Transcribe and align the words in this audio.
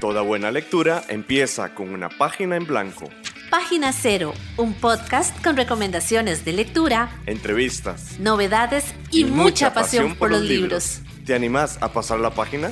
Toda 0.00 0.22
buena 0.22 0.52
lectura 0.52 1.02
empieza 1.08 1.74
con 1.74 1.88
una 1.88 2.08
página 2.08 2.54
en 2.54 2.66
blanco. 2.66 3.10
Página 3.50 3.92
Cero, 3.92 4.32
un 4.56 4.72
podcast 4.74 5.42
con 5.42 5.56
recomendaciones 5.56 6.44
de 6.44 6.52
lectura, 6.52 7.10
entrevistas, 7.26 8.16
novedades 8.20 8.94
y, 9.10 9.24
mucha, 9.24 9.74
pasión, 9.74 10.14
por 10.14 10.30
los 10.30 10.42
libros. 10.42 11.00
¿Te 11.26 11.34
animás 11.34 11.78
a 11.80 11.92
pasar 11.92 12.20
la 12.20 12.30
página? 12.30 12.70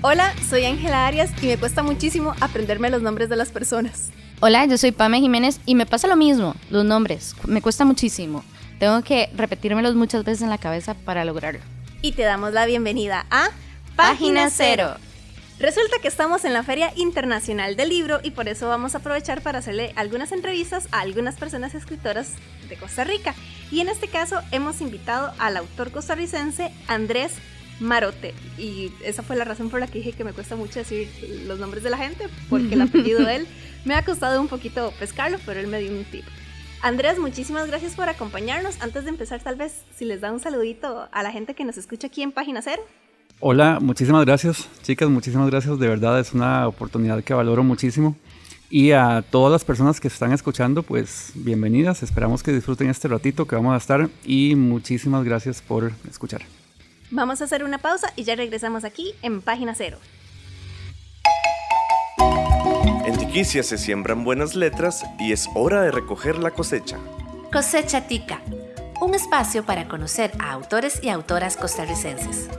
Hola, 0.00 0.32
soy 0.48 0.64
Ángela 0.64 1.06
Arias 1.06 1.32
y 1.42 1.48
me 1.48 1.58
cuesta 1.58 1.82
muchísimo 1.82 2.34
aprenderme 2.40 2.88
los 2.88 3.02
nombres 3.02 3.28
de 3.28 3.36
las 3.36 3.50
personas. 3.50 4.10
Hola, 4.40 4.64
yo 4.64 4.78
soy 4.78 4.92
Pame 4.92 5.20
Jiménez 5.20 5.60
y 5.66 5.74
me 5.74 5.84
pasa 5.84 6.08
lo 6.08 6.16
mismo, 6.16 6.54
los 6.70 6.86
nombres, 6.86 7.34
me 7.46 7.60
cuesta 7.60 7.84
muchísimo. 7.84 8.42
Tengo 8.78 9.02
que 9.02 9.28
repetírmelos 9.36 9.94
muchas 9.96 10.24
veces 10.24 10.40
en 10.40 10.48
la 10.48 10.56
cabeza 10.56 10.94
para 10.94 11.26
lograrlo. 11.26 11.60
Y 12.00 12.12
te 12.12 12.22
damos 12.22 12.54
la 12.54 12.64
bienvenida 12.64 13.26
a 13.30 13.50
Página 13.96 14.48
Cero. 14.48 14.94
Resulta 15.60 15.98
que 16.00 16.08
estamos 16.08 16.46
en 16.46 16.54
la 16.54 16.62
Feria 16.62 16.90
Internacional 16.96 17.76
del 17.76 17.90
Libro 17.90 18.20
y 18.22 18.30
por 18.30 18.48
eso 18.48 18.66
vamos 18.66 18.94
a 18.94 18.98
aprovechar 18.98 19.42
para 19.42 19.58
hacerle 19.58 19.92
algunas 19.94 20.32
entrevistas 20.32 20.88
a 20.90 21.00
algunas 21.00 21.36
personas 21.36 21.74
escritoras 21.74 22.32
de 22.66 22.76
Costa 22.76 23.04
Rica. 23.04 23.34
Y 23.70 23.80
en 23.80 23.90
este 23.90 24.08
caso 24.08 24.40
hemos 24.52 24.80
invitado 24.80 25.34
al 25.38 25.58
autor 25.58 25.90
costarricense 25.90 26.72
Andrés 26.88 27.34
Marote. 27.78 28.32
Y 28.56 28.90
esa 29.04 29.22
fue 29.22 29.36
la 29.36 29.44
razón 29.44 29.68
por 29.68 29.80
la 29.80 29.86
que 29.86 29.98
dije 29.98 30.12
que 30.14 30.24
me 30.24 30.32
cuesta 30.32 30.56
mucho 30.56 30.78
decir 30.78 31.10
los 31.46 31.58
nombres 31.58 31.82
de 31.82 31.90
la 31.90 31.98
gente, 31.98 32.28
porque 32.48 32.72
el 32.72 32.80
apellido 32.80 33.22
de 33.26 33.36
él 33.36 33.48
me 33.84 33.92
ha 33.92 34.02
costado 34.02 34.40
un 34.40 34.48
poquito 34.48 34.94
pescarlo, 34.98 35.38
pero 35.44 35.60
él 35.60 35.66
me 35.66 35.78
dio 35.78 35.92
un 35.92 36.04
tip. 36.04 36.24
Andrés, 36.80 37.18
muchísimas 37.18 37.66
gracias 37.66 37.96
por 37.96 38.08
acompañarnos. 38.08 38.80
Antes 38.80 39.04
de 39.04 39.10
empezar, 39.10 39.42
tal 39.42 39.56
vez 39.56 39.84
si 39.94 40.06
les 40.06 40.22
da 40.22 40.32
un 40.32 40.40
saludito 40.40 41.10
a 41.12 41.22
la 41.22 41.32
gente 41.32 41.54
que 41.54 41.66
nos 41.66 41.76
escucha 41.76 42.06
aquí 42.06 42.22
en 42.22 42.32
Página 42.32 42.62
Cero. 42.62 42.82
Hola, 43.42 43.78
muchísimas 43.80 44.26
gracias, 44.26 44.68
chicas, 44.82 45.08
muchísimas 45.08 45.48
gracias. 45.48 45.78
De 45.78 45.88
verdad 45.88 46.20
es 46.20 46.34
una 46.34 46.68
oportunidad 46.68 47.24
que 47.24 47.32
valoro 47.32 47.64
muchísimo. 47.64 48.14
Y 48.68 48.92
a 48.92 49.24
todas 49.30 49.50
las 49.50 49.64
personas 49.64 49.98
que 49.98 50.08
están 50.08 50.32
escuchando, 50.32 50.82
pues 50.82 51.32
bienvenidas. 51.34 52.02
Esperamos 52.02 52.42
que 52.42 52.52
disfruten 52.52 52.90
este 52.90 53.08
ratito 53.08 53.46
que 53.46 53.56
vamos 53.56 53.72
a 53.72 53.78
estar 53.78 54.10
y 54.26 54.56
muchísimas 54.56 55.24
gracias 55.24 55.62
por 55.62 55.90
escuchar. 56.08 56.42
Vamos 57.10 57.40
a 57.40 57.44
hacer 57.44 57.64
una 57.64 57.78
pausa 57.78 58.12
y 58.14 58.24
ya 58.24 58.36
regresamos 58.36 58.84
aquí 58.84 59.14
en 59.22 59.40
Página 59.40 59.74
Cero. 59.74 59.96
En 63.06 63.16
Tiquicia 63.16 63.62
se 63.62 63.78
siembran 63.78 64.22
buenas 64.22 64.54
letras 64.54 65.02
y 65.18 65.32
es 65.32 65.48
hora 65.54 65.80
de 65.80 65.90
recoger 65.90 66.38
la 66.38 66.50
cosecha. 66.50 66.98
Cosecha 67.50 68.06
Tica, 68.06 68.42
un 69.00 69.14
espacio 69.14 69.64
para 69.64 69.88
conocer 69.88 70.30
a 70.38 70.52
autores 70.52 71.02
y 71.02 71.08
autoras 71.08 71.56
costarricenses. 71.56 72.50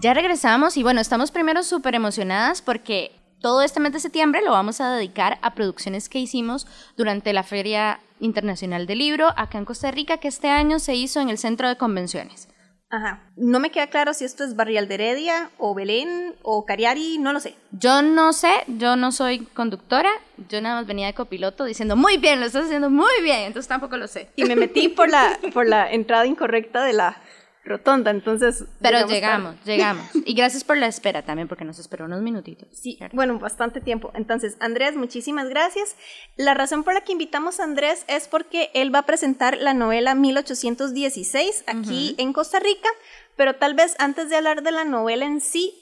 Ya 0.00 0.14
regresamos 0.14 0.78
y 0.78 0.82
bueno, 0.82 1.02
estamos 1.02 1.30
primero 1.30 1.62
súper 1.62 1.94
emocionadas 1.94 2.62
porque 2.62 3.12
todo 3.38 3.60
este 3.60 3.80
mes 3.80 3.92
de 3.92 4.00
septiembre 4.00 4.40
lo 4.42 4.52
vamos 4.52 4.80
a 4.80 4.94
dedicar 4.94 5.38
a 5.42 5.54
producciones 5.54 6.08
que 6.08 6.18
hicimos 6.18 6.66
durante 6.96 7.34
la 7.34 7.42
Feria 7.42 8.00
Internacional 8.18 8.86
del 8.86 9.00
Libro 9.00 9.28
acá 9.36 9.58
en 9.58 9.66
Costa 9.66 9.90
Rica, 9.90 10.16
que 10.16 10.28
este 10.28 10.48
año 10.48 10.78
se 10.78 10.94
hizo 10.94 11.20
en 11.20 11.28
el 11.28 11.36
Centro 11.36 11.68
de 11.68 11.76
Convenciones. 11.76 12.48
Ajá. 12.88 13.20
No 13.36 13.60
me 13.60 13.70
queda 13.70 13.88
claro 13.88 14.14
si 14.14 14.24
esto 14.24 14.42
es 14.42 14.56
Barrial 14.56 14.88
de 14.88 14.94
Heredia 14.94 15.50
o 15.58 15.74
Belén 15.74 16.34
o 16.40 16.64
Cariari, 16.64 17.18
no 17.18 17.34
lo 17.34 17.40
sé. 17.40 17.54
Yo 17.70 18.00
no 18.00 18.32
sé, 18.32 18.52
yo 18.68 18.96
no 18.96 19.12
soy 19.12 19.40
conductora, 19.40 20.10
yo 20.48 20.62
nada 20.62 20.76
más 20.76 20.86
venía 20.86 21.08
de 21.08 21.14
copiloto 21.14 21.64
diciendo, 21.64 21.94
muy 21.94 22.16
bien, 22.16 22.40
lo 22.40 22.46
estás 22.46 22.64
haciendo 22.64 22.88
muy 22.88 23.22
bien, 23.22 23.40
entonces 23.40 23.68
tampoco 23.68 23.98
lo 23.98 24.08
sé. 24.08 24.30
Y 24.34 24.44
me 24.44 24.56
metí 24.56 24.88
por 24.88 25.10
la, 25.10 25.38
por 25.52 25.68
la 25.68 25.92
entrada 25.92 26.26
incorrecta 26.26 26.82
de 26.84 26.94
la 26.94 27.20
rotonda, 27.64 28.10
entonces... 28.10 28.64
Pero 28.80 29.06
llegamos, 29.06 29.56
llegamos. 29.64 30.04
Y 30.24 30.34
gracias 30.34 30.64
por 30.64 30.76
la 30.76 30.86
espera 30.86 31.22
también, 31.22 31.48
porque 31.48 31.64
nos 31.64 31.78
esperó 31.78 32.06
unos 32.06 32.22
minutitos. 32.22 32.68
Sí, 32.72 32.98
bueno, 33.12 33.38
bastante 33.38 33.80
tiempo. 33.80 34.10
Entonces, 34.14 34.56
Andrés, 34.60 34.96
muchísimas 34.96 35.48
gracias. 35.48 35.96
La 36.36 36.54
razón 36.54 36.84
por 36.84 36.94
la 36.94 37.02
que 37.02 37.12
invitamos 37.12 37.60
a 37.60 37.64
Andrés 37.64 38.04
es 38.08 38.28
porque 38.28 38.70
él 38.74 38.94
va 38.94 39.00
a 39.00 39.06
presentar 39.06 39.58
la 39.58 39.74
novela 39.74 40.14
1816 40.14 41.64
aquí 41.66 42.14
en 42.18 42.32
Costa 42.32 42.60
Rica, 42.60 42.88
pero 43.36 43.56
tal 43.56 43.74
vez 43.74 43.94
antes 43.98 44.30
de 44.30 44.36
hablar 44.36 44.62
de 44.62 44.72
la 44.72 44.84
novela 44.84 45.26
en 45.26 45.40
sí, 45.40 45.74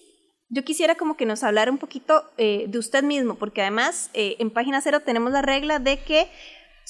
yo 0.50 0.64
quisiera 0.64 0.94
como 0.94 1.16
que 1.16 1.26
nos 1.26 1.42
hablara 1.44 1.70
un 1.70 1.78
poquito 1.78 2.24
eh, 2.38 2.64
de 2.68 2.78
usted 2.78 3.02
mismo, 3.02 3.34
porque 3.34 3.60
además 3.60 4.10
eh, 4.14 4.36
en 4.38 4.50
Página 4.50 4.80
Cero 4.80 5.00
tenemos 5.00 5.32
la 5.32 5.42
regla 5.42 5.78
de 5.78 5.98
que 5.98 6.30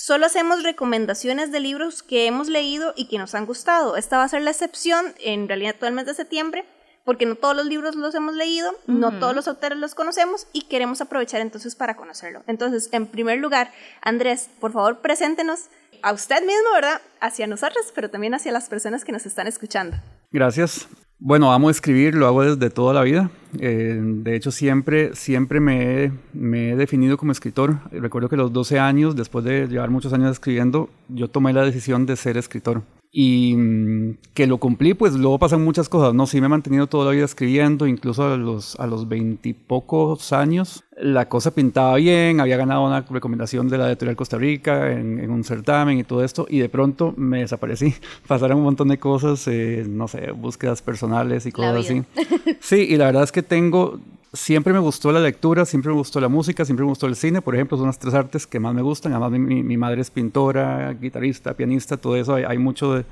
Solo 0.00 0.26
hacemos 0.26 0.62
recomendaciones 0.62 1.50
de 1.50 1.58
libros 1.58 2.04
que 2.04 2.26
hemos 2.26 2.46
leído 2.46 2.94
y 2.94 3.08
que 3.08 3.18
nos 3.18 3.34
han 3.34 3.46
gustado. 3.46 3.96
Esta 3.96 4.16
va 4.16 4.22
a 4.22 4.28
ser 4.28 4.42
la 4.42 4.52
excepción 4.52 5.12
en 5.18 5.48
realidad 5.48 5.74
todo 5.76 5.88
el 5.88 5.96
mes 5.96 6.06
de 6.06 6.14
septiembre, 6.14 6.64
porque 7.04 7.26
no 7.26 7.34
todos 7.34 7.56
los 7.56 7.66
libros 7.66 7.96
los 7.96 8.14
hemos 8.14 8.36
leído, 8.36 8.70
no 8.86 9.18
todos 9.18 9.34
los 9.34 9.48
autores 9.48 9.76
los 9.76 9.96
conocemos 9.96 10.46
y 10.52 10.68
queremos 10.68 11.00
aprovechar 11.00 11.40
entonces 11.40 11.74
para 11.74 11.96
conocerlo. 11.96 12.44
Entonces, 12.46 12.90
en 12.92 13.08
primer 13.08 13.40
lugar, 13.40 13.72
Andrés, 14.00 14.48
por 14.60 14.70
favor, 14.70 15.00
preséntenos 15.00 15.62
a 16.02 16.12
usted 16.12 16.42
mismo, 16.42 16.74
¿verdad? 16.74 17.00
Hacia 17.20 17.48
nosotros, 17.48 17.86
pero 17.92 18.08
también 18.08 18.34
hacia 18.34 18.52
las 18.52 18.68
personas 18.68 19.04
que 19.04 19.10
nos 19.10 19.26
están 19.26 19.48
escuchando. 19.48 19.96
Gracias. 20.30 20.86
Bueno, 21.20 21.52
amo 21.52 21.68
escribir, 21.68 22.14
lo 22.14 22.28
hago 22.28 22.44
desde 22.44 22.70
toda 22.70 22.94
la 22.94 23.02
vida. 23.02 23.30
Eh, 23.58 24.00
de 24.00 24.36
hecho, 24.36 24.52
siempre, 24.52 25.16
siempre 25.16 25.58
me 25.58 26.04
he, 26.04 26.12
me 26.32 26.70
he, 26.70 26.76
definido 26.76 27.16
como 27.16 27.32
escritor. 27.32 27.80
Recuerdo 27.90 28.28
que 28.28 28.36
a 28.36 28.38
los 28.38 28.52
12 28.52 28.78
años, 28.78 29.16
después 29.16 29.44
de 29.44 29.66
llevar 29.66 29.90
muchos 29.90 30.12
años 30.12 30.30
escribiendo, 30.30 30.90
yo 31.08 31.28
tomé 31.28 31.52
la 31.52 31.64
decisión 31.64 32.06
de 32.06 32.14
ser 32.14 32.36
escritor 32.36 32.82
y 33.20 33.56
mm, 33.56 34.18
que 34.32 34.46
lo 34.46 34.58
cumplí, 34.58 34.94
pues 34.94 35.14
luego 35.14 35.40
pasan 35.40 35.64
muchas 35.64 35.88
cosas, 35.88 36.14
¿no? 36.14 36.28
Sí 36.28 36.40
me 36.40 36.46
he 36.46 36.48
mantenido 36.48 36.86
toda 36.86 37.06
la 37.06 37.10
vida 37.10 37.24
escribiendo, 37.24 37.88
incluso 37.88 38.32
a 38.32 38.36
los, 38.36 38.78
a 38.78 38.86
los 38.86 39.08
veintipocos 39.08 40.32
años. 40.32 40.84
La 40.96 41.28
cosa 41.28 41.50
pintaba 41.50 41.96
bien, 41.96 42.38
había 42.38 42.56
ganado 42.56 42.86
una 42.86 43.00
recomendación 43.00 43.68
de 43.68 43.76
la 43.76 43.88
editorial 43.88 44.14
Costa 44.14 44.38
Rica 44.38 44.92
en, 44.92 45.28
un 45.32 45.42
certamen 45.42 45.98
y 45.98 46.04
todo 46.04 46.22
esto, 46.22 46.46
y 46.48 46.60
de 46.60 46.68
pronto 46.68 47.12
me 47.16 47.40
desaparecí. 47.40 47.92
Pasaron 48.28 48.58
un 48.58 48.62
montón 48.62 48.86
de 48.86 48.98
cosas, 48.98 49.48
eh, 49.48 49.84
no 49.88 50.06
sé, 50.06 50.30
búsquedas 50.30 50.80
personales 50.80 51.44
y 51.44 51.50
cosas 51.50 51.86
así. 51.86 52.04
Sí, 52.60 52.86
y 52.88 52.96
la 52.98 53.06
verdad 53.06 53.24
es 53.24 53.32
que 53.32 53.42
tengo, 53.42 53.98
siempre 54.32 54.72
me 54.72 54.78
gustó 54.78 55.12
la 55.12 55.20
lectura, 55.20 55.64
siempre 55.64 55.90
me 55.90 55.98
gustó 55.98 56.20
la 56.20 56.28
música, 56.28 56.64
siempre 56.64 56.84
me 56.84 56.90
gustó 56.90 57.06
el 57.06 57.16
cine, 57.16 57.42
por 57.42 57.54
ejemplo, 57.54 57.76
son 57.76 57.86
las 57.86 57.98
tres 57.98 58.14
artes 58.14 58.46
que 58.46 58.60
más 58.60 58.74
me 58.74 58.82
gustan. 58.82 59.12
Además, 59.12 59.32
mi, 59.32 59.76
madre 59.76 60.00
es 60.00 60.10
pintora, 60.10 60.92
guitarrista, 60.94 61.54
pianista, 61.54 61.96
todo 61.96 62.16
eso. 62.16 62.34
Hay, 62.34 62.58
mucho 62.58 62.94
de, 62.94 63.04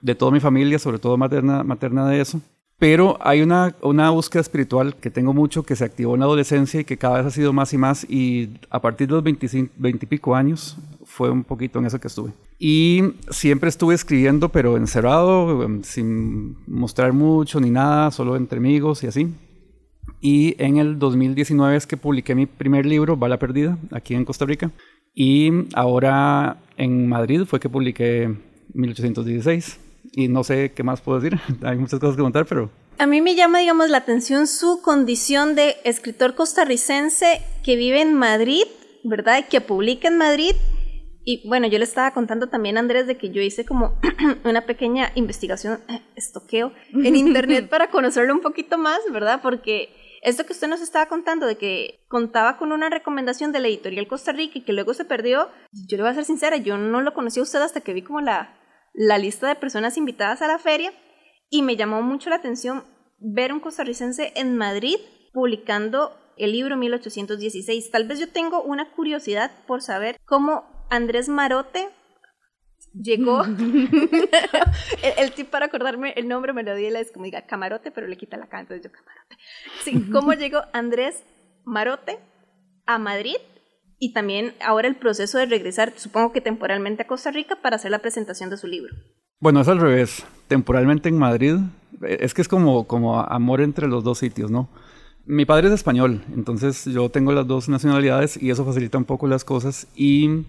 de, 0.00 0.14
toda 0.14 0.30
mi 0.30 0.40
familia, 0.40 0.78
sobre 0.78 0.98
todo 0.98 1.16
materna, 1.16 2.08
de 2.08 2.20
eso. 2.20 2.40
Pero 2.78 3.16
hay 3.20 3.42
una, 3.42 3.76
una 3.80 4.10
búsqueda 4.10 4.40
espiritual 4.40 4.96
que 4.96 5.10
tengo 5.10 5.32
mucho, 5.32 5.62
que 5.62 5.76
se 5.76 5.84
activó 5.84 6.14
en 6.14 6.20
la 6.20 6.26
adolescencia 6.26 6.80
y 6.80 6.84
que 6.84 6.96
cada 6.96 7.18
vez 7.18 7.26
ha 7.26 7.30
sido 7.30 7.52
más 7.52 7.72
y 7.72 7.78
más. 7.78 8.04
Y 8.10 8.50
a 8.70 8.80
partir 8.80 9.06
de 9.06 9.14
los 9.14 9.22
25, 9.22 9.72
20 9.76 10.04
y 10.04 10.08
pico 10.08 10.34
años 10.34 10.76
fue 11.04 11.30
un 11.30 11.44
poquito 11.44 11.78
en 11.78 11.86
eso 11.86 12.00
que 12.00 12.08
estuve. 12.08 12.32
Y 12.58 13.02
siempre 13.30 13.68
estuve 13.68 13.94
escribiendo, 13.94 14.48
pero 14.48 14.76
encerrado, 14.76 15.68
sin 15.82 16.56
mostrar 16.66 17.12
mucho 17.12 17.60
ni 17.60 17.70
nada, 17.70 18.10
solo 18.10 18.34
entre 18.34 18.58
amigos 18.58 19.04
y 19.04 19.06
así. 19.06 19.32
Y 20.24 20.54
en 20.62 20.76
el 20.76 21.00
2019 21.00 21.76
es 21.76 21.84
que 21.84 21.96
publiqué 21.96 22.36
mi 22.36 22.46
primer 22.46 22.86
libro, 22.86 23.16
Bala 23.16 23.40
Perdida, 23.40 23.76
aquí 23.90 24.14
en 24.14 24.24
Costa 24.24 24.46
Rica. 24.46 24.70
Y 25.16 25.50
ahora 25.74 26.58
en 26.76 27.08
Madrid 27.08 27.42
fue 27.44 27.58
que 27.58 27.68
publiqué 27.68 28.32
1816. 28.72 29.80
Y 30.12 30.28
no 30.28 30.44
sé 30.44 30.70
qué 30.76 30.84
más 30.84 31.00
puedo 31.00 31.18
decir, 31.18 31.40
hay 31.62 31.76
muchas 31.76 31.98
cosas 31.98 32.14
que 32.14 32.22
contar, 32.22 32.46
pero... 32.46 32.70
A 32.98 33.06
mí 33.06 33.20
me 33.20 33.34
llama, 33.34 33.58
digamos, 33.58 33.90
la 33.90 33.98
atención 33.98 34.46
su 34.46 34.80
condición 34.80 35.56
de 35.56 35.74
escritor 35.82 36.36
costarricense 36.36 37.40
que 37.64 37.74
vive 37.74 38.00
en 38.00 38.14
Madrid, 38.14 38.62
¿verdad? 39.02 39.44
Que 39.50 39.60
publica 39.60 40.06
en 40.06 40.18
Madrid. 40.18 40.52
Y 41.24 41.48
bueno, 41.48 41.66
yo 41.66 41.78
le 41.78 41.84
estaba 41.84 42.12
contando 42.12 42.46
también 42.46 42.76
a 42.76 42.80
Andrés 42.80 43.08
de 43.08 43.16
que 43.16 43.30
yo 43.30 43.42
hice 43.42 43.64
como 43.64 43.98
una 44.44 44.66
pequeña 44.66 45.10
investigación, 45.16 45.80
eh, 45.88 46.00
estoqueo, 46.14 46.72
en 46.92 47.16
internet 47.16 47.68
para 47.68 47.90
conocerlo 47.90 48.32
un 48.34 48.40
poquito 48.40 48.78
más, 48.78 49.00
¿verdad? 49.10 49.40
Porque 49.42 49.88
esto 50.22 50.46
que 50.46 50.52
usted 50.52 50.68
nos 50.68 50.80
estaba 50.80 51.06
contando 51.06 51.46
de 51.46 51.58
que 51.58 52.04
contaba 52.08 52.56
con 52.56 52.70
una 52.70 52.88
recomendación 52.88 53.50
de 53.50 53.58
la 53.58 53.68
editorial 53.68 54.06
Costa 54.06 54.32
Rica 54.32 54.58
y 54.58 54.62
que 54.62 54.72
luego 54.72 54.94
se 54.94 55.04
perdió, 55.04 55.50
yo 55.72 55.96
le 55.96 56.04
voy 56.04 56.12
a 56.12 56.14
ser 56.14 56.24
sincera, 56.24 56.56
yo 56.56 56.78
no 56.78 57.00
lo 57.00 57.12
conocí 57.12 57.40
a 57.40 57.42
usted 57.42 57.60
hasta 57.60 57.80
que 57.80 57.92
vi 57.92 58.02
como 58.02 58.20
la, 58.20 58.56
la 58.94 59.18
lista 59.18 59.48
de 59.48 59.56
personas 59.56 59.96
invitadas 59.96 60.40
a 60.40 60.46
la 60.46 60.60
feria 60.60 60.92
y 61.50 61.62
me 61.62 61.76
llamó 61.76 62.02
mucho 62.02 62.30
la 62.30 62.36
atención 62.36 62.84
ver 63.18 63.52
un 63.52 63.58
costarricense 63.58 64.32
en 64.36 64.56
Madrid 64.56 64.96
publicando 65.32 66.16
el 66.36 66.52
libro 66.52 66.76
1816. 66.76 67.90
Tal 67.90 68.06
vez 68.06 68.20
yo 68.20 68.28
tengo 68.28 68.62
una 68.62 68.92
curiosidad 68.92 69.50
por 69.66 69.82
saber 69.82 70.18
cómo 70.24 70.86
Andrés 70.88 71.28
Marote 71.28 71.88
llegó. 72.94 73.42
el, 75.18 75.32
tip 75.32 75.48
para 75.48 75.66
acordarme 75.66 76.12
el 76.16 76.28
nombre 76.28 76.52
me 76.52 76.62
lo 76.62 76.74
di, 76.74 76.86
es 76.86 77.10
como 77.12 77.24
diga 77.24 77.42
camarote, 77.42 77.90
pero 77.90 78.06
le 78.06 78.16
quita 78.16 78.36
la 78.36 78.46
K, 78.46 78.60
entonces 78.60 78.84
yo 78.84 78.92
camarote. 78.92 79.36
Sí, 79.82 80.10
¿cómo 80.10 80.32
llegó 80.32 80.62
Andrés 80.72 81.22
Marote 81.64 82.18
a 82.86 82.98
Madrid? 82.98 83.36
Y 83.98 84.12
también 84.12 84.52
ahora 84.60 84.88
el 84.88 84.96
proceso 84.96 85.38
de 85.38 85.46
regresar, 85.46 85.92
supongo 85.96 86.32
que 86.32 86.40
temporalmente 86.40 87.02
a 87.02 87.06
Costa 87.06 87.30
Rica 87.30 87.56
para 87.62 87.76
hacer 87.76 87.92
la 87.92 88.00
presentación 88.00 88.50
de 88.50 88.56
su 88.56 88.66
libro. 88.66 88.94
Bueno, 89.38 89.60
es 89.60 89.68
al 89.68 89.80
revés. 89.80 90.24
Temporalmente 90.48 91.08
en 91.08 91.18
Madrid, 91.18 91.56
es 92.02 92.34
que 92.34 92.42
es 92.42 92.48
como, 92.48 92.86
como 92.86 93.20
amor 93.20 93.60
entre 93.60 93.86
los 93.86 94.02
dos 94.02 94.18
sitios, 94.18 94.50
¿no? 94.50 94.68
Mi 95.24 95.44
padre 95.44 95.68
es 95.68 95.74
español, 95.74 96.24
entonces 96.34 96.84
yo 96.86 97.08
tengo 97.08 97.30
las 97.32 97.46
dos 97.46 97.68
nacionalidades 97.68 98.42
y 98.42 98.50
eso 98.50 98.64
facilita 98.64 98.98
un 98.98 99.04
poco 99.04 99.28
las 99.28 99.44
cosas. 99.44 99.86
Y 99.94 100.46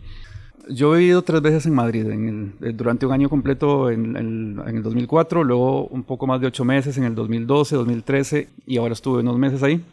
yo 0.69 0.95
he 0.95 0.99
vivido 0.99 1.21
tres 1.21 1.41
veces 1.41 1.65
en 1.65 1.73
Madrid, 1.73 2.05
en 2.09 2.55
el, 2.61 2.77
durante 2.77 3.05
un 3.05 3.11
año 3.11 3.29
completo 3.29 3.89
en, 3.89 4.15
en, 4.15 4.59
el 4.67 4.83
2004, 4.83 5.43
luego 5.43 5.87
un 5.87 6.03
poco 6.03 6.27
más 6.27 6.39
de 6.41 6.47
ocho 6.47 6.65
meses 6.65 6.97
en 6.97 7.03
el 7.03 7.15
2012, 7.15 7.75
2013 7.75 8.49
y 8.65 8.77
ahora 8.77 8.93
estuve 8.93 9.19
unos 9.19 9.37
meses 9.37 9.61
ahí. 9.63 9.83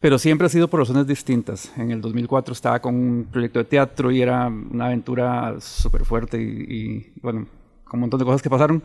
Pero 0.00 0.18
siempre 0.18 0.46
ha 0.46 0.50
sido 0.50 0.68
por 0.68 0.80
razones 0.80 1.06
distintas. 1.06 1.76
En 1.76 1.90
el 1.90 2.00
2004 2.00 2.54
estaba 2.54 2.80
con 2.80 2.94
un 2.94 3.28
proyecto 3.30 3.58
de 3.58 3.66
teatro 3.66 4.10
y 4.10 4.22
era 4.22 4.46
una 4.46 4.86
aventura 4.86 5.56
súper 5.60 6.06
fuerte 6.06 6.40
y, 6.40 6.46
y, 6.46 7.12
bueno, 7.20 7.46
con 7.84 7.98
un 7.98 8.00
montón 8.00 8.18
de 8.18 8.24
cosas 8.24 8.40
que 8.40 8.48
pasaron. 8.48 8.82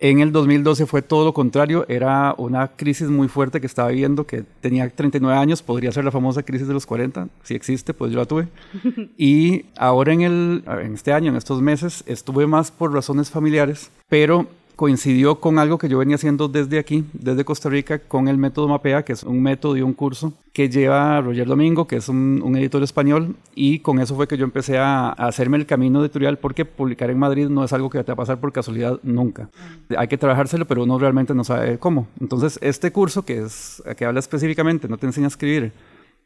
En 0.00 0.20
el 0.20 0.30
2012 0.30 0.86
fue 0.86 1.02
todo 1.02 1.24
lo 1.24 1.34
contrario, 1.34 1.84
era 1.88 2.32
una 2.38 2.68
crisis 2.68 3.08
muy 3.08 3.26
fuerte 3.26 3.60
que 3.60 3.66
estaba 3.66 3.88
viviendo, 3.88 4.26
que 4.26 4.44
tenía 4.60 4.88
39 4.88 5.36
años, 5.36 5.60
podría 5.60 5.90
ser 5.90 6.04
la 6.04 6.12
famosa 6.12 6.44
crisis 6.44 6.68
de 6.68 6.74
los 6.74 6.86
40, 6.86 7.28
si 7.42 7.54
existe, 7.54 7.94
pues 7.94 8.12
yo 8.12 8.18
la 8.18 8.26
tuve. 8.26 8.48
Y 9.18 9.66
ahora 9.76 10.12
en, 10.12 10.20
el, 10.22 10.64
en 10.66 10.94
este 10.94 11.12
año, 11.12 11.30
en 11.30 11.36
estos 11.36 11.60
meses, 11.60 12.04
estuve 12.06 12.46
más 12.46 12.70
por 12.70 12.92
razones 12.92 13.30
familiares, 13.30 13.90
pero 14.08 14.46
coincidió 14.78 15.40
con 15.40 15.58
algo 15.58 15.76
que 15.76 15.88
yo 15.88 15.98
venía 15.98 16.14
haciendo 16.14 16.46
desde 16.46 16.78
aquí, 16.78 17.04
desde 17.12 17.44
Costa 17.44 17.68
Rica, 17.68 17.98
con 17.98 18.28
el 18.28 18.38
método 18.38 18.68
MAPEA, 18.68 19.04
que 19.04 19.12
es 19.12 19.24
un 19.24 19.42
método 19.42 19.76
y 19.76 19.82
un 19.82 19.92
curso 19.92 20.34
que 20.52 20.68
lleva 20.68 21.20
Roger 21.20 21.48
Domingo, 21.48 21.88
que 21.88 21.96
es 21.96 22.08
un, 22.08 22.54
editor 22.56 22.84
español, 22.84 23.34
y 23.56 23.80
con 23.80 23.98
eso 23.98 24.14
fue 24.14 24.28
que 24.28 24.36
yo 24.36 24.44
empecé 24.44 24.78
a, 24.78 25.08
hacerme 25.08 25.56
el 25.56 25.66
camino 25.66 26.00
editorial, 26.00 26.38
porque 26.38 26.64
publicar 26.64 27.10
en 27.10 27.18
Madrid 27.18 27.48
no 27.48 27.64
es 27.64 27.72
algo 27.72 27.90
que 27.90 27.98
te 28.04 28.12
va 28.12 28.12
a 28.12 28.16
pasar 28.18 28.38
por 28.38 28.52
casualidad 28.52 29.00
nunca. 29.02 29.50
Hay 29.96 30.06
que 30.06 30.16
trabajárselo, 30.16 30.64
pero 30.64 30.84
uno 30.84 30.96
realmente 30.96 31.34
no 31.34 31.42
sabe 31.42 31.76
cómo. 31.80 32.06
Entonces, 32.20 32.56
este 32.62 32.92
curso, 32.92 33.24
que, 33.24 33.38
es, 33.42 33.82
que 33.96 34.04
habla 34.04 34.20
específicamente, 34.20 34.86
no 34.86 34.96
te 34.96 35.06
enseña 35.06 35.26
a 35.26 35.34
escribir, 35.34 35.72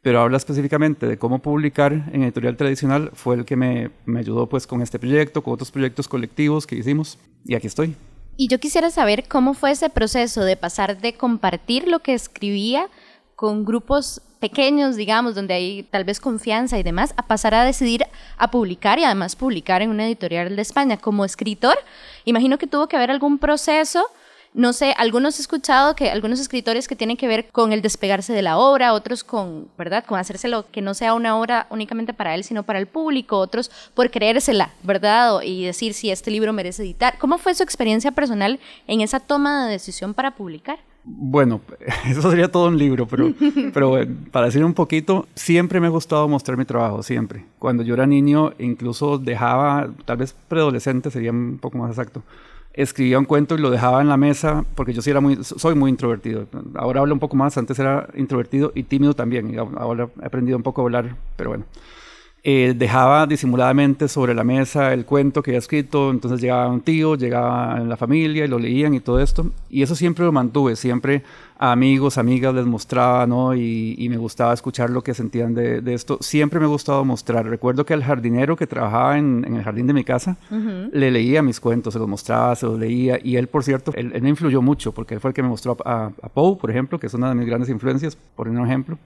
pero 0.03 0.21
habla 0.21 0.37
específicamente 0.37 1.07
de 1.07 1.17
cómo 1.17 1.39
publicar 1.39 1.91
en 2.13 2.21
editorial 2.21 2.55
tradicional, 2.55 3.09
fue 3.15 3.35
el 3.35 3.45
que 3.45 3.55
me, 3.55 3.89
me 4.05 4.19
ayudó 4.19 4.47
pues 4.47 4.67
con 4.67 4.83
este 4.83 4.99
proyecto, 4.99 5.41
con 5.41 5.55
otros 5.55 5.71
proyectos 5.71 6.07
colectivos 6.07 6.67
que 6.67 6.75
hicimos, 6.75 7.17
y 7.45 7.55
aquí 7.55 7.65
estoy. 7.65 7.95
Y 8.35 8.47
yo 8.47 8.59
quisiera 8.59 8.89
saber 8.89 9.27
cómo 9.27 9.53
fue 9.53 9.71
ese 9.71 9.89
proceso 9.89 10.43
de 10.43 10.57
pasar 10.57 10.99
de 10.99 11.13
compartir 11.13 11.87
lo 11.87 11.99
que 11.99 12.13
escribía 12.13 12.89
con 13.35 13.63
grupos 13.63 14.21
pequeños, 14.39 14.95
digamos, 14.95 15.35
donde 15.35 15.53
hay 15.53 15.83
tal 15.83 16.03
vez 16.03 16.19
confianza 16.19 16.77
y 16.77 16.83
demás, 16.83 17.13
a 17.15 17.27
pasar 17.27 17.53
a 17.53 17.63
decidir 17.63 18.05
a 18.37 18.51
publicar 18.51 18.99
y 18.99 19.03
además 19.03 19.35
publicar 19.35 19.81
en 19.81 19.89
una 19.89 20.05
editorial 20.05 20.55
de 20.55 20.61
España. 20.61 20.97
Como 20.97 21.25
escritor, 21.25 21.77
imagino 22.25 22.57
que 22.57 22.67
tuvo 22.67 22.87
que 22.87 22.95
haber 22.95 23.11
algún 23.11 23.37
proceso 23.37 24.05
no 24.53 24.73
sé, 24.73 24.93
algunos 24.97 25.39
he 25.39 25.41
escuchado 25.41 25.95
que 25.95 26.11
algunos 26.11 26.39
escritores 26.39 26.87
que 26.87 26.95
tienen 26.95 27.17
que 27.17 27.27
ver 27.27 27.47
con 27.51 27.73
el 27.73 27.81
despegarse 27.81 28.33
de 28.33 28.41
la 28.41 28.57
obra, 28.57 28.93
otros 28.93 29.23
con, 29.23 29.67
¿verdad? 29.77 30.05
Con 30.05 30.19
hacérselo 30.19 30.65
que 30.71 30.81
no 30.81 30.93
sea 30.93 31.13
una 31.13 31.37
obra 31.37 31.67
únicamente 31.69 32.13
para 32.13 32.35
él, 32.35 32.43
sino 32.43 32.63
para 32.63 32.79
el 32.79 32.87
público, 32.87 33.37
otros 33.37 33.71
por 33.93 34.11
creérsela, 34.11 34.71
¿verdad? 34.83 35.41
y 35.43 35.65
decir 35.65 35.93
si 35.93 36.11
este 36.11 36.31
libro 36.31 36.53
merece 36.53 36.83
editar. 36.83 37.17
¿Cómo 37.17 37.37
fue 37.37 37.55
su 37.55 37.63
experiencia 37.63 38.11
personal 38.11 38.59
en 38.87 39.01
esa 39.01 39.19
toma 39.19 39.65
de 39.65 39.73
decisión 39.73 40.13
para 40.13 40.35
publicar? 40.35 40.79
Bueno, 41.03 41.61
eso 42.07 42.29
sería 42.29 42.51
todo 42.51 42.67
un 42.67 42.77
libro, 42.77 43.07
pero, 43.07 43.33
pero 43.73 43.97
para 44.31 44.47
decir 44.47 44.63
un 44.63 44.73
poquito, 44.73 45.27
siempre 45.35 45.79
me 45.79 45.87
ha 45.87 45.89
gustado 45.89 46.27
mostrar 46.27 46.57
mi 46.57 46.65
trabajo, 46.65 47.03
siempre. 47.03 47.45
Cuando 47.59 47.83
yo 47.83 47.93
era 47.93 48.05
niño, 48.05 48.53
incluso 48.59 49.17
dejaba, 49.17 49.89
tal 50.05 50.17
vez 50.17 50.35
preadolescente 50.47 51.11
sería 51.11 51.31
un 51.31 51.57
poco 51.59 51.77
más 51.77 51.89
exacto, 51.89 52.23
escribía 52.73 53.19
un 53.19 53.25
cuento 53.25 53.55
y 53.55 53.59
lo 53.59 53.69
dejaba 53.69 54.01
en 54.01 54.09
la 54.09 54.17
mesa, 54.17 54.65
porque 54.75 54.93
yo 54.93 55.01
sí 55.01 55.09
era 55.09 55.21
muy, 55.21 55.43
soy 55.43 55.75
muy 55.75 55.91
introvertido. 55.91 56.47
Ahora 56.75 57.01
hablo 57.01 57.13
un 57.13 57.19
poco 57.19 57.35
más, 57.35 57.57
antes 57.57 57.77
era 57.79 58.07
introvertido 58.15 58.71
y 58.75 58.83
tímido 58.83 59.13
también. 59.13 59.55
Ahora 59.77 60.09
he 60.21 60.25
aprendido 60.25 60.57
un 60.57 60.63
poco 60.63 60.81
a 60.81 60.85
hablar, 60.85 61.15
pero 61.35 61.51
bueno. 61.51 61.65
Eh, 62.45 62.73
dejaba 62.75 63.25
disimuladamente 63.25 64.09
sobre 64.09 64.33
la 64.33 64.43
mesa 64.43 64.91
el 64.91 65.05
cuento 65.05 65.41
que 65.41 65.51
había 65.51 65.59
escrito, 65.59 66.11
entonces 66.11 66.41
llegaba 66.41 66.67
un 66.67 66.81
tío, 66.81 67.15
llegaba 67.15 67.79
la 67.79 67.95
familia 67.95 68.43
y 68.43 68.49
lo 68.49 68.59
leían 68.59 68.93
y 68.93 68.99
todo 68.99 69.21
esto. 69.21 69.49
Y 69.69 69.81
eso 69.81 69.95
siempre 69.95 70.25
lo 70.25 70.33
mantuve, 70.33 70.75
siempre 70.75 71.23
a 71.57 71.71
amigos, 71.71 72.17
amigas 72.17 72.53
les 72.53 72.65
mostraba, 72.65 73.25
¿no? 73.27 73.55
Y, 73.55 74.09
me 74.09 74.17
gustaba 74.17 74.53
escuchar 74.53 74.89
lo 74.89 75.01
que 75.01 75.13
sentían 75.13 75.53
de, 75.53 75.81
esto. 75.93 76.17
Siempre 76.19 76.59
me 76.59 76.65
ha 76.65 76.67
gustado 76.67 77.05
mostrar. 77.05 77.47
Recuerdo 77.47 77.85
que 77.85 77.93
al 77.93 78.03
jardinero 78.03 78.57
que 78.57 78.67
trabajaba 78.67 79.17
en, 79.17 79.45
el 79.45 79.63
jardín 79.63 79.87
de 79.87 79.93
mi 79.93 80.03
casa, 80.03 80.35
le 80.91 81.11
leía 81.11 81.41
mis 81.41 81.61
cuentos, 81.61 81.93
se 81.93 81.99
los 81.99 82.09
mostraba, 82.09 82.57
se 82.57 82.65
los 82.65 82.77
leía. 82.77 83.19
Y 83.23 83.37
él, 83.37 83.47
por 83.47 83.63
cierto, 83.63 83.93
él, 83.95 84.21
me 84.21 84.27
influyó 84.27 84.61
mucho, 84.61 84.91
porque 84.91 85.13
él 85.13 85.21
fue 85.21 85.29
el 85.29 85.33
que 85.33 85.43
me 85.43 85.47
mostró 85.47 85.77
a, 85.85 86.11
a 86.21 86.27
Poe, 86.27 86.57
por 86.57 86.69
ejemplo, 86.69 86.99
que 86.99 87.07
es 87.07 87.13
una 87.13 87.29
de 87.29 87.35
mis 87.35 87.47
grandes 87.47 87.69
influencias, 87.69 88.17
por 88.35 88.49
un 88.49 88.65
ejemplo. 88.65 88.97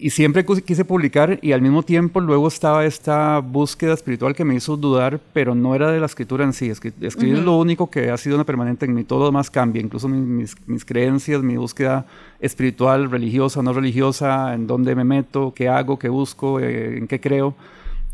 Y 0.00 0.10
siempre 0.10 0.46
quise 0.64 0.84
publicar 0.84 1.40
y 1.42 1.50
al 1.50 1.60
mismo 1.60 1.82
tiempo 1.82 2.20
luego 2.20 2.46
estaba 2.46 2.86
esta 2.86 3.40
búsqueda 3.40 3.94
espiritual 3.94 4.32
que 4.32 4.44
me 4.44 4.54
hizo 4.54 4.76
dudar, 4.76 5.18
pero 5.32 5.56
no 5.56 5.74
era 5.74 5.90
de 5.90 5.98
la 5.98 6.06
escritura 6.06 6.44
en 6.44 6.52
sí. 6.52 6.70
Escribir 6.70 7.38
es 7.38 7.44
lo 7.44 7.56
único 7.56 7.90
que 7.90 8.08
ha 8.10 8.16
sido 8.16 8.36
una 8.36 8.44
permanente 8.44 8.86
en 8.86 8.94
mí. 8.94 9.02
Todo 9.02 9.18
lo 9.18 9.24
demás 9.26 9.50
cambia, 9.50 9.82
incluso 9.82 10.06
mis, 10.08 10.54
mis, 10.68 10.84
creencias, 10.84 11.42
mi 11.42 11.56
búsqueda 11.56 12.06
espiritual, 12.38 13.10
religiosa, 13.10 13.60
no 13.60 13.72
religiosa, 13.72 14.54
en 14.54 14.68
dónde 14.68 14.94
me 14.94 15.02
meto, 15.02 15.52
qué 15.52 15.68
hago, 15.68 15.98
qué 15.98 16.08
busco, 16.08 16.60
eh, 16.60 16.98
en 16.98 17.08
qué 17.08 17.20
creo. 17.20 17.56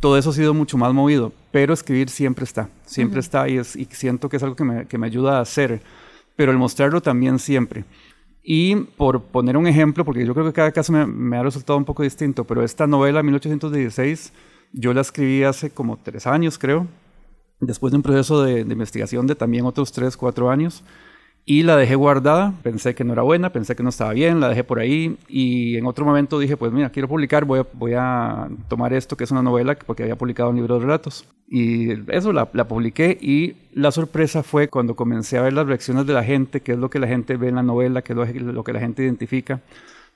Todo 0.01 0.17
eso 0.17 0.31
ha 0.31 0.35
sido 0.35 0.55
mucho 0.55 0.79
más 0.79 0.95
movido, 0.95 1.35
pero 1.51 1.75
escribir 1.75 2.09
siempre 2.09 2.45
está, 2.45 2.71
siempre 2.87 3.21
está 3.21 3.47
y, 3.47 3.59
es, 3.59 3.77
y 3.77 3.87
siento 3.91 4.31
que 4.31 4.39
es 4.39 4.43
algo 4.43 4.57
que 4.57 4.65
me, 4.65 4.87
que 4.87 4.97
me 4.97 5.07
ayuda 5.07 5.37
a 5.37 5.43
hacer, 5.43 5.83
pero 6.35 6.51
el 6.51 6.57
mostrarlo 6.57 7.03
también 7.03 7.39
siempre. 7.39 7.85
Y 8.45 8.77
por 8.77 9.23
poner 9.23 9.57
un 9.57 9.67
ejemplo, 9.67 10.05
porque 10.05 10.27
yo 10.27 10.35
creo 10.35 10.47
que 10.47 10.53
cada 10.53 10.71
caso 10.71 10.93
me, 10.93 11.37
ha 11.37 11.43
resultado 11.43 11.79
un 11.79 11.87
poco 11.87 12.03
distinto, 12.03 12.45
pero 12.45 12.63
esta 12.63 12.87
novela, 12.87 13.23
1816, 13.23 14.33
yo 14.73 14.93
la 14.93 15.01
escribí 15.01 15.43
hace 15.45 15.71
como 15.71 15.97
tres 15.97 16.27
años, 16.27 16.59
creo, 16.59 16.87
después 17.59 17.91
de 17.91 17.97
un 17.97 18.03
proceso 18.03 18.43
de, 18.43 18.65
de 18.65 18.73
investigación 18.73 19.27
de 19.27 19.35
también 19.35 19.65
otros 19.65 19.93
tres, 19.93 20.17
cuatro 20.17 20.51
años 20.51 20.85
y 21.47 21.63
la 21.63 21.77
dejé 21.77 21.95
guardada, 21.95 22.55
pensé 22.63 22.95
que 22.95 23.05
no 23.05 23.13
era 23.13 23.21
buena, 23.21 23.51
pensé 23.51 23.77
que 23.77 23.83
no 23.83 23.91
estaba 23.91 24.15
bien, 24.15 24.41
la 24.41 24.49
dejé 24.49 24.65
por 24.65 24.79
ahí 24.79 25.19
y 25.29 25.77
en 25.77 25.85
otro 25.85 26.07
momento 26.07 26.39
dije, 26.39 26.57
pues 26.57 26.73
mira, 26.73 26.89
quiero 26.89 27.07
publicar, 27.07 27.45
voy 27.45 27.61
a, 27.61 27.67
voy 27.75 27.93
a 27.95 28.49
tomar 28.69 28.95
esto 28.95 29.15
que 29.15 29.25
es 29.25 29.31
una 29.31 29.43
novela 29.43 29.77
porque 29.87 30.05
había 30.05 30.17
publicado 30.17 30.49
un 30.49 30.57
libro 30.57 30.77
de 30.77 30.87
relatos. 30.87 31.27
Y 31.47 31.91
eso 32.11 32.33
la, 32.33 32.49
la, 32.55 32.67
publiqué 32.67 33.19
y 33.21 33.57
la 33.75 33.93
sorpresa 33.93 34.43
fue 34.43 34.69
cuando 34.69 34.97
comencé 34.97 35.37
a 35.37 35.43
ver 35.43 35.53
las 35.53 35.67
reacciones 35.67 36.07
de 36.07 36.15
la 36.15 36.25
gente, 36.25 36.63
qué 36.63 36.73
es 36.73 36.79
lo 36.79 36.89
que 36.89 36.99
la 36.99 37.07
gente 37.07 37.37
ve 37.37 37.49
en 37.49 37.57
la 37.57 37.63
novela, 37.63 38.01
qué 38.01 38.15
es 38.15 38.43
lo, 38.43 38.65
que 38.65 38.73
la 38.73 38.81
gente 38.81 39.03
identifica. 39.03 39.61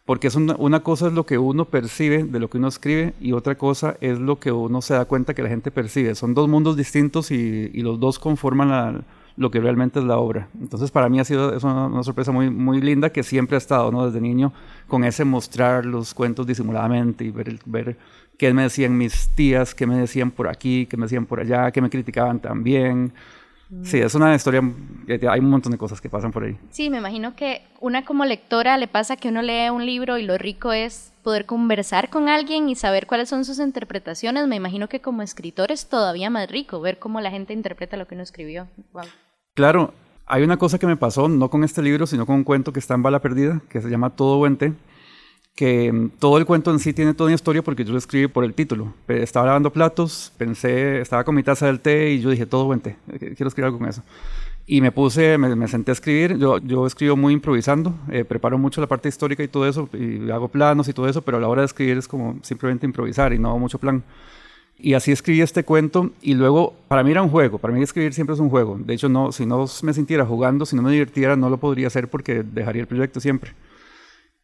Porque 0.06 0.28
es 0.28 0.35
una, 0.35 0.56
una, 0.56 0.80
cosa 0.80 1.08
es 1.08 1.12
lo 1.12 1.26
que 1.26 1.37
uno 1.37 1.66
percibe 1.66 2.25
de 2.25 2.40
lo 2.40 2.49
que 2.49 2.56
uno 2.56 2.68
escribe 2.68 3.12
y 3.20 3.32
otra 3.32 3.56
cosa 3.56 3.99
es 4.00 4.18
lo 4.18 4.40
que 4.40 4.50
uno 4.50 4.80
se 4.80 4.94
da 4.94 5.04
cuenta 5.04 5.35
que 5.35 5.42
la 5.42 5.50
gente 5.50 5.70
percibe. 5.70 6.14
Son 6.14 6.32
dos 6.32 6.49
mundos 6.49 6.78
distintos 6.78 7.30
y, 7.30 7.70
y 7.75 7.82
los 7.82 8.00
dos 8.00 8.18
conforman 8.18 8.70
la, 8.70 9.04
lo 9.38 9.50
que 9.50 9.61
realmente 9.61 10.00
es 10.00 10.04
la 10.04 10.18
obra. 10.18 10.49
Entonces 10.61 10.90
para 10.90 11.09
mí 11.09 11.21
ha 11.21 11.25
sido 11.25 11.54
es 11.54 11.62
una, 11.62 12.02
sorpresa 12.02 12.33
muy, 12.33 12.50
muy 12.50 12.80
linda 12.80 13.11
que 13.11 13.23
siempre 13.23 13.57
ha 13.57 13.59
estado 13.59 13.90
¿no? 13.92 14.04
desde 14.04 14.21
niño 14.21 14.52
con 14.88 15.04
ese 15.04 15.25
mostrar 15.25 15.87
los 15.87 16.12
cuentos 16.12 16.47
disimuladamente 16.47 17.25
y 17.25 17.30
ver, 17.30 17.59
ver 17.64 17.97
qué 18.37 18.52
me 18.52 18.62
decían 18.62 18.99
mis 18.99 19.28
tías, 19.30 19.75
qué 19.75 19.87
me 19.87 19.97
decían 19.97 20.33
por 20.33 20.49
aquí, 20.49 20.87
qué 20.87 20.97
me 20.97 21.04
decían 21.04 21.25
por 21.25 21.40
allá, 21.40 21.71
qué 21.71 21.80
me 21.80 21.88
criticaban 21.88 22.40
también. 22.40 23.12
Sí, 23.83 23.99
es 23.99 24.14
una 24.14 24.35
historia, 24.35 24.62
hay 25.30 25.40
un 25.40 25.50
montón 25.50 25.73
de 25.73 25.76
cosas 25.76 26.00
que 26.00 26.09
pasan 26.09 26.33
por 26.33 26.42
ahí. 26.42 26.57
Sí, 26.71 26.88
me 26.88 26.99
imagino 26.99 27.37
que 27.37 27.61
una 27.80 28.02
como 28.02 28.25
lectora 28.25 28.78
le 28.78 28.88
pasa 28.88 29.16
que 29.16 29.28
uno 29.28 29.42
lee 29.42 29.68
un 29.68 29.85
libro 29.85 30.16
y 30.16 30.23
lo 30.23 30.38
rico 30.38 30.73
es 30.73 31.12
poder 31.23 31.45
conversar 31.45 32.09
con 32.09 32.30
alguien 32.30 32.71
y 32.71 32.76
saber 32.76 33.07
cuáles 33.07 33.28
son 33.28 33.45
sus 33.45 33.59
interpretaciones. 33.59 34.47
Me 34.47 34.57
imagino 34.57 34.88
que 34.88 35.00
como 35.00 35.21
escritor 35.21 35.71
es 35.71 35.87
todavía 35.87 36.30
más 36.30 36.50
rico 36.50 36.80
ver 36.80 36.99
cómo 36.99 37.21
la 37.21 37.30
gente 37.30 37.52
interpreta 37.52 37.99
lo 37.99 38.09
que 38.09 38.14
uno 38.14 38.23
escribió. 38.23 38.68
Claro, 39.59 39.93
hay 40.25 40.45
una 40.45 40.57
cosa 40.57 40.79
que 40.79 40.87
me 40.87 40.97
pasó, 40.97 41.29
no 41.29 41.50
con 41.50 41.65
este 41.65 41.83
libro, 41.83 42.07
sino 42.07 42.27
con 42.27 42.37
un 42.37 42.45
cuento 42.45 42.73
que 42.73 42.79
está 42.79 42.95
en 42.95 43.03
Bala 43.03 43.19
Perdida, 43.19 43.61
que 43.69 43.83
se 43.83 43.91
llama 43.91 44.11
Todo 44.11 44.37
Buente, 44.37 44.73
que 45.57 45.93
mm, 45.93 46.11
todo 46.21 46.38
el 46.38 46.47
cuento 46.47 46.71
en 46.71 46.79
sí 46.79 46.93
tiene 46.93 47.12
toda 47.12 47.27
una 47.27 47.35
historia 47.35 47.61
porque 47.61 47.85
yo 47.85 47.91
lo 47.91 47.99
escribí 47.99 48.29
por 48.29 48.45
el 48.45 48.55
título. 48.55 48.95
Estaba 49.09 49.47
lavando 49.47 49.73
platos, 49.73 50.33
pensé, 50.38 51.00
estaba 51.00 51.25
con 51.25 51.35
mi 51.35 51.43
taza 51.43 51.67
del 51.67 51.81
té 51.81 52.12
y 52.12 52.21
yo 52.21 52.31
dije, 52.31 52.47
todo 52.47 52.67
Buente, 52.67 52.99
eh, 53.09 53.35
quiero 53.35 53.49
escribir 53.49 53.65
algo 53.65 53.79
con 53.79 53.88
eso. 53.88 54.05
Y 54.65 54.81
me 54.81 54.93
puse, 54.93 55.37
me, 55.38 55.67
senté 55.67 55.91
a 55.91 55.95
escribir, 55.95 56.38
yo, 56.38 56.59
yo 56.59 56.87
escribo 56.87 57.17
muy 57.17 57.33
improvisando, 57.33 57.97
eh, 58.12 58.25
preparo 58.25 58.59
mucho 58.59 58.81
la 58.81 58.87
parte 58.87 59.09
histórica 59.09 59.43
y 59.43 59.49
todo 59.49 59.67
eso, 59.67 59.88
y 59.93 60.31
hago 60.31 60.47
planos 60.47 60.87
y 60.87 60.93
todo 60.93 61.09
eso, 61.09 61.23
pero 61.23 61.38
a 61.38 61.41
la 61.41 61.49
hora 61.49 61.62
de 61.62 61.67
escribir 61.67 61.99
es 61.99 62.07
como 62.07 62.38
simplemente 62.43 62.87
improvisar 62.87 63.33
y 63.33 63.41
no 63.41 63.49
hago 63.49 63.59
mucho 63.59 63.79
plan. 63.79 64.05
Y 64.80 64.94
así 64.94 65.11
escribí 65.11 65.40
este 65.40 65.64
cuento 65.64 66.12
y 66.23 66.35
luego, 66.35 66.75
para 66.87 67.02
mí 67.02 67.11
era 67.11 67.23
un 67.23 67.30
juego, 67.30 67.58
para 67.58 67.75
mí 67.75 67.82
escribir 67.82 68.14
siempre 68.14 68.35
es 68.35 68.40
un 68.40 68.49
juego. 68.49 68.78
De 68.78 68.94
hecho, 68.94 69.08
no, 69.08 69.32
si 69.32 69.44
no 69.44 69.66
me 69.82 69.92
sintiera 69.92 70.25
jugando, 70.25 70.64
si 70.66 70.76
no 70.76 70.82
me 70.82 70.92
divirtiera, 70.92 71.35
no 71.35 71.50
lo 71.50 71.58
podría 71.58 71.88
hacer 71.88 72.08
porque 72.08 72.44
dejaría 72.44 72.82
el 72.82 72.88
proyecto 72.88 73.18
siempre. 73.18 73.52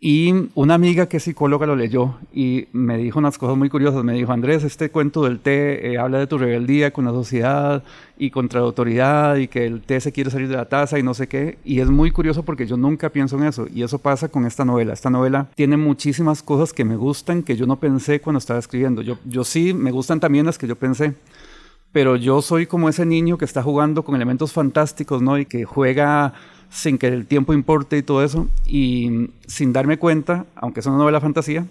Y 0.06 0.50
una 0.54 0.75
amiga 0.75 1.06
que 1.06 1.16
es 1.16 1.23
psicóloga 1.23 1.64
lo 1.64 1.76
leyó 1.76 2.16
y 2.30 2.68
me 2.73 2.99
dijo 2.99 3.18
unas 3.18 3.38
cosas 3.38 3.56
muy 3.56 3.70
curiosas. 3.70 4.04
Me 4.04 4.12
dijo, 4.12 4.32
Andrés, 4.32 4.62
este 4.62 4.90
cuento 4.90 5.25
del 5.25 5.40
té 5.40 5.92
eh, 5.92 5.99
habla 5.99 6.18
de 6.18 6.26
tu 6.26 6.37
rebeldía 6.37 6.92
con 6.92 7.06
la 7.06 7.11
sociedad 7.11 7.82
y 8.18 8.28
contra 8.28 8.61
la 8.61 8.66
autoridad 8.66 9.37
y 9.37 9.49
que 9.49 9.64
el 9.64 9.80
té 9.80 9.99
se 10.02 10.12
quiere 10.12 10.30
salir 10.30 10.49
de 10.49 10.56
la 10.56 10.66
taza 10.66 10.99
y 10.99 11.02
no 11.02 11.14
sé 11.14 11.26
qué. 11.26 11.56
Y 11.64 11.80
es 11.80 11.88
muy 11.88 12.11
curioso 12.11 12.42
porque 12.42 12.66
yo 12.66 12.76
nunca 12.76 13.08
pienso 13.08 13.38
en 13.38 13.44
eso. 13.44 13.66
Y 13.75 13.82
eso 13.82 13.99
pasa 13.99 14.28
con 14.28 14.44
esta 14.44 14.66
novela. 14.66 14.92
Esta 14.92 15.08
novela 15.08 15.49
tiene 15.54 15.78
muchísimas 15.78 16.42
cosas 16.42 16.75
que 16.75 16.84
me 16.84 16.96
gustan 16.96 17.42
que 17.42 17.56
yo 17.56 17.64
no 17.64 17.76
pensé 17.76 18.20
cuando 18.20 18.40
estaba 18.40 18.58
escribiendo. 18.58 19.00
Yo, 19.00 19.16
yo 19.25 19.42
sí, 19.42 19.73
me 19.73 19.90
gustan 19.90 20.20
también 20.20 20.44
las 20.44 20.58
que 20.58 20.66
yo 20.66 20.76
pensé 20.76 21.14
pero 21.92 22.16
yo 22.16 22.42
soy 22.42 22.66
como 22.66 22.88
ese 22.88 23.06
niño 23.06 23.38
que 23.38 23.44
está 23.44 23.62
jugando 23.62 24.04
con 24.04 24.16
elementos 24.16 24.52
fantásticos, 24.52 25.23
¿no? 25.23 25.38
Y 25.38 25.46
que 25.46 25.64
juega 25.64 26.34
sin 26.74 26.98
que 26.98 27.06
el 27.06 27.26
tiempo 27.26 27.54
importe 27.54 27.96
y 27.96 28.02
todo 28.02 28.24
eso, 28.24 28.48
y 28.66 29.30
sin 29.46 29.72
darme 29.72 29.96
cuenta, 29.96 30.44
aunque 30.56 30.80
es 30.80 30.86
una 30.86 30.98
novela 30.98 31.20
fantasía, 31.20 31.66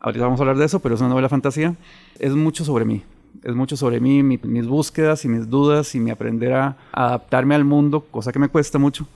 ahorita 0.00 0.24
vamos 0.24 0.38
a 0.38 0.44
hablar 0.44 0.56
de 0.56 0.64
eso, 0.64 0.78
pero 0.78 0.94
es 0.94 1.00
una 1.00 1.10
novela 1.10 1.28
fantasía, 1.28 1.74
es 2.20 2.32
mucho 2.32 2.64
sobre 2.64 2.84
mí. 2.84 3.02
Es 3.42 3.54
mucho 3.54 3.76
sobre 3.76 3.98
mí, 3.98 4.22
mis 4.22 4.66
búsquedas 4.66 5.24
y 5.24 5.28
mis 5.28 5.50
dudas 5.50 5.94
y 5.96 6.00
mi 6.00 6.10
aprender 6.10 6.52
a 6.52 6.76
adaptarme 6.92 7.56
al 7.56 7.64
mundo, 7.64 8.06
cosa 8.10 8.30
que 8.30 8.38
me 8.38 8.48
cuesta 8.48 8.78
mucho. 8.78 9.08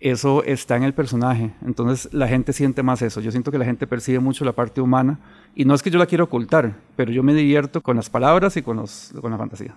Eso 0.00 0.42
está 0.44 0.76
en 0.76 0.82
el 0.82 0.94
personaje. 0.94 1.52
Entonces 1.64 2.12
la 2.12 2.26
gente 2.26 2.54
siente 2.54 2.82
más 2.82 3.02
eso. 3.02 3.20
Yo 3.20 3.30
siento 3.30 3.52
que 3.52 3.58
la 3.58 3.66
gente 3.66 3.86
percibe 3.86 4.18
mucho 4.18 4.46
la 4.46 4.52
parte 4.52 4.80
humana. 4.80 5.20
Y 5.54 5.66
no 5.66 5.74
es 5.74 5.82
que 5.82 5.90
yo 5.90 5.98
la 5.98 6.06
quiera 6.06 6.24
ocultar, 6.24 6.74
pero 6.96 7.12
yo 7.12 7.22
me 7.22 7.34
divierto 7.34 7.82
con 7.82 7.96
las 7.96 8.10
palabras 8.10 8.56
y 8.56 8.62
con, 8.62 8.78
los, 8.78 9.12
con 9.20 9.30
la 9.30 9.38
fantasía. 9.38 9.76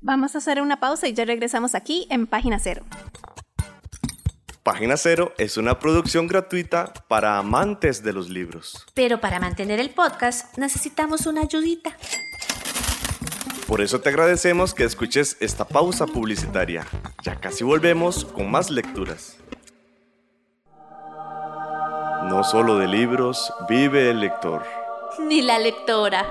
Vamos 0.00 0.34
a 0.34 0.38
hacer 0.38 0.60
una 0.62 0.80
pausa 0.80 1.06
y 1.08 1.12
ya 1.12 1.26
regresamos 1.26 1.74
aquí 1.74 2.06
en 2.10 2.26
Página 2.26 2.58
Cero. 2.58 2.82
Página 4.70 4.96
Cero 4.96 5.34
es 5.36 5.56
una 5.56 5.80
producción 5.80 6.28
gratuita 6.28 6.92
para 7.08 7.38
amantes 7.38 8.04
de 8.04 8.12
los 8.12 8.28
libros. 8.28 8.86
Pero 8.94 9.20
para 9.20 9.40
mantener 9.40 9.80
el 9.80 9.90
podcast 9.90 10.56
necesitamos 10.58 11.26
una 11.26 11.40
ayudita. 11.40 11.96
Por 13.66 13.80
eso 13.80 14.00
te 14.00 14.10
agradecemos 14.10 14.72
que 14.72 14.84
escuches 14.84 15.36
esta 15.40 15.66
pausa 15.66 16.06
publicitaria. 16.06 16.86
Ya 17.24 17.34
casi 17.34 17.64
volvemos 17.64 18.24
con 18.24 18.48
más 18.48 18.70
lecturas. 18.70 19.38
No 22.28 22.44
solo 22.44 22.78
de 22.78 22.86
libros 22.86 23.52
vive 23.68 24.08
el 24.08 24.20
lector. 24.20 24.62
Ni 25.18 25.42
la 25.42 25.58
lectora. 25.58 26.30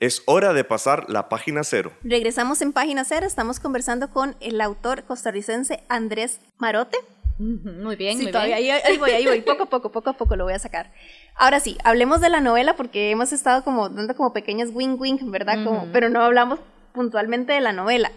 Es 0.00 0.22
hora 0.26 0.52
de 0.52 0.62
pasar 0.62 1.10
la 1.10 1.28
página 1.28 1.64
cero. 1.64 1.90
Regresamos 2.04 2.62
en 2.62 2.72
página 2.72 3.04
cero, 3.04 3.26
estamos 3.26 3.58
conversando 3.58 4.10
con 4.10 4.36
el 4.38 4.60
autor 4.60 5.02
costarricense 5.02 5.82
Andrés 5.88 6.40
Marote. 6.56 6.98
Muy 7.38 7.96
bien, 7.96 8.16
sí, 8.16 8.22
muy 8.24 8.32
todavía, 8.32 8.58
bien. 8.58 8.76
Ahí, 8.76 8.92
ahí, 8.92 8.98
voy, 8.98 9.10
ahí 9.10 9.26
voy, 9.26 9.40
poco 9.40 9.64
a 9.64 9.66
poco, 9.66 9.90
poco 9.90 10.10
a 10.10 10.12
poco 10.12 10.36
lo 10.36 10.44
voy 10.44 10.52
a 10.52 10.60
sacar. 10.60 10.92
Ahora 11.34 11.58
sí, 11.58 11.78
hablemos 11.82 12.20
de 12.20 12.28
la 12.28 12.40
novela 12.40 12.76
porque 12.76 13.10
hemos 13.10 13.32
estado 13.32 13.64
como 13.64 13.88
dando 13.88 14.14
como 14.14 14.32
pequeñas 14.32 14.70
wing-wing, 14.70 15.32
¿verdad? 15.32 15.64
Como, 15.64 15.88
pero 15.92 16.08
no 16.08 16.22
hablamos 16.22 16.60
puntualmente 16.92 17.52
de 17.52 17.60
la 17.60 17.72
novela. 17.72 18.12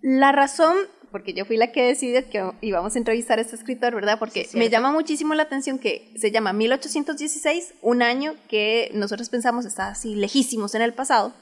La 0.00 0.32
razón 0.32 0.74
porque 1.10 1.32
yo 1.32 1.44
fui 1.44 1.56
la 1.56 1.72
que 1.72 1.82
decidió 1.82 2.28
que 2.28 2.50
íbamos 2.60 2.94
a 2.94 2.98
entrevistar 2.98 3.38
a 3.38 3.42
este 3.42 3.56
escritor, 3.56 3.94
¿verdad? 3.94 4.18
Porque 4.18 4.44
Sí, 4.44 4.56
me 4.56 4.68
llama 4.68 4.92
muchísimo 4.92 5.34
la 5.34 5.42
atención 5.44 5.78
que 5.78 6.12
se 6.16 6.30
llama 6.30 6.52
1816, 6.52 7.74
un 7.82 8.02
año 8.02 8.34
que 8.48 8.90
nosotros 8.94 9.28
pensamos 9.28 9.64
está 9.64 9.88
así 9.88 10.14
lejísimos 10.14 10.74
en 10.74 10.82
el 10.82 10.94
pasado, 10.94 11.32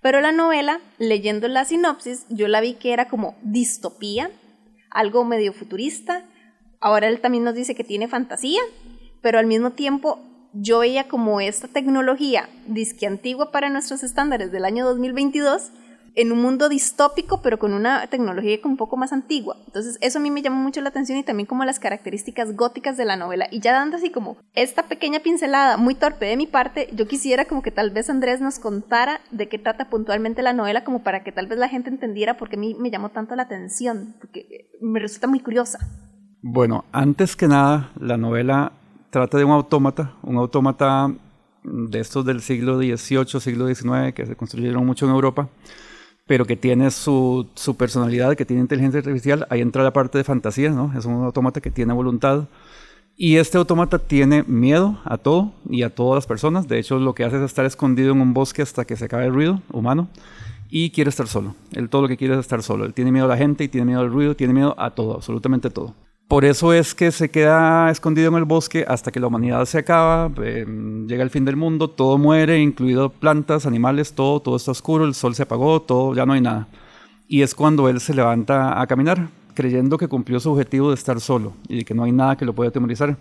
pero 0.00 0.20
la 0.20 0.32
novela, 0.32 0.80
leyendo 0.98 1.48
la 1.48 1.64
sinopsis, 1.64 2.26
yo 2.28 2.46
la 2.48 2.60
vi 2.60 2.74
que 2.74 2.92
era 2.92 3.08
como 3.08 3.36
distopía, 3.42 4.30
algo 4.90 5.24
medio 5.24 5.52
futurista. 5.52 6.24
Ahora 6.80 7.08
él 7.08 7.20
también 7.20 7.44
nos 7.44 7.54
dice 7.54 7.74
que 7.74 7.84
tiene 7.84 8.06
fantasía, 8.06 8.60
pero 9.20 9.38
al 9.38 9.46
mismo 9.46 9.72
tiempo 9.72 10.20
yo 10.52 10.78
veía 10.78 11.08
como 11.08 11.40
esta 11.40 11.68
tecnología 11.68 12.48
disque 12.66 13.06
antigua 13.06 13.50
para 13.50 13.70
nuestros 13.70 14.02
estándares 14.02 14.52
del 14.52 14.64
año 14.64 14.86
2022 14.86 15.72
en 16.18 16.32
un 16.32 16.42
mundo 16.42 16.68
distópico, 16.68 17.40
pero 17.42 17.60
con 17.60 17.72
una 17.72 18.04
tecnología 18.08 18.58
un 18.64 18.76
poco 18.76 18.96
más 18.96 19.12
antigua. 19.12 19.56
Entonces, 19.66 19.98
eso 20.00 20.18
a 20.18 20.20
mí 20.20 20.32
me 20.32 20.42
llamó 20.42 20.60
mucho 20.60 20.80
la 20.80 20.88
atención 20.88 21.16
y 21.16 21.22
también 21.22 21.46
como 21.46 21.64
las 21.64 21.78
características 21.78 22.56
góticas 22.56 22.96
de 22.96 23.04
la 23.04 23.14
novela. 23.14 23.46
Y 23.52 23.60
ya 23.60 23.72
dando 23.72 23.98
así 23.98 24.10
como 24.10 24.36
esta 24.54 24.88
pequeña 24.88 25.20
pincelada 25.20 25.76
muy 25.76 25.94
torpe 25.94 26.26
de 26.26 26.36
mi 26.36 26.48
parte, 26.48 26.88
yo 26.92 27.06
quisiera 27.06 27.44
como 27.44 27.62
que 27.62 27.70
tal 27.70 27.92
vez 27.92 28.10
Andrés 28.10 28.40
nos 28.40 28.58
contara 28.58 29.20
de 29.30 29.48
qué 29.48 29.60
trata 29.60 29.90
puntualmente 29.90 30.42
la 30.42 30.52
novela, 30.52 30.82
como 30.82 31.04
para 31.04 31.22
que 31.22 31.30
tal 31.30 31.46
vez 31.46 31.56
la 31.56 31.68
gente 31.68 31.88
entendiera 31.88 32.36
por 32.36 32.48
qué 32.48 32.56
a 32.56 32.58
mí 32.58 32.74
me 32.74 32.90
llamó 32.90 33.10
tanto 33.10 33.36
la 33.36 33.44
atención, 33.44 34.16
porque 34.18 34.72
me 34.80 34.98
resulta 34.98 35.28
muy 35.28 35.38
curiosa. 35.38 35.78
Bueno, 36.42 36.84
antes 36.90 37.36
que 37.36 37.46
nada, 37.46 37.92
la 38.00 38.16
novela 38.16 38.72
trata 39.10 39.38
de 39.38 39.44
un 39.44 39.52
autómata, 39.52 40.16
un 40.24 40.36
autómata 40.36 41.14
de 41.62 42.00
estos 42.00 42.24
del 42.24 42.40
siglo 42.40 42.76
XVIII, 42.76 43.40
siglo 43.40 43.72
XIX, 43.72 44.12
que 44.14 44.26
se 44.26 44.34
construyeron 44.34 44.84
mucho 44.84 45.06
en 45.06 45.12
Europa, 45.12 45.48
pero 46.28 46.44
que 46.44 46.56
tiene 46.56 46.90
su, 46.90 47.48
su 47.54 47.76
personalidad, 47.76 48.36
que 48.36 48.44
tiene 48.44 48.60
inteligencia 48.60 48.98
artificial. 48.98 49.46
Ahí 49.48 49.62
entra 49.62 49.82
la 49.82 49.94
parte 49.94 50.18
de 50.18 50.24
fantasía, 50.24 50.70
¿no? 50.70 50.92
Es 50.96 51.06
un 51.06 51.24
autómata 51.24 51.62
que 51.62 51.70
tiene 51.70 51.94
voluntad. 51.94 52.44
Y 53.16 53.36
este 53.36 53.56
autómata 53.56 53.98
tiene 53.98 54.44
miedo 54.46 55.00
a 55.04 55.16
todo 55.16 55.52
y 55.68 55.82
a 55.82 55.94
todas 55.94 56.18
las 56.18 56.26
personas. 56.26 56.68
De 56.68 56.78
hecho, 56.78 56.98
lo 56.98 57.14
que 57.14 57.24
hace 57.24 57.38
es 57.38 57.42
estar 57.42 57.64
escondido 57.64 58.12
en 58.12 58.20
un 58.20 58.34
bosque 58.34 58.60
hasta 58.60 58.84
que 58.84 58.94
se 58.94 59.06
acabe 59.06 59.24
el 59.24 59.32
ruido 59.32 59.62
humano 59.72 60.08
y 60.68 60.90
quiere 60.90 61.08
estar 61.08 61.26
solo. 61.26 61.54
Él 61.72 61.88
todo 61.88 62.02
lo 62.02 62.08
que 62.08 62.18
quiere 62.18 62.34
es 62.34 62.40
estar 62.40 62.62
solo. 62.62 62.84
Él 62.84 62.92
tiene 62.92 63.10
miedo 63.10 63.24
a 63.24 63.28
la 63.28 63.38
gente 63.38 63.64
y 63.64 63.68
tiene 63.68 63.86
miedo 63.86 64.00
al 64.00 64.12
ruido, 64.12 64.36
tiene 64.36 64.52
miedo 64.52 64.74
a 64.78 64.90
todo, 64.90 65.14
absolutamente 65.14 65.70
todo. 65.70 65.94
Por 66.28 66.44
eso 66.44 66.74
es 66.74 66.94
que 66.94 67.10
se 67.10 67.30
queda 67.30 67.90
escondido 67.90 68.28
en 68.28 68.34
el 68.34 68.44
bosque 68.44 68.84
hasta 68.86 69.10
que 69.10 69.18
la 69.18 69.28
humanidad 69.28 69.64
se 69.64 69.78
acaba, 69.78 70.30
eh, 70.44 70.66
llega 71.06 71.22
el 71.22 71.30
fin 71.30 71.46
del 71.46 71.56
mundo, 71.56 71.88
todo 71.88 72.18
muere, 72.18 72.60
incluido 72.60 73.08
plantas, 73.08 73.64
animales, 73.64 74.12
todo, 74.12 74.38
todo 74.40 74.56
está 74.56 74.72
oscuro, 74.72 75.06
el 75.06 75.14
sol 75.14 75.34
se 75.34 75.44
apagó, 75.44 75.80
todo, 75.80 76.14
ya 76.14 76.26
no 76.26 76.34
hay 76.34 76.42
nada. 76.42 76.68
Y 77.28 77.40
es 77.40 77.54
cuando 77.54 77.88
él 77.88 77.98
se 78.00 78.12
levanta 78.12 78.78
a 78.78 78.86
caminar, 78.86 79.30
creyendo 79.54 79.96
que 79.96 80.06
cumplió 80.06 80.38
su 80.38 80.52
objetivo 80.52 80.90
de 80.90 80.96
estar 80.96 81.18
solo 81.18 81.54
y 81.66 81.78
de 81.78 81.84
que 81.86 81.94
no 81.94 82.04
hay 82.04 82.12
nada 82.12 82.36
que 82.36 82.44
lo 82.44 82.52
pueda 82.52 82.68
atemorizar. 82.68 83.16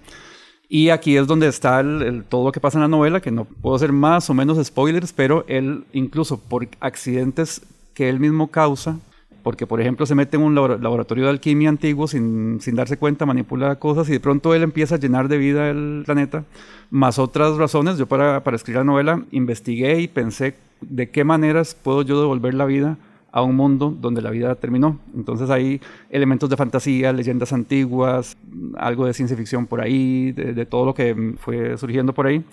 Y 0.67 0.89
aquí 0.89 1.15
es 1.15 1.27
donde 1.27 1.47
está 1.47 1.81
todo 2.27 2.43
lo 2.43 2.51
que 2.51 2.59
pasa 2.59 2.77
en 2.77 2.81
la 2.81 2.87
novela, 2.89 3.21
que 3.21 3.31
no 3.31 3.45
puedo 3.45 3.77
hacer 3.77 3.93
más 3.93 4.29
o 4.29 4.33
menos 4.33 4.61
spoilers, 4.65 5.13
pero 5.13 5.45
él 5.47 5.85
incluso 5.93 6.37
por 6.37 6.67
accidentes 6.81 7.61
que 7.93 8.09
él 8.09 8.19
mismo 8.19 8.47
causa, 8.47 8.99
porque 9.47 9.65
por 9.65 9.79
ejemplo 9.79 10.05
se 10.05 10.13
mete 10.13 10.35
en 10.35 10.43
un 10.43 10.55
labora- 10.55 10.77
laboratorio 10.77 11.23
de 11.23 11.29
alquimia 11.29 11.69
antiguo 11.69 12.05
sin, 12.09 12.59
sin 12.59 12.75
darse 12.75 12.97
cuenta, 12.97 13.25
manipula 13.25 13.77
cosas 13.79 14.09
y 14.09 14.11
de 14.11 14.19
pronto 14.19 14.53
él 14.53 14.61
empieza 14.61 14.95
a 14.95 14.99
llenar 14.99 15.29
de 15.29 15.37
vida 15.37 15.69
el 15.69 16.03
planeta, 16.05 16.43
más 16.91 17.17
otras 17.17 17.55
razones. 17.55 17.97
Yo 17.97 18.07
para, 18.07 18.43
para 18.43 18.57
escribir 18.57 18.79
la 18.79 18.83
novela 18.83 19.23
investigué 19.31 20.01
y 20.01 20.09
pensé 20.09 20.55
de 20.81 21.09
qué 21.11 21.23
maneras 21.23 21.77
puedo 21.81 22.01
yo 22.01 22.19
devolver 22.19 22.55
la 22.55 22.65
vida 22.65 22.97
a 23.31 23.41
un 23.41 23.55
mundo 23.55 23.95
donde 23.97 24.21
la 24.21 24.31
vida 24.31 24.53
terminó. 24.55 24.99
Entonces 25.15 25.49
hay 25.49 25.79
elementos 26.09 26.49
de 26.49 26.57
fantasía, 26.57 27.13
leyendas 27.13 27.53
antiguas, 27.53 28.35
algo 28.75 29.05
de 29.05 29.13
ciencia 29.13 29.37
ficción 29.37 29.65
por 29.65 29.79
ahí, 29.79 30.33
de, 30.33 30.51
de 30.51 30.65
todo 30.65 30.83
lo 30.87 30.93
que 30.93 31.35
fue 31.37 31.77
surgiendo 31.77 32.11
por 32.11 32.27
ahí, 32.27 32.43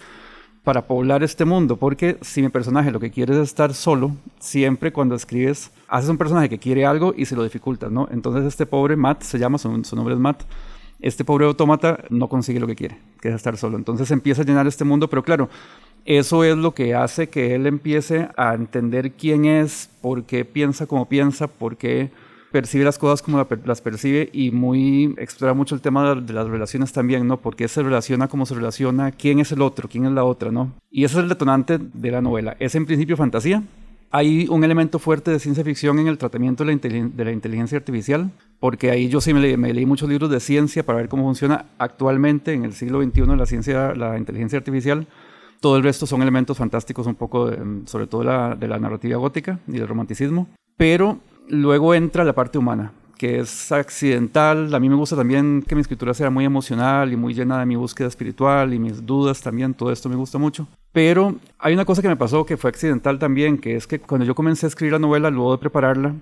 para 0.64 0.87
poblar 0.87 1.23
este 1.23 1.44
mundo. 1.44 1.76
Porque 1.76 2.16
si 2.23 2.42
mi 2.42 2.49
personaje 2.49 2.90
lo 2.90 2.99
que 2.99 3.11
quiere 3.11 3.35
es 3.35 3.40
estar 3.40 3.75
solo, 3.75 4.12
siempre 4.40 4.92
cuando 4.92 5.14
escribes, 5.14 5.71
haces 5.87 6.11
un 6.11 6.18
personaje 6.18 6.49
que 6.49 6.59
quiere 6.59 6.85
algo 6.85 7.14
y 7.16 7.26
se 7.26 7.37
lo 7.37 7.44
dificultas, 7.44 7.92
¿no? 7.92 8.09
Entonces 8.11 8.44
este 8.44 8.66
pobre 8.66 8.97
Matt, 8.97 9.23
se 9.23 9.38
llama, 9.38 9.59
su, 9.59 9.68
nombre 9.94 10.14
es 10.14 10.21
Matt, 10.21 10.42
este 11.00 11.25
pobre 11.25 11.44
autómata 11.44 12.00
no 12.09 12.28
consigue 12.28 12.59
lo 12.59 12.66
que 12.66 12.75
quiere, 12.75 12.99
que 13.21 13.28
es 13.28 13.35
estar 13.35 13.56
solo. 13.59 13.76
Entonces 13.76 14.11
empieza 14.11 14.42
a 14.42 14.44
llenar 14.44 14.66
este 14.66 14.85
mundo, 14.85 15.09
pero 15.09 15.23
claro, 15.23 15.50
eso 16.06 16.44
es 16.44 16.56
lo 16.56 16.73
que 16.73 16.94
hace 16.94 17.28
que 17.28 17.54
él 17.54 17.66
empiece 17.66 18.28
a 18.37 18.54
entender 18.54 19.12
quién 19.12 19.44
es, 19.44 19.90
por 20.00 20.25
qué 20.25 20.44
piensa 20.44 20.87
como 20.87 21.09
piensa, 21.09 21.47
por 21.47 21.76
qué 21.76 22.11
percibe 22.54 22.84
las 22.84 23.00
cosas 23.00 23.20
como 23.20 23.44
las 23.64 23.80
percibe 23.80 24.30
y 24.32 24.52
muy 24.52 25.12
explora 25.18 25.54
mucho 25.54 25.75
el 25.75 25.80
tema 25.80 26.14
de, 26.14 26.32
las 26.32 26.46
relaciones 26.46 26.92
también, 26.92 27.26
¿no? 27.26 27.40
Por 27.40 27.56
qué 27.56 27.66
se 27.66 27.82
relaciona, 27.82 28.28
cómo 28.28 28.46
se 28.46 28.54
relaciona, 28.54 29.11
quién 29.11 29.40
es 29.40 29.50
el 29.50 29.61
otro, 29.61 29.88
quién 29.88 30.06
es 30.06 30.12
la 30.12 30.23
otra, 30.23 30.52
¿no? 30.52 30.70
Y 30.88 31.02
ese 31.02 31.16
es 31.16 31.25
el 31.25 31.28
detonante 31.28 31.78
de 31.80 32.11
la 32.12 32.20
novela. 32.20 32.56
Es 32.61 32.76
en 32.76 32.87
principio 32.87 33.16
fantasía, 33.16 33.64
hay 34.12 34.46
un 34.49 34.62
elemento 34.62 35.00
fuerte 35.00 35.32
de 35.32 35.40
ciencia 35.40 35.64
ficción 35.64 35.99
en 35.99 36.06
el 36.06 36.16
tratamiento 36.16 36.64
de 36.64 36.76
la, 36.76 37.08
de 37.12 37.25
la 37.25 37.32
inteligencia 37.32 37.76
artificial, 37.76 38.30
porque 38.61 38.92
ahí 38.92 39.08
yo 39.08 39.20
sí 39.20 39.34
me, 39.34 39.40
leí 39.40 39.84
muchos 39.84 40.08
libros 40.08 40.30
de 40.30 40.38
ciencia 40.38 40.87
para 40.87 40.99
ver 40.99 41.08
cómo 41.08 41.25
funciona 41.25 41.64
actualmente 41.78 42.52
en 42.52 42.64
el 42.64 42.73
siglo 42.73 43.02
XXI 43.02 43.37
la 43.37 43.46
ciencia, 43.46 43.96
la 43.96 44.16
inteligencia 44.16 44.61
artificial. 44.61 45.08
Todo 45.58 45.76
el 45.76 45.82
resto 45.82 46.06
son 46.06 46.23
elementos 46.23 46.56
fantásticos, 46.56 47.08
un 47.08 47.16
poco, 47.16 47.50
sobre 47.87 48.06
todo 48.06 48.23
la, 48.23 48.54
de 48.54 48.68
la 48.68 48.78
narrativa 48.78 49.16
gótica 49.16 49.58
y 49.66 49.73
del 49.73 49.88
romanticismo. 49.88 50.46
Pero 50.76 51.18
luego 51.49 51.95
entra 51.95 52.25
la 52.25 52.33
parte 52.33 52.59
humana, 52.59 52.93
que 53.17 53.41
es 53.41 53.73
accidental. 53.73 54.75
A 54.75 54.81
mí 54.81 54.89
me 54.89 54.97
gusta 54.97 55.17
también 55.17 55.65
que 55.67 55.75
mi 55.75 55.81
escritura 55.81 56.15
sea 56.15 56.31
muy 56.31 56.45
emocional 56.45 57.13
y 57.13 57.17
muy 57.17 57.35
llena 57.35 57.59
de 57.59 57.67
mi 57.67 57.77
búsqueda 57.77 58.09
espiritual 58.09 58.75
y 58.75 58.79
mis 58.79 59.05
dudas 59.05 59.41
también. 59.41 59.75
Todo 59.75 59.93
esto 59.93 60.09
me 60.09 60.17
gusta 60.17 60.39
mucho. 60.39 60.67
Pero 60.93 61.35
hay 61.59 61.75
una 61.75 61.85
cosa 61.85 62.03
que 62.03 62.09
me 62.09 62.17
pasó 62.17 62.47
que 62.47 62.57
fue 62.57 62.71
accidental 62.71 63.19
también, 63.19 63.59
que 63.59 63.77
es 63.77 63.87
que 63.87 63.99
cuando 63.99 64.25
yo 64.25 64.35
comencé 64.35 64.67
a 64.67 64.69
escribir 64.69 64.93
la 64.93 64.99
novela, 64.99 65.31
luego 65.31 65.53
de 65.53 65.59
prepararla, 65.59 66.15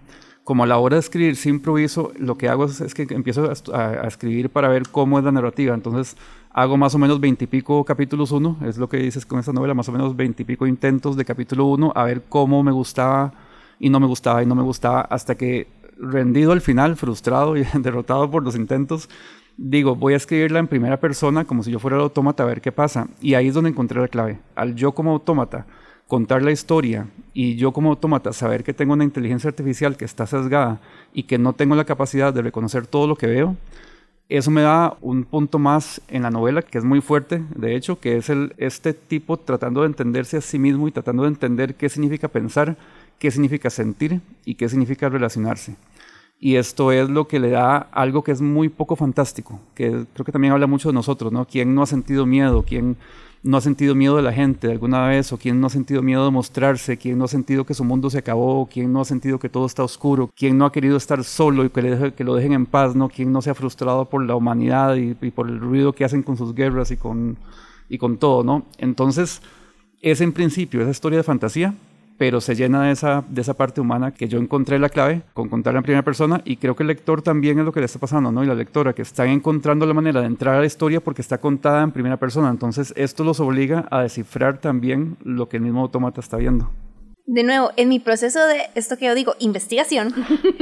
como 0.45 0.65
a 0.65 0.67
la 0.67 0.79
hora 0.79 0.97
de 0.97 1.01
escribir 1.01 1.37
sin 1.37 1.57
improviso, 1.57 2.13
lo 2.19 2.37
que 2.37 2.49
hago 2.49 2.65
es, 2.65 2.95
que 2.95 3.07
empiezo 3.11 3.53
a, 3.73 4.09
escribir 4.09 4.51
para 4.51 4.69
ver 4.69 4.85
cómo 4.91 5.19
es 5.19 5.25
la 5.25 5.33
narrativa. 5.33 5.75
Entonces 5.75 6.17
hago 6.51 6.77
más 6.77 6.95
o 6.95 6.99
menos 6.99 7.21
veintipico 7.21 7.85
capítulos 7.85 8.33
uno, 8.33 8.57
es 8.65 8.77
lo 8.77 8.89
que 8.89 8.97
dices 8.97 9.25
con 9.25 9.39
esta 9.39 9.53
novela, 9.53 9.75
más 9.75 9.89
o 9.89 9.93
menos 9.93 10.17
veintipico 10.17 10.67
intentos 10.67 11.17
de 11.17 11.25
capítulo 11.25 11.67
uno, 11.67 11.93
a 11.95 12.05
ver 12.05 12.23
cómo 12.29 12.63
me 12.63 12.73
gustaba 12.73 13.33
y 13.83 13.91
no 13.91 13.99
me 13.99 14.07
gustaba 14.07 14.45
y 14.45 14.47
no 14.47 14.55
me 14.55 14.63
gustaba, 14.63 15.01
hasta 15.01 15.35
que 15.35 15.67
rendido 15.99 16.53
al 16.53 16.61
final, 16.61 16.95
frustrado 16.95 17.57
y 17.57 17.65
derrotado 17.75 18.31
por 18.31 18.45
los 18.45 18.55
intentos, 18.55 19.11
digo, 19.57 19.97
voy 19.97 20.15
a 20.15 20.19
escribirla 20.19 20.61
en 20.61 20.69
primera 20.69 21.01
persona 21.01 21.45
como 21.45 21.65
si 21.65 21.73
yo 21.73 21.81
fuera 21.81 21.97
el 21.97 22.05
autómata 22.05 22.45
a 22.45 22.47
ver 22.47 22.61
qué 22.61 22.71
pasa. 22.71 23.09
Y 23.21 23.35
ahí 23.35 23.49
es 23.49 23.55
donde 23.55 23.71
encontré 23.71 24.01
la 24.01 24.07
clave. 24.07 24.39
Al 24.55 24.77
yo 24.77 24.93
como 24.93 25.11
autómata 25.11 25.67
contar 26.07 26.43
la 26.43 26.53
historia 26.53 27.09
y 27.35 27.57
yo 27.57 27.73
como 27.73 27.91
autómata 27.91 28.33
saber 28.33 28.63
que 28.63 28.73
tengo 28.73 28.93
una 28.93 29.03
inteligencia 29.03 29.49
artificial 29.49 29.97
que 29.97 30.05
está 30.05 30.29
sesgada 30.29 30.81
y 31.13 31.25
que 31.25 31.39
no 31.39 31.53
tengo 31.53 31.75
la 31.75 31.85
capacidad 31.85 32.33
de 32.33 32.43
reconocer 32.43 32.87
todo 32.87 33.09
lo 33.09 33.17
que 33.17 33.27
veo, 33.27 33.57
eso 34.29 34.51
me 34.53 34.63
da 34.63 34.97
un 35.01 35.25
punto 35.25 35.59
más 35.59 36.01
en 36.09 36.23
la 36.23 36.31
novela 36.31 36.63
que 36.63 36.79
es 36.79 36.85
muy 36.85 37.01
fuerte, 37.01 37.43
de 37.57 37.75
hecho, 37.75 37.99
que 37.99 38.17
es 38.17 38.31
el, 38.31 38.55
este 38.59 38.95
tipo 38.95 39.37
tratando 39.39 39.81
de 39.81 39.89
entenderse 39.89 40.37
a 40.37 40.41
sí 40.41 40.59
mismo 40.59 40.87
y 40.87 40.93
tratando 40.93 41.25
de 41.25 41.31
entender 41.31 41.75
qué 41.75 41.89
significa 41.89 42.29
pensar, 42.29 42.77
qué 43.23 43.31
significa 43.31 43.71
sentir 43.71 44.21
y 44.45 44.57
qué 44.57 44.69
significa 44.69 45.09
relacionarse. 45.09 45.77
Y 46.41 46.57
esto 46.57 46.91
es 46.91 47.09
lo 47.09 47.29
que 47.29 47.39
le 47.39 47.51
da 47.51 47.77
algo 47.93 48.25
que 48.25 48.33
es 48.33 48.41
muy 48.41 48.69
poco 48.69 48.97
fantástico, 48.97 49.61
que 49.77 50.07
creo 50.13 50.25
que 50.25 50.33
también 50.33 50.53
habla 50.53 50.67
mucho 50.67 50.89
de 50.89 50.95
nosotros, 50.95 51.31
¿no? 51.31 51.47
¿Quién 51.47 51.73
no 51.73 51.85
ha 51.85 51.87
sentido 51.87 52.27
miedo? 52.27 52.65
¿Quién 52.65 52.97
no 53.45 53.57
ha 53.57 53.61
sentido 53.61 53.95
miedo 53.95 54.17
de 54.17 54.23
la 54.23 54.33
gente 54.33 54.73
alguna 54.73 55.07
vez? 55.07 55.33
¿O 55.33 55.39
quién 55.39 55.61
no 55.61 55.69
ha 55.69 55.71
sentido 55.71 56.03
miedo 56.03 56.25
de 56.25 56.33
mostrarse? 56.33 56.97
¿Quién 56.97 57.17
no 57.17 57.27
ha 57.27 57.29
sentido 57.29 57.65
que 57.65 57.75
su 57.75 57.85
mundo 57.85 58.11
se 58.11 58.19
acabó? 58.19 58.69
¿Quién 58.69 58.93
no 58.93 59.03
ha 59.03 59.05
sentido 59.05 59.39
que 59.39 59.49
todo 59.49 59.67
está 59.67 59.85
oscuro? 59.85 60.33
¿Quién 60.37 60.59
no 60.59 60.67
ha 60.67 60.73
querido 60.73 60.97
estar 60.97 61.23
solo 61.23 61.65
y 61.65 61.71
que, 61.71 62.13
que 62.17 62.25
lo 62.25 62.35
dejen 62.35 62.55
en 62.55 62.67
paz? 62.67 62.97
¿no? 62.97 63.09
¿Quién 63.09 63.31
no 63.31 63.41
se 63.41 63.51
ha 63.51 63.55
frustrado 63.55 64.07
por 64.07 64.27
la 64.27 64.35
humanidad 64.35 64.97
y, 64.97 65.17
y 65.23 65.31
por 65.31 65.49
el 65.49 65.61
ruido 65.61 65.93
que 65.93 66.05
hacen 66.05 66.25
con 66.25 66.37
sus 66.37 66.57
guerras 66.57 66.91
y 66.91 66.97
con, 66.97 67.37
y 67.89 67.99
con 67.99 68.17
todo? 68.17 68.43
¿no? 68.43 68.67
Entonces, 68.79 69.43
es 70.01 70.21
en 70.21 70.33
principio 70.33 70.81
esa 70.81 70.91
historia 70.91 71.19
de 71.19 71.23
fantasía, 71.23 71.77
pero 72.23 72.41
se 72.41 72.55
llena 72.55 72.85
de 72.85 72.93
esa, 72.93 73.25
de 73.29 73.41
esa 73.41 73.55
parte 73.55 73.81
humana 73.81 74.15
que 74.15 74.29
yo 74.29 74.39
encontré 74.39 74.79
la 74.79 74.89
clave 74.89 75.23
con 75.35 75.49
contarla 75.49 75.81
en 75.81 75.83
primera 75.83 76.05
persona 76.05 76.41
y 76.45 76.57
creo 76.57 76.77
que 76.77 76.85
el 76.85 76.87
lector 76.87 77.21
también 77.21 77.59
es 77.59 77.65
lo 77.65 77.73
que 77.73 77.81
le 77.81 77.87
está 77.87 77.99
pasando, 77.99 78.31
¿no? 78.31 78.45
Y 78.45 78.47
la 78.47 78.55
lectora, 78.55 78.93
que 78.93 79.03
están 79.03 79.27
encontrando 79.27 79.87
la 79.87 79.93
manera 79.93 80.21
de 80.21 80.29
entrar 80.29 80.55
a 80.55 80.61
la 80.61 80.67
historia 80.67 81.01
porque 81.01 81.21
está 81.21 81.39
contada 81.39 81.83
en 81.83 81.91
primera 81.91 82.19
persona. 82.19 82.49
Entonces 82.49 82.95
esto 82.97 83.25
los 83.25 83.41
obliga 83.41 83.89
a 83.91 84.03
descifrar 84.03 84.59
también 84.59 85.17
lo 85.25 85.49
que 85.49 85.57
el 85.57 85.65
mismo 85.65 85.81
automata 85.81 86.21
está 86.21 86.37
viendo. 86.37 86.71
De 87.27 87.43
nuevo, 87.43 87.73
en 87.77 87.89
mi 87.89 87.99
proceso 87.99 88.39
de 88.47 88.69
esto 88.77 88.97
que 88.97 89.07
yo 89.07 89.17
digo, 89.17 89.35
investigación, 89.41 90.15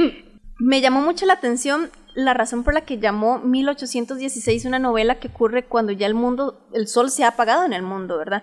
me 0.57 0.81
llamó 0.81 1.01
mucho 1.01 1.27
la 1.27 1.33
atención 1.33 1.91
la 2.15 2.33
razón 2.33 2.63
por 2.63 2.73
la 2.73 2.81
que 2.81 2.97
llamó 2.97 3.37
1816 3.37 4.65
una 4.65 4.79
novela 4.79 5.19
que 5.19 5.27
ocurre 5.27 5.65
cuando 5.65 5.91
ya 5.91 6.07
el 6.07 6.15
mundo, 6.15 6.67
el 6.73 6.87
sol 6.87 7.11
se 7.11 7.23
ha 7.23 7.27
apagado 7.27 7.65
en 7.65 7.73
el 7.73 7.83
mundo, 7.83 8.17
¿verdad? 8.17 8.41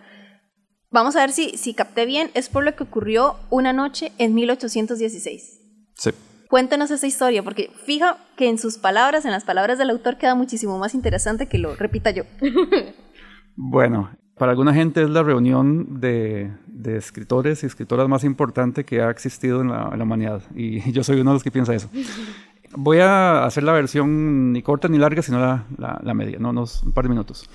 Vamos 0.91 1.17
a 1.17 1.21
ver 1.21 1.33
si, 1.33 1.51
si 1.59 1.75
capté 1.75 2.07
bien, 2.07 2.31
es 2.33 2.49
por 2.49 2.65
lo 2.65 2.75
que 2.75 2.83
ocurrió 2.83 3.37
una 3.51 3.75
noche 3.75 4.13
en 4.17 4.35
1816. 4.35 5.61
Sí. 5.95 6.11
Cuéntanos 6.49 6.91
esa 6.91 7.07
historia, 7.07 7.43
porque 7.43 7.71
fija 7.85 8.17
que 8.37 8.49
en 8.49 8.57
sus 8.57 8.79
palabras, 8.79 9.27
en 9.27 9.33
las 9.33 9.45
palabras 9.45 9.77
del 9.77 9.91
autor, 9.91 10.17
queda 10.17 10.35
muchísimo 10.35 10.79
más 10.79 10.95
interesante 10.95 11.47
que 11.47 11.59
lo 11.59 11.77
repita 11.77 12.11
yo. 12.11 12.23
bueno, 13.57 14.11
para 14.39 14.53
alguna 14.53 14.73
gente 14.73 15.03
es 15.03 15.11
la 15.11 15.23
reunión 15.23 16.01
de, 16.01 16.53
de, 16.67 16.97
escritores 16.97 17.63
y 17.63 17.67
escritoras 17.67 18.09
más 18.09 18.25
importante 18.25 18.85
que 18.85 19.03
ha 19.03 19.11
existido 19.11 19.61
en 19.61 19.69
la, 19.69 19.91
humanidad, 20.03 20.43
y 20.55 20.91
yo 20.93 21.05
soy 21.05 21.21
uno 21.21 21.33
de 21.33 21.35
los 21.35 21.45
que 21.45 21.51
piensa 21.51 21.75
eso. 21.75 21.91
Voy 22.73 23.01
a 23.01 23.45
hacer 23.45 23.63
la 23.63 23.73
versión 23.73 24.53
ni 24.53 24.63
corta 24.63 24.89
ni 24.89 24.97
larga, 24.97 25.21
sino 25.21 25.39
la, 25.39 25.67
la, 25.77 26.01
la 26.03 26.15
media, 26.15 26.39
no 26.39 26.51
unos 26.51 26.83
un 26.83 26.93
par 26.93 27.05
de 27.05 27.11
minutos. 27.11 27.49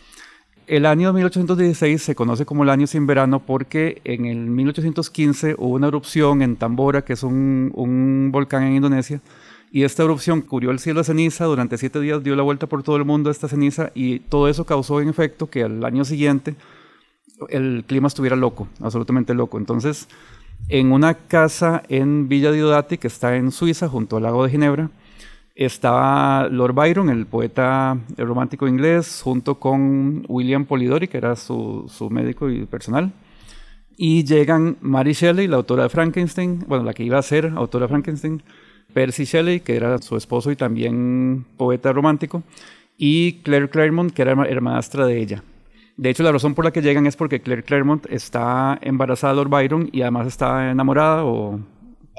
El 0.66 0.86
año 0.86 1.12
1816 1.12 2.02
se 2.02 2.16
conoce 2.16 2.46
como 2.46 2.64
el 2.64 2.70
año 2.70 2.88
sin 2.88 3.06
verano 3.06 3.40
porque 3.40 4.02
en 4.06 4.26
el 4.26 4.38
1815 4.38 5.56
hubo 5.58 5.76
una 5.76 5.88
erupción 5.88 6.42
en 6.42 6.56
Tambora, 6.56 7.04
que 7.04 7.14
es 7.14 7.24
un, 7.24 8.30
volcán 8.32 8.64
en 8.64 8.76
Indonesia, 8.76 9.20
y 9.72 9.84
esta 9.84 10.04
erupción 10.04 10.42
cubrió 10.42 10.72
el 10.72 10.80
cielo 10.80 11.02
de 11.02 11.06
ceniza, 11.06 11.46
durante 11.46 11.78
siete 11.78 12.00
días 12.00 12.24
dio 12.24 12.36
la 12.36 12.44
vuelta 12.44 12.68
por 12.68 12.82
todo 12.82 12.96
el 12.96 13.04
mundo 13.04 13.30
esta 13.30 13.50
ceniza 13.50 13.92
y 13.94 14.20
todo 14.20 14.48
eso 14.48 14.66
causó 14.66 15.02
en 15.02 15.10
efecto 15.10 15.50
que 15.50 15.64
al 15.64 15.84
año 15.84 16.06
siguiente 16.06 16.56
el 17.50 17.84
clima 17.86 18.08
estuviera 18.08 18.38
loco, 18.38 18.70
absolutamente 18.80 19.34
loco. 19.34 19.58
Entonces, 19.58 20.08
en 20.70 20.94
una 20.94 21.16
casa 21.16 21.84
en 21.90 22.30
Villa 22.30 22.52
Diodati, 22.52 22.98
que 22.98 23.08
está 23.08 23.36
en 23.36 23.52
Suiza, 23.52 23.90
junto 23.90 24.16
al 24.16 24.24
lago 24.24 24.46
de 24.46 24.52
Ginebra, 24.52 24.92
estaba 25.56 26.48
Lord 26.50 26.74
Byron, 26.74 27.10
el 27.10 27.26
poeta 27.26 27.98
romántico 28.18 28.68
inglés, 28.68 29.22
junto 29.24 29.56
con 29.56 30.26
William 30.28 30.66
Polidori, 30.66 31.08
que 31.08 31.18
era 31.18 31.36
su, 31.36 31.88
médico 32.10 32.50
y 32.50 32.66
personal. 32.66 33.12
Y 33.96 34.24
llegan 34.24 34.78
Mary 34.82 35.14
Shelley, 35.14 35.48
la 35.48 35.58
autora 35.58 35.84
de 35.84 35.90
Frankenstein, 35.90 36.64
bueno, 36.68 36.84
la 36.84 36.94
que 36.94 37.04
iba 37.04 37.20
a 37.20 37.22
ser 37.22 37.54
autora 37.56 37.86
de 37.86 37.90
Frankenstein, 37.90 38.42
Percy 38.94 39.26
Shelley, 39.26 39.60
que 39.60 39.76
era 39.76 40.00
su 40.00 40.18
esposo 40.18 40.52
y 40.52 40.56
también 40.56 41.46
poeta 41.58 41.94
romántico, 41.94 42.44
y 42.98 43.42
Claire 43.44 43.70
Claremont, 43.70 44.12
que 44.12 44.24
era 44.24 44.34
hermanastra 44.48 45.06
de 45.06 45.20
ella. 45.20 45.44
De 45.96 46.10
hecho, 46.10 46.24
la 46.24 46.32
razón 46.32 46.56
por 46.56 46.66
la 46.66 46.72
que 46.72 46.82
llegan 46.82 47.06
es 47.06 47.16
porque 47.16 47.42
Claire 47.42 47.64
Claremont 47.64 48.08
está 48.10 48.80
embarazada 48.82 49.34
de 49.34 49.38
Lord 49.38 49.50
Byron 49.50 49.90
y 49.92 50.02
además 50.02 50.26
está 50.26 50.72
enamorada 50.72 51.24
o... 51.24 51.60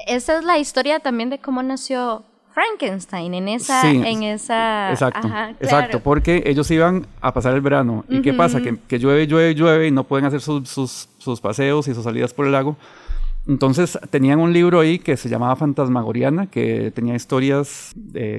Esa 0.07 0.37
es 0.37 0.45
la 0.45 0.57
historia 0.57 0.99
también 0.99 1.29
de 1.29 1.39
cómo 1.39 1.61
nació 1.61 2.25
Frankenstein 2.55 3.33
en 3.33 3.49
esa... 3.49 3.91
en 3.91 4.23
esa 4.23 4.89
exacto, 4.89 5.27
exacto, 5.59 5.99
porque 5.99 6.41
ellos 6.45 6.71
iban 6.71 7.05
a 7.19 7.33
pasar 7.33 7.53
el 7.53 7.59
verano. 7.59 8.05
¿Y 8.07 8.21
qué 8.21 8.33
pasa? 8.33 8.61
Que, 8.61 8.77
que, 8.87 8.97
llueve, 8.97 9.27
llueve, 9.27 9.53
llueve 9.53 9.87
y 9.87 9.91
no 9.91 10.05
pueden 10.05 10.25
hacer 10.25 10.39
sus, 10.39 10.69
sus, 10.69 11.09
sus, 11.17 11.41
paseos 11.41 11.85
y 11.89 11.93
sus 11.93 12.05
salidas 12.05 12.33
por 12.33 12.45
el 12.45 12.53
lago. 12.53 12.77
Entonces 13.45 13.99
tenían 14.09 14.39
un 14.39 14.53
libro 14.53 14.79
ahí 14.79 14.99
que 14.99 15.17
se 15.17 15.27
llamaba 15.27 15.55
Fantasmagoriana, 15.57 16.47
que 16.47 16.91
tenía 16.95 17.13
historias 17.13 17.93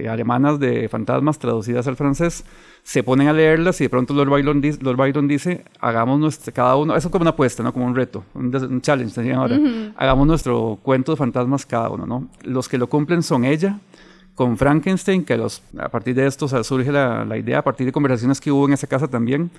alemanas 0.09 0.59
de 0.59 0.89
fantasmas 0.89 1.39
traducidas 1.39 1.87
al 1.87 1.97
francés. 1.97 2.43
Se 2.83 3.03
ponen 3.03 3.29
a 3.29 3.35
leerlas 3.35 3.81
y 3.83 3.85
de 3.85 3.91
pronto 3.91 4.15
Lord 4.15 4.31
Byron, 4.31 4.63
dice, 4.63 4.79
Lord 4.83 4.97
Byron 4.97 5.29
dice 5.29 5.65
hagamos 5.79 6.19
nuestro, 6.19 6.55
cada 6.55 6.77
uno, 6.77 6.97
eso 6.97 7.09
es 7.09 7.13
como 7.13 7.23
una 7.23 7.31
apuesta, 7.31 7.63
¿no? 7.63 7.73
como 7.73 7.85
un 7.85 7.95
reto, 7.95 8.25
un, 8.35 8.81
challenge, 8.81 9.33
ahora. 9.35 9.61
Hagamos 9.97 10.27
nuestro 10.27 10.79
cuento 10.83 11.13
de 11.13 11.17
fantasmas 11.17 11.67
cada 11.67 11.91
uno. 11.91 12.07
¿no? 12.07 12.29
Los 12.43 12.69
que 12.69 12.79
lo 12.79 12.89
cumplen 12.89 13.23
son 13.23 13.45
ella, 13.45 13.79
con 14.37 14.57
Frankenstein, 14.57 15.25
que 15.25 15.35
a 15.79 15.89
partir 15.89 16.15
de 16.15 16.27
esto 16.27 16.47
surge 16.63 16.93
la, 16.93 17.25
la, 17.25 17.39
idea, 17.39 17.59
a 17.59 17.63
partir 17.63 17.87
de 17.87 17.93
conversaciones 17.93 18.41
que 18.41 18.53
hubo 18.53 18.67
en 18.67 18.75
esa 18.75 18.87
casa 18.87 19.09
también, 19.09 19.51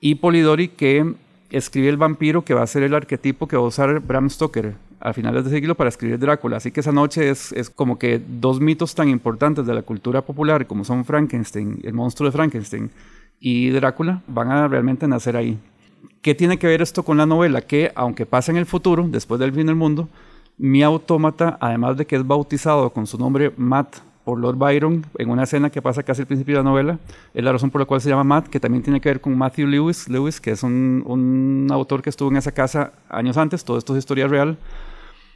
y 0.00 0.14
Polidori, 0.14 0.68
que 0.68 1.14
escribe 1.50 1.88
el 1.88 1.96
vampiro, 1.96 2.42
que 2.44 2.54
va 2.54 2.62
a 2.62 2.66
ser 2.66 2.84
el 2.84 2.94
arquetipo 2.94 3.48
que 3.48 3.56
va 3.56 3.64
a 3.64 3.66
usar 3.66 4.00
Bram 4.00 4.30
Stoker 4.30 4.74
a 5.00 5.12
finales 5.12 5.44
de 5.44 5.50
siglo 5.50 5.74
para 5.74 5.88
escribir 5.88 6.18
Drácula. 6.18 6.58
Así 6.58 6.70
que 6.70 6.80
esa 6.80 6.92
noche 6.92 7.28
es, 7.28 7.52
es 7.52 7.70
como 7.70 7.98
que 7.98 8.22
dos 8.24 8.60
mitos 8.60 8.94
tan 8.94 9.08
importantes 9.08 9.66
de 9.66 9.74
la 9.74 9.82
cultura 9.82 10.22
popular, 10.22 10.66
como 10.66 10.84
son 10.84 11.04
Frankenstein, 11.04 11.80
el 11.82 11.92
monstruo 11.92 12.30
de 12.30 12.32
Frankenstein, 12.32 12.90
y 13.40 13.70
Drácula, 13.70 14.22
van 14.28 14.50
a 14.50 14.68
realmente 14.68 15.08
nacer 15.08 15.36
ahí. 15.36 15.58
¿Qué 16.22 16.36
tiene 16.36 16.58
que 16.58 16.68
ver 16.68 16.82
esto 16.82 17.02
con 17.02 17.16
la 17.16 17.26
novela? 17.26 17.62
Que 17.62 17.90
aunque 17.96 18.26
pasa 18.26 18.52
en 18.52 18.58
el 18.58 18.66
futuro, 18.66 19.08
después 19.08 19.40
del 19.40 19.52
fin 19.52 19.66
del 19.66 19.74
mundo, 19.74 20.08
mi 20.56 20.82
autómata, 20.82 21.58
además 21.60 21.96
de 21.96 22.06
que 22.06 22.16
es 22.16 22.26
bautizado 22.26 22.90
con 22.90 23.06
su 23.06 23.18
nombre 23.18 23.52
Matt 23.56 23.96
por 24.30 24.38
Lord 24.38 24.58
Byron 24.58 25.04
en 25.18 25.28
una 25.28 25.42
escena 25.42 25.70
que 25.70 25.82
pasa 25.82 26.04
casi 26.04 26.22
al 26.22 26.28
principio 26.28 26.54
de 26.54 26.62
la 26.62 26.70
novela. 26.70 27.00
Es 27.34 27.42
la 27.42 27.50
razón 27.50 27.72
por 27.72 27.80
la 27.80 27.84
cual 27.84 28.00
se 28.00 28.10
llama 28.10 28.22
Matt, 28.22 28.46
que 28.46 28.60
también 28.60 28.84
tiene 28.84 29.00
que 29.00 29.08
ver 29.08 29.20
con 29.20 29.36
Matthew 29.36 29.66
Lewis, 29.66 30.08
Lewis 30.08 30.40
que 30.40 30.52
es 30.52 30.62
un, 30.62 31.02
un 31.04 31.66
autor 31.72 32.00
que 32.00 32.10
estuvo 32.10 32.30
en 32.30 32.36
esa 32.36 32.52
casa 32.52 32.92
años 33.08 33.36
antes. 33.36 33.64
Todo 33.64 33.76
esto 33.76 33.92
es 33.92 33.98
historia 33.98 34.28
real. 34.28 34.56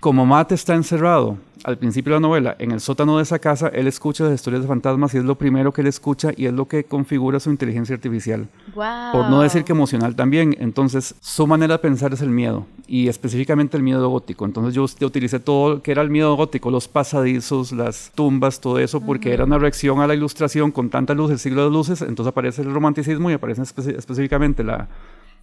Como 0.04 0.26
Matt 0.26 0.52
está 0.52 0.74
encerrado 0.74 1.38
al 1.64 1.78
principio 1.78 2.12
de 2.12 2.20
la 2.20 2.28
novela 2.28 2.56
en 2.58 2.72
el 2.72 2.80
sótano 2.80 3.16
de 3.16 3.22
esa 3.22 3.38
casa, 3.38 3.68
él 3.68 3.86
escucha 3.86 4.24
las 4.24 4.34
historias 4.34 4.60
de 4.60 4.68
fantasmas 4.68 5.14
y 5.14 5.16
es 5.16 5.24
lo 5.24 5.36
primero 5.36 5.72
que 5.72 5.80
él 5.80 5.86
escucha 5.86 6.30
y 6.36 6.44
es 6.44 6.52
lo 6.52 6.68
que 6.68 6.84
configura 6.84 7.40
su 7.40 7.48
inteligencia 7.48 7.94
artificial. 7.94 8.46
Wow. 8.74 8.84
Por 9.12 9.30
no 9.30 9.40
decir 9.40 9.64
que 9.64 9.72
emocional 9.72 10.14
también. 10.14 10.54
Entonces, 10.60 11.14
su 11.22 11.46
manera 11.46 11.76
de 11.76 11.78
pensar 11.78 12.12
es 12.12 12.20
el 12.20 12.28
miedo 12.28 12.66
y 12.86 13.08
específicamente 13.08 13.78
el 13.78 13.82
miedo 13.82 14.06
gótico. 14.10 14.44
Entonces, 14.44 14.74
yo, 14.74 14.84
utilicé 15.06 15.40
todo 15.40 15.80
que 15.80 15.92
era 15.92 16.02
el 16.02 16.10
miedo 16.10 16.34
gótico, 16.36 16.70
los 16.70 16.86
pasadizos, 16.86 17.72
las 17.72 18.12
tumbas, 18.14 18.60
todo 18.60 18.78
eso, 18.78 19.00
porque 19.00 19.32
era 19.32 19.44
una 19.44 19.56
reacción 19.56 20.00
a 20.02 20.06
la 20.06 20.14
ilustración 20.14 20.70
con 20.70 20.90
tanta 20.90 21.14
luz, 21.14 21.30
el 21.30 21.38
siglo 21.38 21.64
de 21.64 21.70
luces. 21.70 22.02
Entonces, 22.02 22.30
aparece 22.30 22.60
el 22.60 22.74
romanticismo 22.74 23.30
y 23.30 23.32
aparece 23.32 23.62
espe- 23.62 23.96
específicamente 23.96 24.62
la 24.64 24.86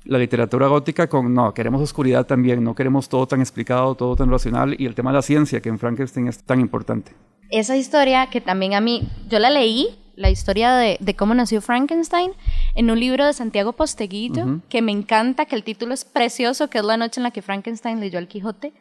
la 0.06 0.18
literatura 0.18 0.68
gótica 0.68 1.08
con, 1.08 1.34
no, 1.34 1.54
queremos 1.54 1.82
oscuridad 1.82 2.26
también, 2.26 2.64
no 2.64 2.76
queremos 2.76 3.08
todo 3.10 3.28
tan 3.28 3.42
explicado, 3.42 3.96
todo 3.96 4.16
tan 4.16 4.30
racional 4.30 4.76
y 4.78 4.86
el 4.86 4.96
tema 4.96 5.12
de 5.12 5.18
la 5.18 5.22
ciencia 5.22 5.62
que 5.62 5.70
en 5.70 5.80
Frankenstein 5.80 6.28
es 6.28 6.44
tan 6.44 6.60
importante. 6.60 7.14
Esa 7.50 7.76
historia 7.76 8.28
que 8.28 8.42
también 8.42 8.74
a 8.74 8.82
mí, 8.82 9.08
yo 9.30 9.40
la 9.40 9.50
leí, 9.50 9.98
la 10.16 10.30
historia 10.30 10.74
de, 10.74 10.98
de 11.00 11.16
cómo 11.16 11.34
nació 11.34 11.62
Frankenstein, 11.62 12.32
en 12.76 12.92
un 12.92 13.00
libro 13.00 13.26
de 13.26 13.34
Santiago 13.34 13.74
Posteguillo, 13.74 14.62
que 14.70 14.82
me 14.82 14.92
encanta, 14.92 15.46
que 15.46 15.56
el 15.56 15.64
título 15.64 15.94
es 15.94 16.06
precioso, 16.06 16.70
que 16.70 16.78
es 16.78 16.86
la 16.86 16.98
noche 16.98 17.20
en 17.20 17.24
la 17.24 17.32
que 17.32 17.42
Frankenstein 17.42 18.00
leyó 18.00 18.20
al 18.20 18.28
Quijote. 18.28 18.74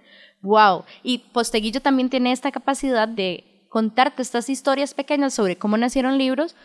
¡Wow! 0.42 0.84
Y 1.02 1.18
Posteguillo 1.32 1.80
también 1.80 2.10
tiene 2.10 2.32
esta 2.32 2.50
capacidad 2.50 3.08
de 3.08 3.44
contarte 3.68 4.22
estas 4.22 4.48
historias 4.48 4.94
pequeñas 4.94 5.32
sobre 5.32 5.56
cómo 5.56 5.76
nacieron 5.76 6.18
libros, 6.18 6.56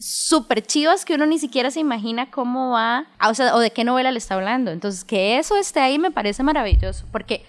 súper 0.00 0.66
chivas 0.66 1.04
que 1.04 1.14
uno 1.14 1.26
ni 1.26 1.38
siquiera 1.38 1.70
se 1.70 1.78
imagina 1.78 2.30
cómo 2.30 2.70
va, 2.70 3.06
ah, 3.18 3.28
o 3.28 3.34
sea, 3.34 3.54
o 3.54 3.60
de 3.60 3.70
qué 3.70 3.84
novela 3.84 4.10
le 4.10 4.18
está 4.18 4.34
hablando. 4.34 4.70
Entonces, 4.70 5.04
que 5.04 5.38
eso 5.38 5.56
esté 5.56 5.80
ahí 5.80 5.98
me 5.98 6.10
parece 6.10 6.42
maravilloso, 6.42 7.06
porque 7.12 7.44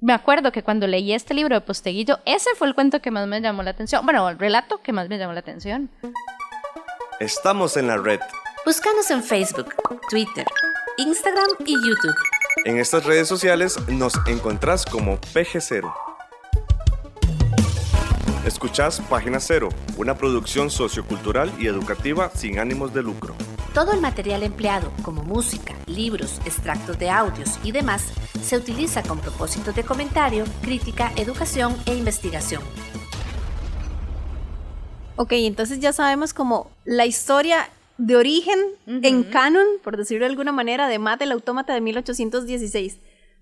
me 0.00 0.12
acuerdo 0.12 0.52
que 0.52 0.62
cuando 0.62 0.86
leí 0.86 1.12
este 1.12 1.34
libro 1.34 1.54
de 1.54 1.60
Posteguillo, 1.60 2.20
ese 2.24 2.50
fue 2.56 2.68
el 2.68 2.74
cuento 2.74 3.00
que 3.00 3.10
más 3.10 3.26
me 3.26 3.40
llamó 3.40 3.62
la 3.62 3.70
atención, 3.70 4.04
bueno, 4.04 4.28
el 4.28 4.38
relato 4.38 4.80
que 4.80 4.92
más 4.92 5.08
me 5.08 5.18
llamó 5.18 5.32
la 5.32 5.40
atención. 5.40 5.90
Estamos 7.20 7.76
en 7.76 7.88
la 7.88 7.96
red. 7.96 8.20
Búscanos 8.64 9.10
en 9.10 9.22
Facebook, 9.24 9.74
Twitter, 10.08 10.46
Instagram 10.98 11.48
y 11.66 11.74
YouTube. 11.74 12.14
En 12.64 12.78
estas 12.78 13.04
redes 13.04 13.26
sociales 13.26 13.76
nos 13.88 14.14
encontrás 14.26 14.84
como 14.84 15.18
PG0. 15.18 16.07
Escuchás 18.48 19.02
Página 19.10 19.40
Cero, 19.40 19.68
una 19.98 20.16
producción 20.16 20.70
sociocultural 20.70 21.52
y 21.58 21.66
educativa 21.66 22.30
sin 22.34 22.58
ánimos 22.58 22.94
de 22.94 23.02
lucro. 23.02 23.34
Todo 23.74 23.92
el 23.92 24.00
material 24.00 24.42
empleado, 24.42 24.90
como 25.02 25.22
música, 25.22 25.74
libros, 25.84 26.40
extractos 26.46 26.98
de 26.98 27.10
audios 27.10 27.58
y 27.62 27.72
demás, 27.72 28.06
se 28.42 28.56
utiliza 28.56 29.02
con 29.02 29.20
propósitos 29.20 29.76
de 29.76 29.84
comentario, 29.84 30.46
crítica, 30.62 31.12
educación 31.16 31.76
e 31.84 31.94
investigación. 31.94 32.62
Ok, 35.16 35.32
entonces 35.32 35.78
ya 35.78 35.92
sabemos 35.92 36.32
como 36.32 36.70
la 36.86 37.04
historia 37.04 37.68
de 37.98 38.16
origen 38.16 38.58
en 38.86 39.24
canon, 39.24 39.66
por 39.84 39.98
decirlo 39.98 40.24
de 40.24 40.30
alguna 40.30 40.52
manera, 40.52 40.88
de 40.88 40.98
Matt 40.98 41.20
el 41.20 41.32
Autómata 41.32 41.74
de 41.74 41.82
1816. 41.82 42.98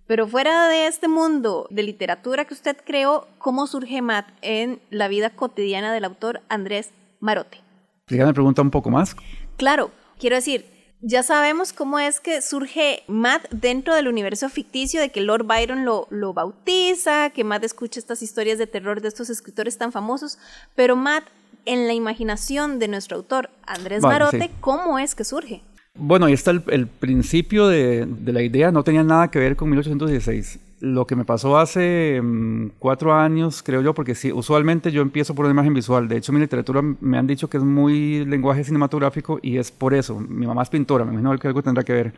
Pero 0.06 0.28
fuera 0.28 0.68
de 0.68 0.86
este 0.86 1.08
mundo 1.08 1.66
de 1.70 1.82
literatura 1.82 2.44
que 2.44 2.54
usted 2.54 2.76
creó, 2.84 3.26
¿cómo 3.38 3.66
surge 3.66 4.02
Matt 4.02 4.28
en 4.40 4.80
la 4.90 5.08
vida 5.08 5.30
cotidiana 5.30 5.92
del 5.92 6.04
autor 6.04 6.42
Andrés 6.48 6.90
Marote? 7.20 7.60
Dígame, 8.08 8.32
pregunta 8.32 8.62
un 8.62 8.70
poco 8.70 8.88
más. 8.90 9.16
Claro, 9.56 9.90
quiero 10.20 10.36
decir, 10.36 10.64
ya 11.00 11.24
sabemos 11.24 11.72
cómo 11.72 11.98
es 11.98 12.20
que 12.20 12.40
surge 12.40 13.02
Matt 13.08 13.50
dentro 13.50 13.94
del 13.94 14.06
universo 14.06 14.48
ficticio 14.48 15.00
de 15.00 15.10
que 15.10 15.20
Lord 15.20 15.44
Byron 15.44 15.84
lo, 15.84 16.06
lo 16.10 16.32
bautiza, 16.32 17.30
que 17.30 17.42
Matt 17.42 17.64
escucha 17.64 17.98
estas 17.98 18.22
historias 18.22 18.58
de 18.58 18.68
terror 18.68 19.00
de 19.00 19.08
estos 19.08 19.28
escritores 19.28 19.76
tan 19.76 19.90
famosos, 19.90 20.38
pero 20.76 20.94
Matt, 20.94 21.24
en 21.64 21.88
la 21.88 21.94
imaginación 21.94 22.78
de 22.78 22.86
nuestro 22.86 23.16
autor 23.16 23.50
Andrés 23.66 24.02
Vale, 24.02 24.20
Marote, 24.20 24.40
sí. 24.40 24.50
¿cómo 24.60 25.00
es 25.00 25.16
que 25.16 25.24
surge? 25.24 25.62
Bueno, 25.98 26.26
ahí 26.26 26.32
está 26.32 26.50
el, 26.50 26.62
el 26.68 26.86
principio 26.86 27.68
de, 27.68 28.06
de 28.06 28.32
la 28.32 28.42
idea, 28.42 28.70
no 28.70 28.82
tenía 28.82 29.02
nada 29.02 29.28
que 29.30 29.38
ver 29.38 29.56
con 29.56 29.70
1816. 29.70 30.60
Lo 30.80 31.06
que 31.06 31.16
me 31.16 31.24
pasó 31.24 31.56
hace 31.58 32.20
mm, 32.22 32.72
cuatro 32.78 33.14
años, 33.14 33.62
creo 33.62 33.80
yo, 33.80 33.94
porque 33.94 34.14
sí, 34.14 34.30
usualmente 34.30 34.92
yo 34.92 35.00
empiezo 35.00 35.34
por 35.34 35.46
una 35.46 35.52
imagen 35.54 35.72
visual. 35.72 36.06
De 36.06 36.18
hecho, 36.18 36.32
mi 36.32 36.40
literatura 36.40 36.82
me 36.82 37.16
han 37.16 37.26
dicho 37.26 37.48
que 37.48 37.56
es 37.56 37.62
muy 37.62 38.24
lenguaje 38.26 38.62
cinematográfico 38.62 39.38
y 39.42 39.56
es 39.56 39.70
por 39.70 39.94
eso. 39.94 40.20
Mi 40.20 40.46
mamá 40.46 40.62
es 40.62 40.68
pintora, 40.68 41.04
me 41.06 41.12
imagino 41.12 41.38
que 41.38 41.48
algo 41.48 41.62
tendrá 41.62 41.82
que 41.82 41.92
ver. 41.94 42.12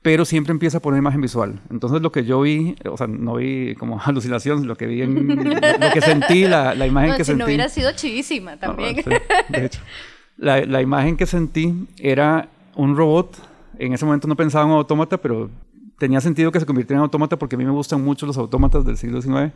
Pero 0.00 0.24
siempre 0.24 0.52
empieza 0.52 0.78
por 0.78 0.92
una 0.92 1.00
imagen 1.00 1.20
visual. 1.20 1.60
Entonces, 1.72 2.00
lo 2.00 2.12
que 2.12 2.24
yo 2.24 2.40
vi, 2.42 2.76
o 2.88 2.96
sea, 2.96 3.08
no 3.08 3.34
vi 3.34 3.74
como 3.74 4.00
alucinación, 4.04 4.64
lo 4.68 4.76
que 4.76 4.86
vi, 4.86 5.02
en, 5.02 5.36
lo 5.36 5.90
que 5.92 6.00
sentí, 6.00 6.44
la, 6.44 6.76
la 6.76 6.86
imagen 6.92 7.10
No, 7.10 7.16
que 7.16 7.24
si 7.24 7.28
sentí. 7.32 7.38
no 7.40 7.46
hubiera 7.46 7.68
sido 7.68 7.90
chivísima 7.92 8.56
también. 8.58 8.94
Sí, 8.96 9.10
de 9.48 9.64
hecho. 9.66 9.80
La, 10.40 10.64
la 10.64 10.80
imagen 10.80 11.16
que 11.16 11.26
sentí 11.26 11.74
era 11.98 12.48
un 12.78 12.96
robot. 12.96 13.36
En 13.78 13.92
ese 13.92 14.06
momento 14.06 14.26
no 14.26 14.36
pensaba 14.36 14.64
en 14.64 14.70
un 14.70 14.78
autómata, 14.78 15.18
pero 15.18 15.50
tenía 15.98 16.20
sentido 16.20 16.50
que 16.52 16.60
se 16.60 16.66
convirtiera 16.66 16.98
en 16.98 17.02
autómata 17.02 17.36
porque 17.36 17.56
a 17.56 17.58
mí 17.58 17.64
me 17.64 17.72
gustan 17.72 18.02
mucho 18.02 18.24
los 18.24 18.38
autómatas 18.38 18.84
del 18.86 18.96
siglo 18.96 19.20
XIX. 19.20 19.52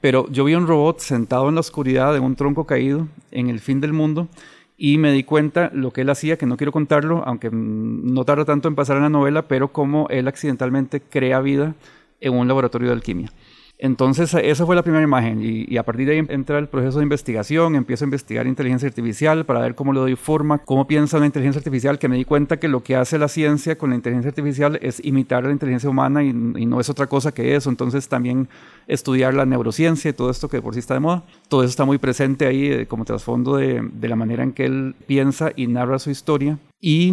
Pero 0.00 0.28
yo 0.28 0.44
vi 0.44 0.54
un 0.54 0.66
robot 0.66 0.98
sentado 0.98 1.48
en 1.48 1.54
la 1.54 1.60
oscuridad 1.60 2.12
de 2.12 2.20
un 2.20 2.36
tronco 2.36 2.66
caído 2.66 3.08
en 3.30 3.48
el 3.48 3.60
fin 3.60 3.80
del 3.80 3.92
mundo 3.92 4.28
y 4.76 4.98
me 4.98 5.12
di 5.12 5.22
cuenta 5.22 5.70
lo 5.72 5.92
que 5.92 6.00
él 6.00 6.10
hacía, 6.10 6.36
que 6.36 6.46
no 6.46 6.56
quiero 6.56 6.72
contarlo, 6.72 7.22
aunque 7.24 7.48
no 7.52 8.24
tarda 8.24 8.44
tanto 8.44 8.66
en 8.66 8.74
pasar 8.74 8.96
en 8.96 9.04
la 9.04 9.08
novela, 9.08 9.46
pero 9.46 9.72
cómo 9.72 10.08
él 10.10 10.26
accidentalmente 10.26 11.00
crea 11.00 11.40
vida 11.40 11.74
en 12.20 12.34
un 12.34 12.48
laboratorio 12.48 12.88
de 12.88 12.94
alquimia. 12.94 13.32
Entonces, 13.78 14.32
esa 14.34 14.66
fue 14.66 14.76
la 14.76 14.82
primera 14.82 15.02
imagen 15.02 15.40
y, 15.42 15.76
a 15.76 15.82
partir 15.82 16.06
de 16.06 16.12
ahí 16.12 16.26
entra 16.28 16.58
el 16.58 16.68
proceso 16.68 16.98
de 16.98 17.02
investigación, 17.02 17.74
empiezo 17.74 18.04
a 18.04 18.06
investigar 18.06 18.46
inteligencia 18.46 18.88
artificial 18.88 19.44
para 19.44 19.60
ver 19.60 19.74
cómo 19.74 19.92
le 19.92 19.98
doy 20.00 20.16
forma, 20.16 20.58
cómo 20.58 20.86
piensa 20.86 21.18
la 21.18 21.26
inteligencia 21.26 21.58
artificial, 21.58 21.98
que 21.98 22.08
me 22.08 22.16
di 22.16 22.24
cuenta 22.24 22.58
que 22.58 22.68
lo 22.68 22.84
que 22.84 22.94
hace 22.94 23.18
la 23.18 23.26
ciencia 23.28 23.76
con 23.76 23.90
la 23.90 23.96
inteligencia 23.96 24.28
artificial 24.28 24.78
es 24.80 25.04
imitar 25.04 25.44
la 25.44 25.50
inteligencia 25.50 25.90
humana 25.90 26.22
y, 26.22 26.32
no 26.32 26.80
es 26.80 26.88
otra 26.88 27.08
cosa 27.08 27.32
que 27.32 27.56
eso. 27.56 27.68
Entonces, 27.68 28.08
también 28.08 28.48
estudiar 28.86 29.34
la 29.34 29.44
neurociencia 29.44 30.10
y 30.10 30.14
todo 30.14 30.30
esto 30.30 30.48
que 30.48 30.62
por 30.62 30.74
sí 30.74 30.80
está 30.80 30.94
de 30.94 31.00
moda. 31.00 31.24
Todo 31.48 31.62
eso 31.62 31.70
está 31.70 31.84
muy 31.84 31.98
presente 31.98 32.46
ahí 32.46 32.66
eh, 32.68 32.86
como 32.86 33.04
trasfondo 33.04 33.56
de, 33.56 33.82
de 33.92 34.08
la 34.08 34.16
manera 34.16 34.44
en 34.44 34.52
que 34.52 34.66
él 34.66 34.94
piensa 35.06 35.50
y 35.56 35.66
narra 35.66 35.98
su 35.98 36.10
historia. 36.10 36.58
Y 36.80 37.12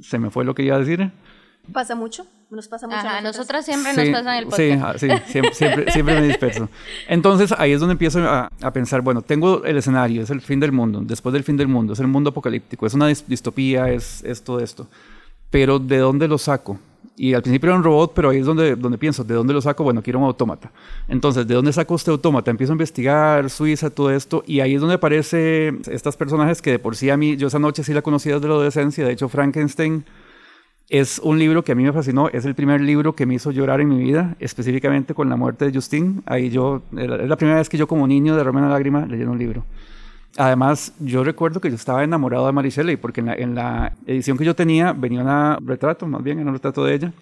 se 0.00 0.18
me 0.18 0.30
fue 0.30 0.44
lo 0.44 0.54
que 0.54 0.62
iba 0.62 0.76
a 0.76 0.78
decir. 0.78 1.10
¿Pasa 1.72 1.94
mucho? 1.94 2.26
Nos 2.50 2.68
pasa 2.68 2.86
mucho. 2.86 2.98
Ajá, 2.98 3.18
a 3.18 3.20
nosotras 3.20 3.64
siempre 3.64 3.92
Sí, 3.94 4.10
nos 4.10 4.20
pasan 4.20 4.36
el 4.36 4.44
Sí, 4.44 4.50
podcast. 4.50 4.82
ah, 4.84 4.98
sí, 4.98 5.08
siempre, 5.32 5.54
siempre, 5.54 5.90
siempre 5.92 6.20
me 6.20 6.26
disperso. 6.28 6.68
Entonces 7.08 7.52
ahí 7.58 7.72
es 7.72 7.80
donde 7.80 7.92
empiezo 7.92 8.20
a, 8.20 8.48
a 8.62 8.72
pensar, 8.72 9.00
bueno, 9.00 9.22
tengo 9.22 9.64
el 9.64 9.76
escenario, 9.76 10.22
es 10.22 10.30
el 10.30 10.40
fin 10.40 10.60
del 10.60 10.70
mundo, 10.72 11.00
después 11.02 11.32
del 11.32 11.42
fin 11.42 11.56
del 11.56 11.68
mundo, 11.68 11.94
es 11.94 12.00
el 12.00 12.06
mundo 12.06 12.30
apocalíptico, 12.30 12.86
es 12.86 12.94
una 12.94 13.10
dis- 13.10 13.24
distopía, 13.26 13.90
es, 13.90 14.22
es 14.24 14.42
todo 14.42 14.60
esto. 14.60 14.86
Pero 15.50 15.78
¿de 15.78 15.98
dónde 15.98 16.28
lo 16.28 16.38
saco? 16.38 16.78
Y 17.16 17.32
al 17.34 17.42
principio 17.42 17.68
era 17.70 17.76
un 17.76 17.84
robot, 17.84 18.12
pero 18.14 18.30
ahí 18.30 18.38
es 18.38 18.46
donde, 18.46 18.74
donde 18.74 18.98
pienso, 18.98 19.22
¿de 19.22 19.34
dónde 19.34 19.52
lo 19.54 19.60
saco? 19.60 19.84
Bueno, 19.84 20.02
quiero 20.02 20.18
un 20.18 20.24
autómata. 20.24 20.72
Entonces, 21.06 21.46
¿de 21.46 21.54
dónde 21.54 21.72
saco 21.72 21.94
este 21.94 22.10
autómata? 22.10 22.50
Empiezo 22.50 22.72
a 22.72 22.74
investigar 22.74 23.48
Suiza, 23.50 23.88
todo 23.90 24.10
esto, 24.10 24.42
y 24.48 24.58
ahí 24.60 24.74
es 24.74 24.80
donde 24.80 24.96
aparecen 24.96 25.82
estas 25.88 26.16
personajes 26.16 26.60
que 26.60 26.72
de 26.72 26.78
por 26.80 26.96
sí 26.96 27.10
a 27.10 27.16
mí, 27.16 27.36
yo 27.36 27.46
esa 27.48 27.60
noche 27.60 27.84
sí 27.84 27.94
la 27.94 28.02
conocía 28.02 28.34
desde 28.34 28.48
la 28.48 28.54
adolescencia, 28.54 29.04
de 29.06 29.12
hecho 29.12 29.28
Frankenstein 29.28 30.04
es 30.88 31.18
un 31.18 31.38
libro 31.38 31.64
que 31.64 31.72
a 31.72 31.74
mí 31.74 31.82
me 31.82 31.92
fascinó, 31.92 32.28
es 32.28 32.44
el 32.44 32.54
primer 32.54 32.80
libro 32.80 33.14
que 33.14 33.26
me 33.26 33.34
hizo 33.34 33.50
llorar 33.50 33.80
en 33.80 33.88
mi 33.88 34.02
vida, 34.02 34.36
específicamente 34.38 35.14
con 35.14 35.28
la 35.28 35.36
muerte 35.36 35.64
de 35.64 35.72
Justin. 35.72 36.22
Ahí 36.26 36.50
yo, 36.50 36.82
es 36.96 37.28
la 37.28 37.36
primera 37.36 37.58
vez 37.58 37.68
que 37.68 37.78
yo 37.78 37.86
como 37.86 38.06
niño 38.06 38.36
derramé 38.36 38.60
una 38.60 38.68
lágrima 38.68 39.06
leyendo 39.06 39.32
un 39.32 39.38
libro. 39.38 39.64
Además, 40.36 40.92
yo 40.98 41.22
recuerdo 41.24 41.60
que 41.60 41.70
yo 41.70 41.76
estaba 41.76 42.02
enamorado 42.02 42.46
de 42.46 42.52
Mary 42.52 42.70
Shelley, 42.70 42.96
porque 42.96 43.20
en 43.20 43.26
la, 43.26 43.34
en 43.34 43.54
la 43.54 43.92
edición 44.06 44.36
que 44.36 44.44
yo 44.44 44.54
tenía 44.54 44.92
venía 44.92 45.22
un 45.22 45.66
retrato, 45.66 46.06
más 46.06 46.22
bien, 46.22 46.38
era 46.40 46.48
un 46.48 46.54
retrato 46.54 46.84
de 46.84 46.94
ella, 46.94 47.12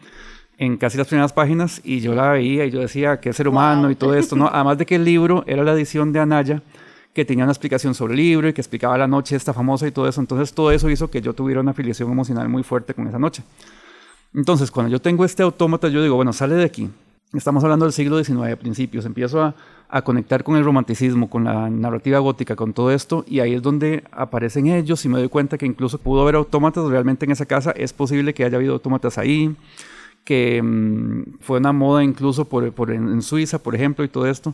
en 0.58 0.76
casi 0.76 0.98
las 0.98 1.06
primeras 1.06 1.32
páginas, 1.32 1.80
y 1.84 2.00
yo 2.00 2.14
la 2.14 2.30
veía 2.30 2.64
y 2.64 2.70
yo 2.70 2.80
decía, 2.80 3.20
qué 3.20 3.32
ser 3.32 3.48
humano 3.48 3.90
y 3.90 3.94
todo 3.94 4.14
esto, 4.14 4.34
¿no? 4.34 4.48
Además 4.52 4.78
de 4.78 4.86
que 4.86 4.96
el 4.96 5.04
libro 5.04 5.44
era 5.46 5.62
la 5.62 5.72
edición 5.72 6.12
de 6.12 6.20
Anaya, 6.20 6.62
que 7.14 7.24
tenía 7.24 7.44
una 7.44 7.52
explicación 7.52 7.94
sobre 7.94 8.14
el 8.14 8.18
libro 8.20 8.48
y 8.48 8.52
que 8.52 8.60
explicaba 8.60 8.96
la 8.96 9.06
noche 9.06 9.36
esta 9.36 9.52
famosa 9.52 9.86
y 9.86 9.92
todo 9.92 10.08
eso. 10.08 10.20
Entonces 10.20 10.52
todo 10.54 10.70
eso 10.70 10.88
hizo 10.88 11.10
que 11.10 11.20
yo 11.20 11.34
tuviera 11.34 11.60
una 11.60 11.72
afiliación 11.72 12.10
emocional 12.10 12.48
muy 12.48 12.62
fuerte 12.62 12.94
con 12.94 13.06
esa 13.06 13.18
noche. 13.18 13.42
Entonces 14.34 14.70
cuando 14.70 14.90
yo 14.90 15.00
tengo 15.00 15.24
este 15.24 15.42
autómata, 15.42 15.88
yo 15.88 16.02
digo, 16.02 16.16
bueno, 16.16 16.32
sale 16.32 16.54
de 16.54 16.64
aquí. 16.64 16.88
Estamos 17.34 17.64
hablando 17.64 17.86
del 17.86 17.92
siglo 17.92 18.22
XIX, 18.22 18.52
a 18.52 18.56
principios. 18.56 19.04
Empiezo 19.04 19.42
a, 19.42 19.54
a 19.88 20.02
conectar 20.02 20.42
con 20.44 20.56
el 20.56 20.64
romanticismo, 20.64 21.28
con 21.28 21.44
la 21.44 21.68
narrativa 21.68 22.18
gótica, 22.18 22.56
con 22.56 22.72
todo 22.72 22.90
esto, 22.90 23.24
y 23.26 23.40
ahí 23.40 23.54
es 23.54 23.62
donde 23.62 24.04
aparecen 24.10 24.66
ellos 24.66 25.04
y 25.04 25.08
me 25.08 25.18
doy 25.18 25.28
cuenta 25.28 25.58
que 25.58 25.66
incluso 25.66 25.98
pudo 25.98 26.22
haber 26.22 26.34
autómatas 26.34 26.84
realmente 26.86 27.24
en 27.26 27.32
esa 27.32 27.46
casa. 27.46 27.72
Es 27.72 27.92
posible 27.92 28.34
que 28.34 28.44
haya 28.44 28.56
habido 28.56 28.74
autómatas 28.74 29.16
ahí, 29.18 29.54
que 30.24 30.62
mmm, 30.62 31.38
fue 31.40 31.58
una 31.58 31.72
moda 31.72 32.04
incluso 32.04 32.46
por, 32.46 32.70
por 32.72 32.90
en 32.90 33.20
Suiza, 33.22 33.58
por 33.58 33.74
ejemplo, 33.74 34.04
y 34.04 34.08
todo 34.08 34.26
esto. 34.26 34.52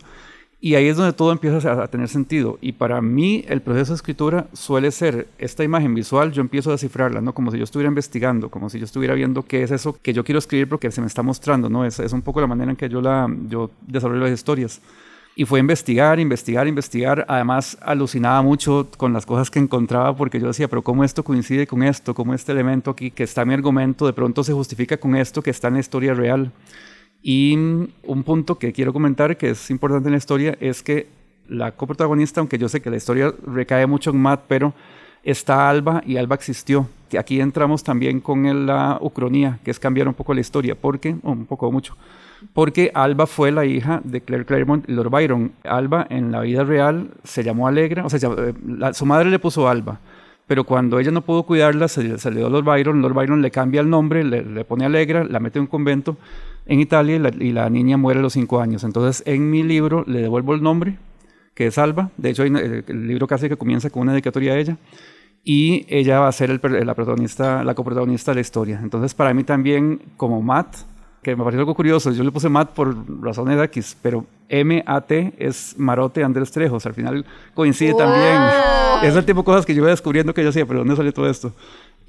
Y 0.60 0.74
ahí 0.74 0.88
es 0.88 0.96
donde 0.96 1.12
todo 1.12 1.30
empieza 1.30 1.82
a, 1.82 1.86
tener 1.86 2.08
sentido. 2.08 2.58
Y 2.60 2.72
para 2.72 3.00
mí 3.00 3.44
el 3.48 3.62
proceso 3.62 3.92
de 3.92 3.96
escritura 3.96 4.48
suele 4.52 4.90
ser 4.90 5.28
esta 5.38 5.62
imagen 5.62 5.94
visual, 5.94 6.32
yo 6.32 6.40
empiezo 6.40 6.70
a 6.70 6.72
descifrarla, 6.72 7.20
¿no? 7.20 7.32
Como 7.32 7.52
si 7.52 7.58
yo 7.58 7.64
estuviera 7.64 7.88
investigando, 7.88 8.50
como 8.50 8.68
si 8.68 8.78
yo 8.80 8.84
estuviera 8.84 9.14
viendo 9.14 9.44
qué 9.44 9.62
es 9.62 9.70
eso 9.70 9.96
que 10.02 10.12
yo 10.12 10.24
quiero 10.24 10.40
escribir 10.40 10.68
porque 10.68 10.90
se 10.90 11.00
me 11.00 11.06
está 11.06 11.22
mostrando, 11.22 11.68
¿no? 11.68 11.84
Es, 11.84 12.00
un 12.12 12.22
poco 12.22 12.40
la 12.40 12.48
manera 12.48 12.72
en 12.72 12.76
que 12.76 12.88
yo, 12.88 13.00
la, 13.00 13.32
yo 13.48 13.70
desarrollo 13.86 14.22
las 14.22 14.32
historias. 14.32 14.80
Y 15.36 15.44
fue 15.44 15.60
investigar, 15.60 16.18
investigar, 16.18 16.66
investigar. 16.66 17.24
Además, 17.28 17.78
alucinaba 17.80 18.42
mucho 18.42 18.88
con 18.96 19.12
las 19.12 19.24
cosas 19.24 19.52
que 19.52 19.60
encontraba 19.60 20.16
porque 20.16 20.40
yo 20.40 20.48
decía, 20.48 20.66
pero 20.66 20.82
¿cómo 20.82 21.04
esto 21.04 21.22
coincide 21.22 21.68
con 21.68 21.84
esto? 21.84 22.12
¿Cómo 22.12 22.34
este 22.34 22.50
elemento 22.50 22.90
aquí 22.90 23.12
que 23.12 23.22
está 23.22 23.42
en 23.42 23.48
mi 23.48 23.54
argumento 23.54 24.06
de 24.06 24.12
pronto 24.12 24.42
se 24.42 24.52
justifica 24.52 24.96
con 24.96 25.14
esto 25.14 25.40
que 25.40 25.50
está 25.50 25.68
en 25.68 25.74
la 25.74 25.80
historia 25.80 26.14
real? 26.14 26.50
Y 27.22 27.54
un 27.57 28.22
punto 28.24 28.59
que 28.59 28.72
quiero 28.72 28.92
comentar 28.92 29.37
que 29.37 29.50
es 29.50 29.70
importante 29.70 30.09
en 30.09 30.12
la 30.12 30.18
historia 30.18 30.57
es 30.61 30.83
que 30.83 31.09
la 31.48 31.72
coprotagonista, 31.72 32.40
aunque 32.40 32.59
yo 32.59 32.68
sé 32.68 32.81
que 32.81 32.90
la 32.90 32.96
historia 32.96 33.35
recae 33.46 33.87
mucho 33.87 34.11
en 34.11 34.18
Matt, 34.18 34.44
pero 34.46 34.74
está 35.24 35.68
Alba 35.68 36.02
y 36.07 36.16
Alba 36.16 36.35
existió. 36.35 36.88
Aquí 37.18 37.40
entramos 37.40 37.83
también 37.83 38.20
con 38.20 38.66
la 38.66 38.98
ucronía, 39.00 39.59
que 39.64 39.70
es 39.70 39.81
cambiar 39.81 40.09
un 40.09 40.14
poco 40.14 40.35
la 40.35 40.40
historia, 40.40 40.74
porque, 40.74 41.16
un 41.22 41.46
poco 41.46 41.72
mucho, 41.72 41.96
porque 42.52 42.90
Alba 42.94 43.26
fue 43.26 43.50
la 43.50 43.64
hija 43.64 44.00
de 44.04 44.20
Claire 44.20 44.44
Claremont 44.44 44.88
y 44.88 44.92
Lord 44.92 45.11
Byron. 45.11 45.52
Alba 45.64 46.07
en 46.11 46.31
la 46.31 46.42
vida 46.42 46.64
real 46.64 47.11
se 47.24 47.42
llamó 47.42 47.66
Alegra, 47.66 48.04
o 48.04 48.11
sea, 48.11 48.31
eh, 48.38 48.54
su 48.92 49.07
madre 49.07 49.31
le 49.31 49.38
puso 49.38 49.68
Alba, 49.68 49.98
pero 50.46 50.64
cuando 50.64 50.98
ella 50.98 51.11
no 51.11 51.22
pudo 51.22 51.44
cuidarla, 51.44 51.88
se, 51.88 52.02
le 52.02 52.37
dio 52.37 52.50
Lord 52.50 52.64
Byron, 52.64 53.00
Lord 53.00 53.14
Byron 53.14 53.42
le 53.42 53.50
cambia 53.50 53.81
el 53.81 53.88
nombre, 53.88 54.22
le 54.22 54.64
pone 54.64 54.85
Alegra, 54.85 55.24
la 55.24 55.40
mete 55.40 55.59
en 55.59 55.62
un 55.62 55.66
convento 55.66 56.16
en 56.68 56.81
Italia 56.81 57.16
y 57.16 57.52
la, 57.52 57.70
niña 57.70 57.96
muere 57.96 58.20
a 58.20 58.22
los 58.22 58.35
cinco 58.35 58.61
años. 58.61 58.85
Entonces, 58.85 59.22
en 59.26 59.50
mi 59.50 59.62
libro 59.62 60.04
le 60.07 60.20
devuelvo 60.20 60.54
el 60.54 60.62
nombre, 60.62 60.98
que 61.54 61.66
es 61.66 61.78
Alba. 61.78 62.11
De 62.18 62.31
hecho, 62.31 62.44
el, 62.44 62.85
libro 63.09 63.26
casi 63.26 63.48
que 63.48 63.57
comienza 63.57 63.88
con 63.90 64.02
una 64.02 64.12
dedicatoria 64.12 64.52
a 64.52 64.59
ella. 64.59 64.76
Y 65.42 65.87
ella 65.88 66.20
va 66.20 66.28
a 66.28 66.33
ser 66.33 66.50
el, 66.50 66.61
la 66.87 66.94
protagonista, 66.94 67.64
la 67.64 67.74
coprotagonista 67.74 68.33
de 68.33 68.37
la 68.37 68.40
historia. 68.42 68.81
Entonces, 68.83 69.14
para 69.14 69.33
mí 69.33 69.44
también, 69.44 70.02
como 70.18 70.42
Matt, 70.42 70.76
que 71.22 71.35
me 71.35 71.42
pareció 71.42 71.61
algo 71.61 71.74
curioso, 71.74 72.12
yo 72.12 72.22
le 72.22 72.31
puse 72.31 72.50
Matt 72.50 72.74
por 72.74 72.94
razones 73.22 73.57
de 73.57 73.64
X, 73.64 73.96
pero 74.02 74.26
M-A-T 74.50 75.35
es 75.38 75.74
Marote 75.78 76.22
Andrés 76.22 76.50
Trejos. 76.50 76.85
Al 76.85 76.92
final 76.92 77.24
coincide 77.54 77.94
también. 77.94 78.42
Es 79.02 79.16
el 79.16 79.24
tipo 79.24 79.40
de 79.40 79.44
cosas 79.44 79.64
que 79.64 79.74
yo 79.74 79.81
iba 79.81 79.90
descubriendo 79.90 80.35
que 80.35 80.42
yo 80.42 80.50
hacía, 80.50 80.66
pero 80.66 80.81
¿dónde 80.81 80.96
salió 80.96 81.14
todo 81.14 81.31
esto? 81.31 81.52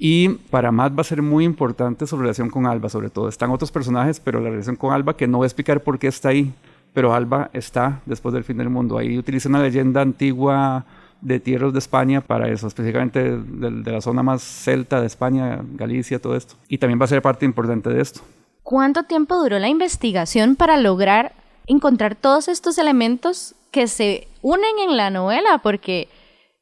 Y 0.02 0.30
para 0.30 0.72
Matt 0.72 0.96
va 0.96 1.02
a 1.02 1.04
ser 1.04 1.20
muy 1.20 1.44
importante 1.44 2.06
su 2.06 2.16
relación 2.16 2.48
con 2.48 2.66
Alba, 2.66 2.88
sobre 2.88 3.10
todo. 3.10 3.28
Están 3.28 3.50
otros 3.50 3.70
personajes, 3.70 4.18
pero 4.18 4.40
la 4.40 4.48
relación 4.48 4.76
con 4.76 4.94
Alba, 4.94 5.14
que 5.14 5.28
no 5.28 5.36
voy 5.36 5.44
a 5.44 5.48
explicar 5.48 5.82
por 5.82 5.98
qué 5.98 6.06
está 6.06 6.30
ahí, 6.30 6.54
pero 6.94 7.12
Alba 7.12 7.50
está 7.52 8.00
después 8.06 8.32
del 8.32 8.42
fin 8.42 8.56
del 8.56 8.70
mundo. 8.70 8.96
Ahí 8.96 9.18
utiliza 9.18 9.50
una 9.50 9.62
leyenda 9.62 10.00
antigua 10.00 10.86
de 11.20 11.38
tierras 11.38 11.74
de 11.74 11.80
España 11.80 12.22
para 12.22 12.48
eso, 12.48 12.66
específicamente 12.66 13.36
de, 13.36 13.70
de, 13.70 13.92
la 13.92 14.00
zona 14.00 14.22
más 14.22 14.42
celta 14.42 15.02
de 15.02 15.06
España, 15.06 15.60
Galicia, 15.74 16.18
todo 16.18 16.34
esto. 16.34 16.54
Y 16.66 16.78
también 16.78 16.98
va 16.98 17.04
a 17.04 17.08
ser 17.08 17.20
parte 17.20 17.44
importante 17.44 17.90
de 17.90 18.00
esto. 18.00 18.22
¿Cuánto 18.62 19.02
tiempo 19.02 19.36
duró 19.36 19.58
la 19.58 19.68
investigación 19.68 20.56
para 20.56 20.78
lograr 20.78 21.34
encontrar 21.66 22.14
todos 22.14 22.48
estos 22.48 22.78
elementos 22.78 23.54
que 23.70 23.86
se 23.86 24.28
unen 24.40 24.78
en 24.78 24.96
la 24.96 25.10
novela? 25.10 25.58
Porque 25.62 26.08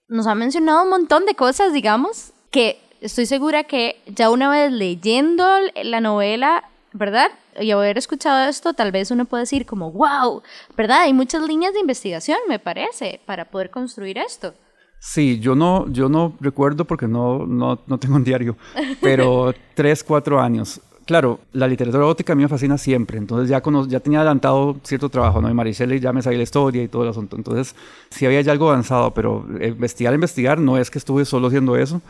nos 0.09 0.27
ha 0.27 0.35
mencionado 0.35 0.83
un 0.83 0.90
montón 0.90 1.24
de 1.24 1.37
cosas, 1.37 1.72
digamos, 1.72 2.33
que 2.51 2.81
estoy 3.01 3.27
segura 3.27 3.65
que 3.65 4.01
ya 4.07 4.31
una 4.31 4.51
vez 4.51 4.73
leyendo 4.73 5.47
la 5.83 6.01
novela, 6.01 6.65
¿verdad? 6.93 7.31
Y 7.61 7.71
haber 7.71 7.99
escuchado 7.99 8.49
esto, 8.49 8.75
tal 8.75 8.93
vez 8.93 9.11
uno 9.11 9.25
puede 9.25 9.43
decir 9.43 9.67
como, 9.67 9.91
wow, 9.93 10.43
¿verdad? 10.77 11.03
Hay 11.03 11.13
muchas 11.13 11.43
líneas 11.43 11.73
de 11.73 11.81
investigación, 11.81 12.39
me 12.49 12.59
parece, 12.59 13.21
para 13.27 13.45
poder 13.47 13.71
construir 13.71 14.19
esto. 14.19 14.55
Sí, 15.01 15.39
yo 15.39 15.55
no, 15.55 15.89
yo 15.93 16.09
no 16.09 16.37
recuerdo 16.41 16.85
porque 16.85 17.07
no, 17.07 17.47
no, 17.47 17.81
no 17.87 17.99
tengo 17.99 18.17
un 18.17 18.25
diario, 18.25 18.57
pero 19.01 19.55
tres, 19.75 20.03
cuatro 20.03 20.41
años 20.41 20.81
claro, 21.09 21.40
la 21.55 21.66
literatura 21.66 22.05
gótica 22.05 22.35
a 22.35 22.37
mí 22.37 22.42
me 22.42 22.49
fascina 22.49 22.77
siempre, 22.77 23.16
entonces 23.16 23.49
ya, 23.49 23.62
ya 23.88 24.01
tenía 24.01 24.18
adelantado 24.18 24.77
cierto 24.83 25.09
trabajo, 25.09 25.40
¿no? 25.40 25.49
Y 25.49 25.55
Maricela 25.55 25.97
ya 25.97 26.12
me 26.12 26.21
sabía 26.21 26.37
la 26.37 26.42
historia 26.42 26.83
y 26.83 26.88
todo 26.88 27.03
el 27.05 27.09
asunto, 27.09 27.35
entonces 27.35 27.75
sí 28.11 28.27
había 28.27 28.42
ya 28.42 28.53
algo 28.53 28.68
avanzado, 28.68 29.14
pero 29.14 29.47
investigar, 29.59 30.12
investigar, 30.12 30.59
no 30.59 30.77
es 30.77 30.90
que 30.90 30.99
estuve 30.99 31.25
solo 31.25 31.47
haciendo 31.47 31.77
eso, 31.77 32.03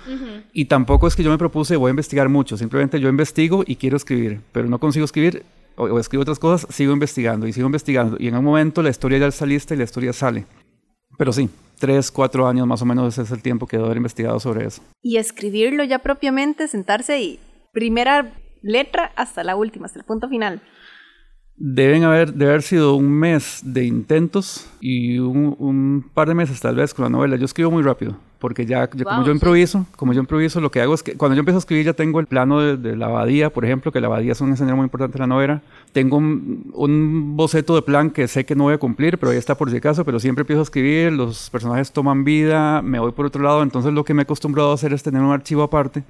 y 0.52 0.64
tampoco 0.64 1.06
es 1.06 1.14
que 1.14 1.22
yo 1.22 1.30
me 1.30 1.38
propuse, 1.38 1.76
voy 1.76 1.90
a 1.90 1.92
investigar 1.92 2.28
mucho, 2.28 2.56
simplemente 2.56 2.98
yo 2.98 3.08
investigo 3.08 3.62
y 3.64 3.76
quiero 3.76 3.96
escribir, 3.96 4.40
pero 4.50 4.66
no 4.66 4.80
consigo 4.80 5.04
escribir, 5.04 5.44
o, 5.76 6.00
escribo 6.00 6.22
otras 6.22 6.40
cosas, 6.40 6.66
sigo 6.74 6.92
investigando 6.92 7.46
y 7.46 7.52
sigo 7.52 7.66
investigando, 7.66 8.16
y 8.18 8.26
en 8.26 8.36
un 8.36 8.44
momento 8.44 8.82
la 8.82 8.90
historia 8.90 9.18
ya 9.18 9.28
está 9.28 9.46
lista 9.46 9.74
y 9.74 9.76
la 9.76 9.84
historia 9.84 10.12
sale. 10.12 10.44
Pero 11.16 11.32
sí, 11.32 11.48
tres, 11.78 12.10
cuatro 12.10 12.48
años 12.48 12.66
más 12.66 12.82
o 12.82 12.84
menos 12.84 13.14
ese 13.14 13.22
es 13.22 13.30
el 13.30 13.42
tiempo 13.42 13.68
que 13.68 13.76
debo 13.76 13.86
haber 13.86 13.98
investigado 13.98 14.40
sobre 14.40 14.66
eso. 14.66 14.82
Y 15.02 15.18
escribirlo 15.18 15.84
ya 15.84 16.00
propiamente, 16.00 16.66
sentarse 16.66 17.20
y 17.20 17.38
primera 17.72 18.32
letra 18.62 19.12
hasta 19.16 19.44
la 19.44 19.56
última, 19.56 19.86
hasta 19.86 19.98
el 19.98 20.04
punto 20.04 20.28
final. 20.28 20.60
Deben 21.60 22.04
haber, 22.04 22.34
debe 22.34 22.52
haber 22.52 22.62
sido 22.62 22.94
un 22.94 23.10
mes 23.10 23.62
de 23.64 23.84
intentos 23.84 24.70
y 24.80 25.18
un, 25.18 26.08
par 26.14 26.28
de 26.28 26.34
meses 26.34 26.60
tal 26.60 26.76
vez 26.76 26.94
con 26.94 27.02
la 27.02 27.08
novela. 27.08 27.34
Yo 27.34 27.46
escribo 27.46 27.72
muy 27.72 27.82
rápido, 27.82 28.16
porque 28.38 28.64
ya, 28.64 28.88
como 28.88 29.24
yo 29.24 29.32
improviso, 29.32 29.84
como 29.96 30.12
yo 30.12 30.20
improviso, 30.20 30.60
lo 30.60 30.70
que 30.70 30.80
hago 30.80 30.94
es 30.94 31.02
que 31.02 31.16
cuando 31.16 31.34
yo 31.34 31.40
empiezo 31.40 31.56
a 31.56 31.58
escribir 31.58 31.86
ya 31.86 31.94
tengo 31.94 32.20
el 32.20 32.28
plano 32.28 32.60
de, 32.60 32.94
la 32.94 33.06
abadía, 33.06 33.50
por 33.50 33.64
ejemplo, 33.64 33.90
que 33.90 34.00
la 34.00 34.06
abadía 34.06 34.30
es 34.32 34.40
un 34.40 34.52
escenario 34.52 34.76
muy 34.76 34.84
importante 34.84 35.18
en 35.18 35.22
la 35.22 35.26
novela. 35.26 35.62
Tengo 35.92 36.18
un, 36.18 36.70
un, 36.74 37.36
boceto 37.36 37.74
de 37.74 37.82
plan 37.82 38.10
que 38.10 38.28
sé 38.28 38.46
que 38.46 38.54
no 38.54 38.64
voy 38.64 38.74
a 38.74 38.78
cumplir, 38.78 39.18
pero 39.18 39.32
ahí 39.32 39.38
está 39.38 39.56
por 39.56 39.68
si 39.68 39.78
acaso, 39.78 40.04
pero 40.04 40.20
siempre 40.20 40.42
empiezo 40.42 40.60
a 40.60 40.62
escribir, 40.62 41.12
los 41.12 41.50
personajes 41.50 41.90
toman 41.90 42.22
vida, 42.22 42.82
me 42.82 43.00
voy 43.00 43.10
por 43.10 43.26
otro 43.26 43.42
lado, 43.42 43.64
entonces 43.64 43.92
lo 43.92 44.04
que 44.04 44.14
me 44.14 44.22
he 44.22 44.24
acostumbrado 44.24 44.70
a 44.70 44.74
hacer 44.74 44.92
es 44.92 45.02
tener 45.02 45.22
un 45.22 45.32
archivo 45.32 45.64
aparte 45.64 46.04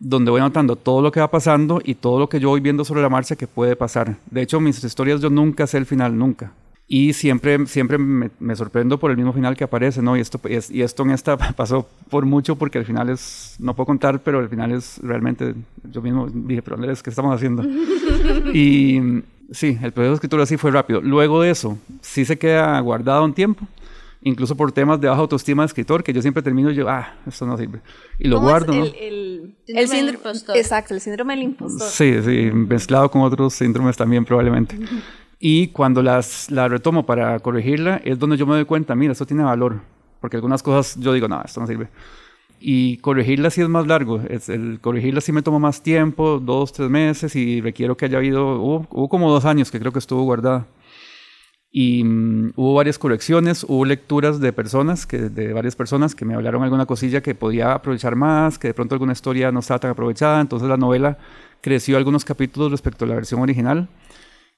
donde 0.00 0.30
voy 0.30 0.40
notando 0.40 0.76
todo 0.76 1.02
lo 1.02 1.12
que 1.12 1.20
va 1.20 1.30
pasando 1.30 1.80
y 1.84 1.94
todo 1.94 2.18
lo 2.18 2.28
que 2.28 2.40
yo 2.40 2.48
voy 2.48 2.60
viendo 2.60 2.84
sobre 2.84 3.02
la 3.02 3.10
marcha 3.10 3.36
que 3.36 3.46
puede 3.46 3.76
pasar. 3.76 4.16
De 4.30 4.42
hecho, 4.42 4.58
mis 4.58 4.82
historias 4.82 5.20
yo 5.20 5.28
nunca 5.30 5.66
sé 5.66 5.76
el 5.78 5.86
final, 5.86 6.18
nunca. 6.18 6.52
Y 6.88 7.12
siempre, 7.12 7.66
siempre 7.66 7.98
me, 7.98 8.56
sorprendo 8.56 8.98
por 8.98 9.12
el 9.12 9.16
mismo 9.16 9.32
final 9.32 9.56
que 9.56 9.62
aparece, 9.62 10.02
¿no? 10.02 10.16
Y 10.16 10.20
esto, 10.20 10.40
y 10.70 10.82
esto 10.82 11.02
en 11.04 11.10
esta 11.10 11.36
pasó 11.56 11.86
por 12.08 12.24
mucho 12.24 12.56
porque 12.56 12.78
al 12.78 12.84
final 12.84 13.10
es, 13.10 13.54
no 13.60 13.76
puedo 13.76 13.86
contar, 13.86 14.20
pero 14.22 14.40
al 14.40 14.48
final 14.48 14.72
es 14.72 14.98
realmente, 15.02 15.54
yo 15.84 16.02
mismo 16.02 16.28
dije, 16.28 16.62
pero 16.62 16.76
Andrés, 16.76 17.02
¿qué 17.02 17.10
estamos 17.10 17.32
haciendo? 17.32 17.62
y 18.52 19.22
sí, 19.52 19.78
el 19.82 19.92
proceso 19.92 20.10
de 20.10 20.14
escritura 20.14 20.46
sí 20.46 20.56
fue 20.56 20.72
rápido. 20.72 21.00
Luego 21.00 21.42
de 21.42 21.50
eso, 21.50 21.78
sí 22.00 22.24
se 22.24 22.38
queda 22.38 22.80
guardado 22.80 23.24
un 23.24 23.34
tiempo 23.34 23.68
incluso 24.22 24.56
por 24.56 24.72
temas 24.72 25.00
de 25.00 25.08
baja 25.08 25.20
autoestima 25.20 25.62
de 25.62 25.66
escritor, 25.66 26.02
que 26.02 26.12
yo 26.12 26.22
siempre 26.22 26.42
termino 26.42 26.70
yo, 26.70 26.88
ah, 26.88 27.14
esto 27.26 27.46
no 27.46 27.56
sirve. 27.56 27.80
Y 28.18 28.28
lo 28.28 28.40
guardo, 28.40 28.74
¿no? 28.74 28.84
El, 28.84 29.54
el, 29.66 29.88
síndrome, 29.88 30.18
impostor. 30.18 30.56
Exacto, 30.56 30.94
el 30.94 31.00
síndrome 31.00 31.34
del 31.34 31.44
impostor. 31.44 31.88
Sí, 31.88 32.22
sí, 32.22 32.50
mezclado 32.52 33.10
con 33.10 33.22
otros 33.22 33.54
síndromes 33.54 33.96
también 33.96 34.24
probablemente. 34.24 34.78
Y 35.38 35.68
cuando 35.68 36.02
las, 36.02 36.50
la 36.50 36.68
retomo 36.68 37.06
para 37.06 37.38
corregirla, 37.40 38.00
es 38.04 38.18
donde 38.18 38.36
yo 38.36 38.46
me 38.46 38.54
doy 38.54 38.66
cuenta, 38.66 38.94
mira, 38.94 39.12
esto 39.12 39.26
tiene 39.26 39.42
valor. 39.42 39.80
Porque 40.20 40.36
algunas 40.36 40.62
cosas 40.62 41.00
yo 41.00 41.14
digo, 41.14 41.28
no, 41.28 41.40
esto 41.42 41.60
no 41.60 41.66
sirve. 41.66 41.88
Y 42.60 42.98
corregirla 42.98 43.48
sí 43.48 43.62
es 43.62 43.68
más 43.70 43.86
largo. 43.86 44.20
Es, 44.28 44.50
el 44.50 44.80
corregirla 44.82 45.22
sí 45.22 45.32
me 45.32 45.40
toma 45.40 45.58
más 45.58 45.82
tiempo, 45.82 46.38
dos, 46.38 46.74
tres 46.74 46.90
meses, 46.90 47.34
y 47.36 47.62
requiero 47.62 47.96
que 47.96 48.04
haya 48.04 48.18
habido, 48.18 48.60
hubo, 48.60 48.86
hubo 48.90 49.08
como 49.08 49.30
dos 49.30 49.46
años 49.46 49.70
que 49.70 49.80
creo 49.80 49.92
que 49.92 49.98
estuvo 49.98 50.24
guardada. 50.24 50.66
Y 51.72 52.02
mm, 52.02 52.54
hubo 52.56 52.74
varias 52.74 52.98
correcciones, 52.98 53.64
hubo 53.64 53.84
lecturas 53.84 54.40
de 54.40 54.52
personas, 54.52 55.06
que, 55.06 55.18
de 55.18 55.52
varias 55.52 55.76
personas 55.76 56.14
que 56.14 56.24
me 56.24 56.34
hablaron 56.34 56.62
alguna 56.62 56.86
cosilla 56.86 57.22
que 57.22 57.34
podía 57.34 57.74
aprovechar 57.74 58.16
más, 58.16 58.58
que 58.58 58.68
de 58.68 58.74
pronto 58.74 58.94
alguna 58.94 59.12
historia 59.12 59.52
no 59.52 59.60
estaba 59.60 59.78
tan 59.78 59.90
aprovechada, 59.92 60.40
entonces 60.40 60.68
la 60.68 60.76
novela 60.76 61.18
creció 61.60 61.96
algunos 61.96 62.24
capítulos 62.24 62.72
respecto 62.72 63.04
a 63.04 63.08
la 63.08 63.14
versión 63.14 63.40
original. 63.40 63.88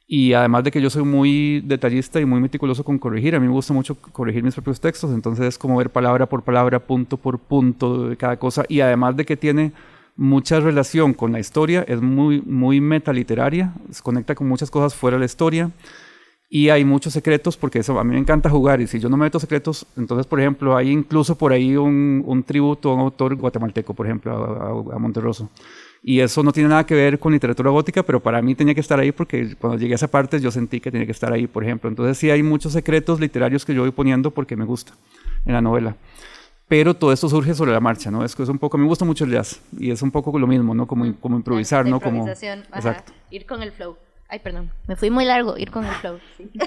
Y 0.06 0.32
además 0.34 0.64
de 0.64 0.70
que 0.70 0.80
yo 0.80 0.90
soy 0.90 1.04
muy 1.04 1.60
detallista 1.64 2.20
y 2.20 2.24
muy 2.24 2.40
meticuloso 2.40 2.84
con 2.84 2.98
corregir, 2.98 3.34
a 3.34 3.40
mí 3.40 3.46
me 3.46 3.52
gusta 3.52 3.72
mucho 3.72 3.94
corregir 3.94 4.42
mis 4.42 4.54
propios 4.54 4.80
textos, 4.80 5.12
entonces 5.12 5.46
es 5.46 5.58
como 5.58 5.76
ver 5.76 5.90
palabra 5.90 6.26
por 6.26 6.42
palabra, 6.42 6.80
punto 6.80 7.16
por 7.16 7.38
punto 7.38 8.08
de 8.08 8.16
cada 8.16 8.38
cosa. 8.38 8.64
Y 8.68 8.80
además 8.80 9.16
de 9.16 9.24
que 9.24 9.36
tiene 9.36 9.72
mucha 10.16 10.60
relación 10.60 11.14
con 11.14 11.32
la 11.32 11.40
historia, 11.40 11.84
es 11.88 12.00
muy, 12.02 12.42
muy 12.42 12.80
metaliteraria, 12.80 13.74
se 13.90 14.02
conecta 14.02 14.34
con 14.34 14.48
muchas 14.48 14.70
cosas 14.70 14.94
fuera 14.94 15.16
de 15.16 15.20
la 15.20 15.26
historia 15.26 15.70
y 16.54 16.68
hay 16.68 16.84
muchos 16.84 17.14
secretos 17.14 17.56
porque 17.56 17.78
eso 17.78 17.98
a 17.98 18.04
mí 18.04 18.12
me 18.12 18.18
encanta 18.18 18.50
jugar 18.50 18.82
y 18.82 18.86
si 18.86 19.00
yo 19.00 19.08
no 19.08 19.16
meto 19.16 19.40
secretos, 19.40 19.86
entonces 19.96 20.26
por 20.26 20.38
ejemplo 20.38 20.76
hay 20.76 20.90
incluso 20.90 21.34
por 21.34 21.50
ahí 21.50 21.78
un, 21.78 22.22
un 22.26 22.42
tributo 22.42 22.90
a 22.90 22.94
un 22.94 23.00
autor 23.00 23.36
guatemalteco, 23.36 23.94
por 23.94 24.04
ejemplo, 24.04 24.34
a, 24.34 24.94
a, 24.94 24.98
Monterroso. 24.98 25.48
Y 26.02 26.20
eso 26.20 26.42
no 26.42 26.52
tiene 26.52 26.68
nada 26.68 26.84
que 26.84 26.94
ver 26.94 27.18
con 27.18 27.32
literatura 27.32 27.70
gótica, 27.70 28.02
pero 28.02 28.20
para 28.20 28.42
mí 28.42 28.54
tenía 28.54 28.74
que 28.74 28.82
estar 28.82 29.00
ahí 29.00 29.12
porque 29.12 29.56
cuando 29.56 29.78
llegué 29.78 29.94
a 29.94 29.96
esa 29.96 30.08
parte 30.08 30.40
yo 30.40 30.50
sentí 30.50 30.78
que 30.78 30.90
tenía 30.90 31.06
que 31.06 31.12
estar 31.12 31.32
ahí, 31.32 31.46
por 31.46 31.64
ejemplo. 31.64 31.88
Entonces 31.88 32.18
sí 32.18 32.30
hay 32.30 32.42
muchos 32.42 32.74
secretos 32.74 33.18
literarios 33.18 33.64
que 33.64 33.72
yo 33.72 33.80
voy 33.80 33.90
poniendo 33.90 34.30
porque 34.30 34.54
me 34.54 34.66
gusta 34.66 34.92
en 35.46 35.54
la 35.54 35.62
novela. 35.62 35.96
Pero 36.68 36.92
todo 36.92 37.14
esto 37.14 37.30
surge 37.30 37.54
sobre 37.54 37.72
la 37.72 37.80
marcha, 37.80 38.10
¿no? 38.10 38.26
Es 38.26 38.36
que 38.36 38.42
es 38.42 38.50
un 38.50 38.58
poco, 38.58 38.76
a 38.76 38.78
mí 38.78 38.82
me 38.82 38.88
gusta 38.90 39.06
mucho 39.06 39.24
el 39.24 39.30
jazz 39.30 39.58
y 39.78 39.90
es 39.90 40.02
un 40.02 40.10
poco 40.10 40.38
lo 40.38 40.46
mismo, 40.46 40.74
¿no? 40.74 40.86
Como, 40.86 41.14
como 41.18 41.36
improvisar, 41.36 41.86
¿no? 41.86 41.98
Como, 41.98 42.28
exacto. 42.28 43.14
Ir 43.30 43.46
con 43.46 43.62
el 43.62 43.72
flow. 43.72 43.96
Ay, 44.32 44.38
perdón, 44.38 44.70
me 44.88 44.96
fui 44.96 45.10
muy 45.10 45.26
largo, 45.26 45.58
ir 45.58 45.70
con 45.70 45.84
el 45.84 45.92
flow. 45.96 46.18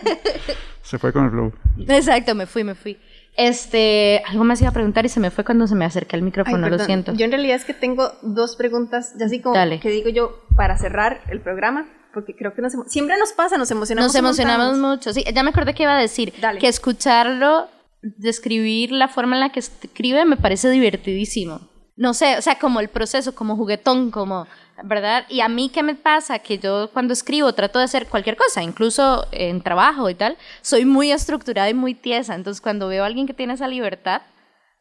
Se 0.84 1.00
fue 1.00 1.12
con 1.12 1.26
el 1.26 1.32
flow. 1.32 1.52
Exacto, 1.88 2.36
me 2.36 2.46
fui, 2.46 2.64
me 2.64 2.76
fui. 2.76 2.96
Este, 3.36 4.22
algo 4.28 4.44
más 4.44 4.62
iba 4.62 4.70
a 4.70 4.74
preguntar 4.74 5.04
y 5.04 5.10
se 5.10 5.20
me 5.20 5.32
fue 5.32 5.44
cuando 5.44 5.66
se 5.66 5.74
me 5.74 5.84
acerqué 5.84 6.16
al 6.16 6.22
Ay, 6.22 6.26
micrófono, 6.26 6.70
lo 6.70 6.78
siento. 6.78 7.14
Yo 7.16 7.26
en 7.26 7.32
realidad 7.32 7.56
es 7.56 7.66
que 7.66 7.74
tengo 7.74 8.12
dos 8.22 8.56
preguntas, 8.56 9.16
ya 9.20 9.26
así 9.26 9.42
como 9.42 9.56
Dale. 9.56 9.80
que 9.80 9.90
digo 9.90 10.10
yo 10.10 10.46
para 10.56 10.78
cerrar 10.78 11.22
el 11.28 11.42
programa, 11.42 11.88
porque 12.14 12.36
creo 12.36 12.54
que 12.54 12.62
nos 12.62 12.74
siempre 12.86 13.18
nos 13.18 13.34
pasa, 13.34 13.58
nos 13.58 13.72
emocionamos. 13.72 14.14
Nos 14.14 14.22
un 14.22 14.28
emocionamos 14.28 14.78
mucho. 14.78 15.12
Sí, 15.12 15.26
ya 15.34 15.42
me 15.42 15.50
acordé 15.50 15.74
que 15.74 15.84
iba 15.84 15.98
a 15.98 16.00
decir 16.00 16.36
Dale. 16.40 16.60
que 16.60 16.68
escucharlo, 16.68 17.68
describir 18.04 18.92
la 18.92 19.08
forma 19.08 19.38
en 19.38 19.40
la 19.40 19.52
que 19.52 19.60
escribe 19.60 20.24
me 20.26 20.38
parece 20.38 20.70
divertidísimo. 20.70 21.62
No 21.98 22.14
sé, 22.14 22.38
o 22.38 22.42
sea, 22.42 22.60
como 22.60 22.80
el 22.80 22.90
proceso, 22.90 23.34
como 23.34 23.56
juguetón, 23.56 24.12
como, 24.12 24.48
¿verdad? 24.84 25.26
Y 25.30 25.42
a 25.42 25.48
mí, 25.50 25.70
¿qué 25.70 25.84
me 25.84 25.96
pasa? 25.96 26.40
Que 26.40 26.58
yo 26.60 26.90
cuando 26.92 27.14
escribo 27.14 27.54
trato 27.54 27.80
de 27.80 27.86
hacer 27.86 28.08
cualquier 28.08 28.36
cosa, 28.36 28.62
incluso 28.64 29.28
en 29.32 29.62
trabajo 29.62 30.10
y 30.10 30.16
tal, 30.16 30.38
soy 30.62 30.86
muy 30.86 31.12
estructurada 31.12 31.70
y 31.70 31.74
muy 31.74 31.94
tiesa. 31.94 32.36
Entonces, 32.36 32.62
cuando 32.62 32.88
veo 32.88 33.04
a 33.04 33.08
alguien 33.08 33.28
que 33.28 33.34
tiene 33.34 33.54
esa 33.54 33.68
libertad 33.68 34.22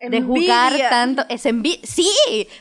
de 0.01 0.21
jugar 0.21 0.73
Envidia. 0.73 0.91
tanto, 0.91 1.25
es 1.29 1.47
envi 1.47 1.81
Sí, 1.83 2.09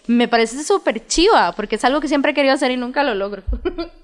me 0.07 0.27
parece 0.27 0.63
súper 0.63 1.05
chiva, 1.07 1.51
porque 1.53 1.75
es 1.75 1.83
algo 1.83 1.99
que 1.99 2.07
siempre 2.07 2.31
he 2.31 2.33
querido 2.33 2.53
hacer 2.53 2.71
y 2.71 2.77
nunca 2.77 3.03
lo 3.03 3.15
logro. 3.15 3.43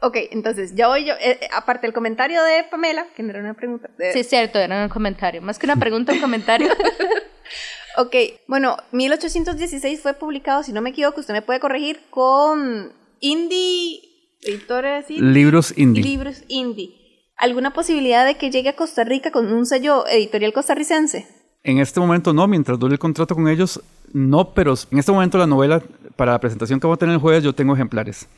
Ok, 0.00 0.16
entonces 0.32 0.74
ya 0.74 0.88
voy 0.88 1.06
yo, 1.06 1.14
eh, 1.14 1.38
eh, 1.40 1.48
aparte 1.54 1.86
del 1.86 1.94
comentario 1.94 2.42
de 2.42 2.64
Pamela, 2.64 3.06
que 3.16 3.22
no 3.22 3.30
era 3.30 3.40
una 3.40 3.54
pregunta. 3.54 3.88
de- 3.96 4.12
Sí, 4.12 4.18
es 4.18 4.28
cierto, 4.28 4.58
era 4.58 4.82
un 4.82 4.90
comentario. 4.90 5.40
Más 5.40 5.58
que 5.58 5.64
una 5.64 5.76
pregunta, 5.76 6.12
un 6.12 6.20
comentario. 6.20 6.68
Ok, 7.96 8.14
bueno, 8.48 8.76
1816 8.92 10.00
fue 10.00 10.14
publicado, 10.14 10.62
si 10.62 10.72
no 10.72 10.80
me 10.82 10.90
equivoco, 10.90 11.20
usted 11.20 11.34
me 11.34 11.42
puede 11.42 11.60
corregir, 11.60 12.00
con 12.10 12.92
Indie, 13.20 14.00
editores 14.42 15.10
indie. 15.10 15.30
Libros 15.32 15.72
indie. 15.76 16.02
Libros 16.02 16.42
indie. 16.48 16.94
¿Alguna 17.36 17.72
posibilidad 17.72 18.26
de 18.26 18.36
que 18.36 18.50
llegue 18.50 18.68
a 18.70 18.76
Costa 18.76 19.04
Rica 19.04 19.30
con 19.30 19.52
un 19.52 19.66
sello 19.66 20.06
editorial 20.08 20.52
costarricense? 20.52 21.26
En 21.62 21.78
este 21.78 21.98
momento 22.00 22.32
no, 22.32 22.46
mientras 22.46 22.78
dure 22.78 22.92
el 22.92 22.98
contrato 22.98 23.34
con 23.34 23.48
ellos, 23.48 23.80
no, 24.12 24.52
pero 24.54 24.74
en 24.90 24.98
este 24.98 25.10
momento 25.12 25.38
la 25.38 25.46
novela, 25.46 25.82
para 26.16 26.32
la 26.32 26.40
presentación 26.40 26.78
que 26.78 26.86
vamos 26.86 26.96
a 26.96 27.00
tener 27.00 27.14
el 27.14 27.20
jueves, 27.20 27.42
yo 27.42 27.54
tengo 27.54 27.74
ejemplares. 27.74 28.28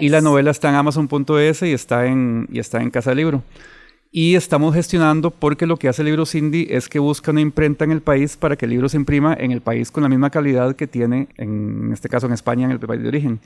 Y 0.00 0.08
la 0.08 0.18
Nice. 0.18 0.24
novela 0.24 0.50
está 0.50 0.68
en 0.70 0.76
Amazon.es 0.76 1.62
y 1.62 1.72
está 1.72 2.06
en, 2.06 2.48
y 2.50 2.58
está 2.58 2.80
en 2.80 2.90
Casa 2.90 3.10
del 3.10 3.18
Libro. 3.18 3.42
Y 4.14 4.36
estamos 4.36 4.74
gestionando 4.74 5.30
porque 5.30 5.64
lo 5.64 5.78
que 5.78 5.88
hace 5.88 6.04
Libros 6.04 6.34
Indie 6.34 6.66
es 6.68 6.90
que 6.90 6.98
busca 6.98 7.30
una 7.30 7.40
imprenta 7.40 7.84
en 7.84 7.92
el 7.92 8.02
país 8.02 8.36
para 8.36 8.56
que 8.56 8.66
el 8.66 8.72
libro 8.72 8.86
se 8.90 8.98
imprima 8.98 9.32
en 9.32 9.52
el 9.52 9.62
país 9.62 9.90
con 9.90 10.02
la 10.02 10.10
misma 10.10 10.28
calidad 10.28 10.76
que 10.76 10.86
tiene, 10.86 11.28
en 11.38 11.90
este 11.94 12.10
caso 12.10 12.26
en 12.26 12.34
España, 12.34 12.66
en 12.66 12.72
el 12.72 12.78
país 12.78 13.00
de 13.00 13.08
origen. 13.08 13.40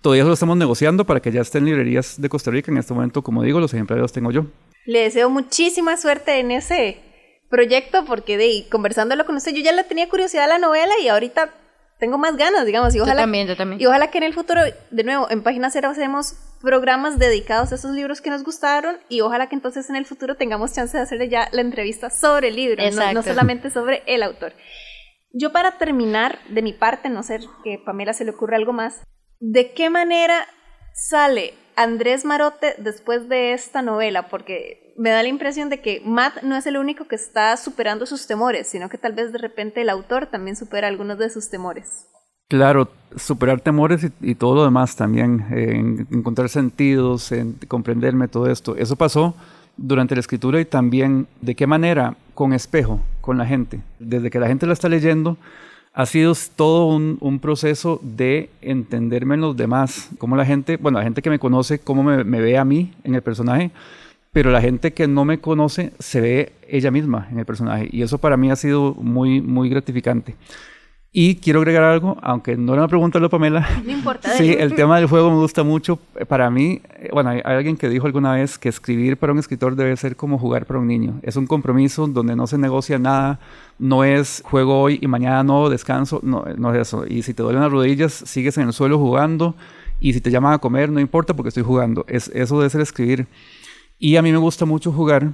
Todavía 0.00 0.24
lo 0.24 0.32
estamos 0.32 0.56
negociando 0.56 1.04
para 1.04 1.20
que 1.20 1.30
ya 1.30 1.40
esté 1.40 1.58
en 1.58 1.66
librerías 1.66 2.20
de 2.20 2.28
Costa 2.28 2.50
Rica. 2.50 2.72
En 2.72 2.78
este 2.78 2.92
momento, 2.94 3.22
como 3.22 3.44
digo, 3.44 3.60
los 3.60 3.72
ejemplares 3.72 4.02
los 4.02 4.12
tengo 4.12 4.32
yo. 4.32 4.46
Le 4.86 5.02
deseo 5.02 5.30
muchísima 5.30 5.96
suerte 5.96 6.40
en 6.40 6.50
ese 6.50 6.98
proyecto 7.48 8.04
porque 8.04 8.36
de 8.36 8.66
conversándolo 8.68 9.24
con 9.24 9.36
usted, 9.36 9.54
yo 9.54 9.62
ya 9.62 9.70
le 9.70 9.84
tenía 9.84 10.08
curiosidad 10.08 10.46
a 10.46 10.48
la 10.48 10.58
novela 10.58 10.94
y 11.00 11.06
ahorita 11.06 11.54
tengo 11.98 12.16
más 12.18 12.36
ganas, 12.36 12.64
digamos, 12.64 12.94
y 12.94 12.98
Yo 12.98 13.04
ojalá, 13.04 13.22
también, 13.22 13.46
yo 13.48 13.56
también. 13.56 13.80
y 13.80 13.86
ojalá 13.86 14.10
que 14.10 14.18
en 14.18 14.24
el 14.24 14.34
futuro, 14.34 14.60
de 14.90 15.04
nuevo, 15.04 15.28
en 15.30 15.42
Página 15.42 15.70
Cero 15.70 15.88
hacemos 15.88 16.34
programas 16.60 17.18
dedicados 17.18 17.72
a 17.72 17.74
esos 17.74 17.92
libros 17.92 18.20
que 18.20 18.30
nos 18.30 18.44
gustaron 18.44 18.98
y 19.08 19.20
ojalá 19.20 19.48
que 19.48 19.54
entonces 19.54 19.88
en 19.90 19.96
el 19.96 20.06
futuro 20.06 20.36
tengamos 20.36 20.72
chance 20.72 20.96
de 20.96 21.02
hacerle 21.02 21.28
ya 21.28 21.48
la 21.52 21.60
entrevista 21.60 22.10
sobre 22.10 22.48
el 22.48 22.56
libro, 22.56 22.82
no, 23.12 23.22
solamente 23.22 23.70
sobre 23.70 24.02
el 24.06 24.22
autor. 24.22 24.52
Yo 25.32 25.52
para 25.52 25.78
terminar, 25.78 26.38
de 26.48 26.62
mi 26.62 26.72
parte, 26.72 27.08
no 27.08 27.22
sé 27.22 27.40
que 27.62 27.78
Pamela 27.84 28.12
se 28.12 28.24
le 28.24 28.30
ocurre 28.30 28.56
algo 28.56 28.72
más, 28.72 29.02
¿de 29.40 29.72
qué 29.72 29.90
manera 29.90 30.46
sale 30.94 31.54
Andrés 31.76 32.24
Marote 32.24 32.74
después 32.78 33.28
de 33.28 33.52
esta 33.52 33.82
novela? 33.82 34.28
Porque 34.28 34.87
me 34.98 35.10
da 35.10 35.22
la 35.22 35.28
impresión 35.28 35.70
de 35.70 35.80
que 35.80 36.02
Matt 36.04 36.42
no 36.42 36.56
es 36.56 36.66
el 36.66 36.76
único 36.76 37.06
que 37.06 37.14
está 37.14 37.56
superando 37.56 38.04
sus 38.04 38.26
temores, 38.26 38.66
sino 38.66 38.88
que 38.88 38.98
tal 38.98 39.12
vez 39.12 39.32
de 39.32 39.38
repente 39.38 39.80
el 39.80 39.90
autor 39.90 40.26
también 40.26 40.56
supera 40.56 40.88
algunos 40.88 41.18
de 41.18 41.30
sus 41.30 41.48
temores. 41.48 42.08
Claro, 42.48 42.88
superar 43.16 43.60
temores 43.60 44.06
y, 44.20 44.34
todo 44.34 44.56
lo 44.56 44.64
demás 44.64 44.96
también, 44.96 45.46
eh, 45.52 45.76
en- 45.76 46.08
encontrar 46.10 46.48
sentidos, 46.48 47.30
en 47.30 47.52
comprenderme 47.68 48.26
todo 48.26 48.50
esto. 48.50 48.74
Eso 48.76 48.96
pasó 48.96 49.34
durante 49.76 50.16
la 50.16 50.20
escritura 50.20 50.60
y 50.60 50.64
también 50.64 51.28
de 51.42 51.54
qué 51.54 51.66
manera, 51.66 52.16
con 52.34 52.52
espejo, 52.52 53.00
con 53.20 53.38
la 53.38 53.46
gente. 53.46 53.80
Desde 54.00 54.30
que 54.30 54.40
la 54.40 54.48
gente 54.48 54.66
la 54.66 54.72
está 54.72 54.88
leyendo, 54.88 55.36
ha 55.94 56.06
sido 56.06 56.32
todo 56.56 56.86
un, 56.86 57.38
proceso 57.40 58.00
de 58.02 58.50
entenderme 58.62 59.34
en 59.34 59.42
los 59.42 59.56
demás, 59.56 60.08
cómo 60.18 60.34
la 60.34 60.44
gente, 60.44 60.76
bueno, 60.76 60.98
la 60.98 61.04
gente 61.04 61.22
que 61.22 61.30
me 61.30 61.38
conoce, 61.38 61.78
cómo 61.78 62.02
me 62.02 62.40
ve 62.40 62.58
a 62.58 62.64
mí 62.64 62.92
en 63.04 63.14
el 63.14 63.22
personaje, 63.22 63.70
pero 64.32 64.50
la 64.50 64.60
gente 64.60 64.92
que 64.92 65.08
no 65.08 65.24
me 65.24 65.40
conoce 65.40 65.92
se 65.98 66.20
ve 66.20 66.52
ella 66.68 66.90
misma 66.90 67.28
en 67.30 67.38
el 67.38 67.46
personaje 67.46 67.88
y 67.90 68.02
eso 68.02 68.18
para 68.18 68.36
mí 68.36 68.50
ha 68.50 68.56
sido 68.56 68.94
muy, 68.94 69.40
muy 69.40 69.68
gratificante. 69.68 70.36
Y 71.10 71.36
quiero 71.36 71.60
agregar 71.60 71.84
algo, 71.84 72.18
aunque 72.20 72.56
no 72.56 72.74
una 72.74 72.86
pregunta 72.86 73.18
a 73.18 73.28
Pamela. 73.28 73.66
No 73.84 73.90
importa. 73.90 74.30
Sí, 74.36 74.54
el 74.56 74.74
tema 74.74 74.98
del 74.98 75.08
juego 75.08 75.30
me 75.30 75.36
gusta 75.36 75.64
mucho. 75.64 75.98
Eh, 76.14 76.26
Para 76.26 76.50
mí, 76.50 76.82
eh, 77.00 77.08
bueno, 77.12 77.30
hay, 77.30 77.40
hay 77.44 77.56
alguien 77.56 77.78
que 77.78 77.88
dijo 77.88 78.06
alguna 78.06 78.34
vez 78.34 78.58
que 78.58 78.68
escribir 78.68 79.16
para 79.16 79.32
un 79.32 79.38
escritor 79.38 79.74
debe 79.74 79.96
ser 79.96 80.16
como 80.16 80.38
jugar 80.38 80.66
para 80.66 80.78
un 80.78 80.86
niño. 80.86 81.18
Es 81.22 81.36
un 81.36 81.46
compromiso 81.46 82.06
donde 82.06 82.36
no 82.36 82.46
se 82.46 82.58
negocia 82.58 82.98
nada, 82.98 83.40
no 83.78 84.04
es 84.04 84.42
juego 84.44 84.80
hoy 84.80 84.98
y 85.00 85.06
mañana 85.06 85.42
no, 85.42 85.70
descanso, 85.70 86.20
no, 86.22 86.44
no 86.56 86.74
es 86.74 86.86
eso. 86.86 87.06
Y 87.06 87.22
si 87.22 87.32
te 87.32 87.42
duelen 87.42 87.62
las 87.62 87.72
rodillas, 87.72 88.12
sigues 88.12 88.58
en 88.58 88.66
el 88.66 88.72
suelo 88.74 88.98
jugando. 88.98 89.56
Y 90.00 90.12
si 90.12 90.20
te 90.20 90.30
llaman 90.30 90.52
a 90.52 90.58
comer, 90.58 90.90
no 90.90 91.00
importa 91.00 91.34
porque 91.34 91.48
estoy 91.48 91.64
jugando. 91.64 92.04
Es, 92.06 92.28
eso 92.34 92.58
debe 92.58 92.70
ser 92.70 92.82
escribir. 92.82 93.26
Y 93.98 94.16
a 94.16 94.22
mí 94.22 94.30
me 94.32 94.38
gusta 94.38 94.64
mucho 94.64 94.92
jugar 94.92 95.32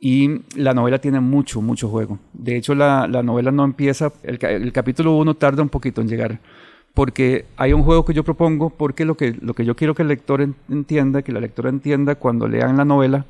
y 0.00 0.42
la 0.56 0.74
novela 0.74 0.98
tiene 1.00 1.20
mucho, 1.20 1.62
mucho 1.62 1.88
juego. 1.88 2.18
De 2.32 2.56
hecho, 2.56 2.74
la, 2.74 3.06
la 3.08 3.22
novela 3.22 3.50
no 3.50 3.64
empieza, 3.64 4.12
el, 4.22 4.38
el 4.44 4.72
capítulo 4.72 5.16
1 5.16 5.34
tarda 5.34 5.62
un 5.62 5.70
poquito 5.70 6.00
en 6.02 6.08
llegar, 6.08 6.40
porque 6.92 7.46
hay 7.56 7.72
un 7.72 7.82
juego 7.82 8.04
que 8.04 8.12
yo 8.12 8.22
propongo, 8.22 8.70
porque 8.70 9.04
lo 9.06 9.16
que, 9.16 9.34
lo 9.40 9.54
que 9.54 9.64
yo 9.64 9.74
quiero 9.74 9.94
que 9.94 10.02
el 10.02 10.08
lector 10.08 10.42
en- 10.42 10.54
entienda, 10.68 11.22
que 11.22 11.32
la 11.32 11.40
lectora 11.40 11.70
entienda 11.70 12.16
cuando 12.16 12.46
lean 12.46 12.76
la 12.76 12.84
novela, 12.84 13.24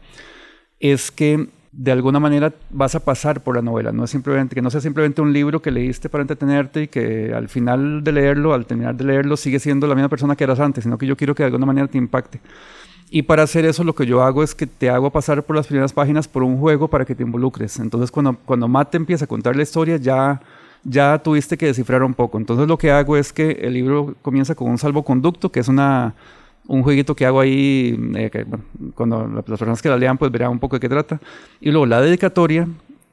es 0.81 1.11
que 1.11 1.49
de 1.73 1.93
alguna 1.93 2.21
manera 2.21 2.53
vas 2.71 2.95
a 2.95 3.01
pasar 3.05 3.43
por 3.43 3.57
la 3.57 3.63
novela, 3.63 3.93
no 3.93 4.05
es 4.05 4.11
simplemente 4.11 4.55
que 4.55 4.63
no 4.63 4.71
sea 4.71 4.81
simplemente 4.81 5.23
un 5.23 5.33
libro 5.33 5.61
que 5.63 5.71
leíste 5.73 6.09
para 6.09 6.23
entretenerte 6.23 6.85
y 6.85 6.89
que 6.89 7.33
al 7.35 7.49
final 7.49 8.05
de 8.05 8.13
leerlo, 8.13 8.55
al 8.55 8.67
terminar 8.67 8.97
de 8.97 9.05
leerlo, 9.05 9.37
sigue 9.37 9.59
siendo 9.61 9.87
la 9.89 9.95
misma 9.95 10.09
persona 10.09 10.37
que 10.37 10.45
eras 10.45 10.61
antes, 10.61 10.85
sino 10.85 10.99
que 10.99 11.07
yo 11.07 11.17
quiero 11.17 11.35
que 11.35 11.43
de 11.43 11.49
alguna 11.49 11.67
manera 11.67 11.89
te 11.89 11.99
impacte. 11.99 12.41
Y 13.17 13.23
para 13.23 13.45
hacer 13.45 13.65
eso 13.65 13.85
lo 13.85 13.95
que 13.95 14.07
yo 14.07 14.25
hago 14.25 14.43
es 14.43 14.57
que 14.57 14.67
te 14.67 14.91
hago 14.91 15.09
pasar 15.09 15.45
por 15.45 15.55
las 15.55 15.69
primeras 15.69 15.93
páginas 15.93 16.27
por 16.27 16.43
un 16.43 16.59
juego 16.59 16.89
para 16.89 17.05
que 17.05 17.15
te 17.15 17.23
involucres. 17.23 17.79
Entonces 17.79 18.11
cuando, 18.11 18.37
cuando 18.45 18.67
Matt 18.67 18.91
te 18.91 18.97
empieza 18.97 19.25
a 19.27 19.29
contar 19.29 19.55
la 19.55 19.63
historia 19.63 19.99
ya, 19.99 20.41
ya 20.83 21.17
tuviste 21.23 21.57
que 21.57 21.67
descifrar 21.67 22.03
un 22.03 22.13
poco. 22.15 22.39
Entonces 22.39 22.67
lo 22.67 22.77
que 22.77 22.91
hago 22.91 23.17
es 23.17 23.33
que 23.33 23.53
el 23.53 23.75
libro 23.75 24.17
comienza 24.21 24.57
con 24.57 24.69
un 24.69 24.79
salvoconducto, 24.79 25.53
que 25.53 25.61
es 25.61 25.69
una, 25.69 26.13
un 26.67 26.83
jueguito 26.83 27.15
que 27.15 27.25
hago 27.25 27.39
ahí, 27.39 27.97
eh, 28.17 28.31
que, 28.33 28.43
bueno, 28.43 28.65
cuando 28.97 29.29
las 29.29 29.45
personas 29.45 29.81
que 29.81 29.89
la 29.89 29.97
lean 29.97 30.19
pues 30.19 30.33
verán 30.33 30.51
un 30.51 30.59
poco 30.59 30.75
de 30.75 30.81
qué 30.81 30.89
trata. 30.89 31.21
Y 31.61 31.71
luego 31.71 31.87
la 31.87 32.01
dedicatoria 32.01 32.67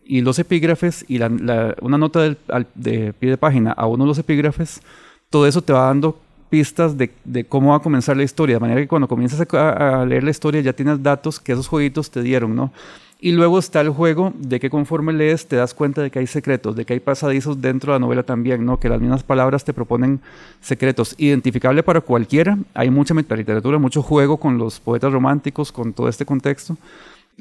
y 0.03 0.21
los 0.21 0.39
epígrafes 0.39 1.05
y 1.09 1.19
la- 1.19 1.29
la- 1.29 1.75
una 1.79 1.99
nota 1.99 2.21
del- 2.23 2.39
al- 2.47 2.65
de 2.73 3.13
pie 3.13 3.29
de 3.29 3.37
página 3.37 3.71
a 3.73 3.85
uno 3.85 4.05
de 4.05 4.07
los 4.07 4.17
epígrafes, 4.17 4.81
todo 5.29 5.45
eso 5.45 5.61
te 5.61 5.73
va 5.73 5.85
dando 5.85 6.17
pistas 6.51 6.97
de, 6.97 7.09
cómo 7.47 7.69
va 7.71 7.77
a 7.77 7.79
comenzar 7.79 8.17
la 8.17 8.23
historia, 8.23 8.57
de 8.57 8.59
manera 8.59 8.81
que 8.81 8.87
cuando 8.87 9.07
comienzas 9.07 9.47
a, 9.53 10.05
leer 10.05 10.23
la 10.23 10.31
historia 10.31 10.59
ya 10.59 10.73
tienes 10.73 11.01
datos 11.01 11.39
que 11.39 11.53
esos 11.53 11.67
jueguitos 11.67 12.11
te 12.11 12.21
dieron, 12.21 12.55
¿no? 12.55 12.73
Y 13.21 13.31
luego 13.31 13.57
está 13.57 13.79
el 13.81 13.89
juego 13.89 14.33
de 14.35 14.59
que 14.59 14.69
conforme 14.69 15.13
lees 15.13 15.47
te 15.47 15.55
das 15.55 15.73
cuenta 15.73 16.01
de 16.01 16.11
que 16.11 16.19
hay 16.19 16.27
secretos, 16.27 16.75
de 16.75 16.85
que 16.85 16.93
hay 16.93 16.99
pasadizos 16.99 17.61
dentro 17.61 17.93
de 17.93 17.99
la 17.99 18.05
novela 18.05 18.23
también, 18.23 18.65
¿no? 18.65 18.79
Que 18.79 18.89
las 18.89 18.99
mismas 18.99 19.23
palabras 19.23 19.63
te 19.63 19.73
proponen 19.73 20.19
secretos. 20.59 21.15
Identificable 21.17 21.83
para 21.83 22.01
cualquiera, 22.01 22.57
hay 22.73 22.89
mucha 22.89 23.13
literatura, 23.13 23.77
mucho 23.77 24.01
juego 24.01 24.37
con 24.37 24.57
los 24.57 24.79
poetas 24.79 25.13
románticos, 25.13 25.71
con 25.71 25.93
todo 25.93 26.09
este 26.09 26.25
contexto. 26.25 26.75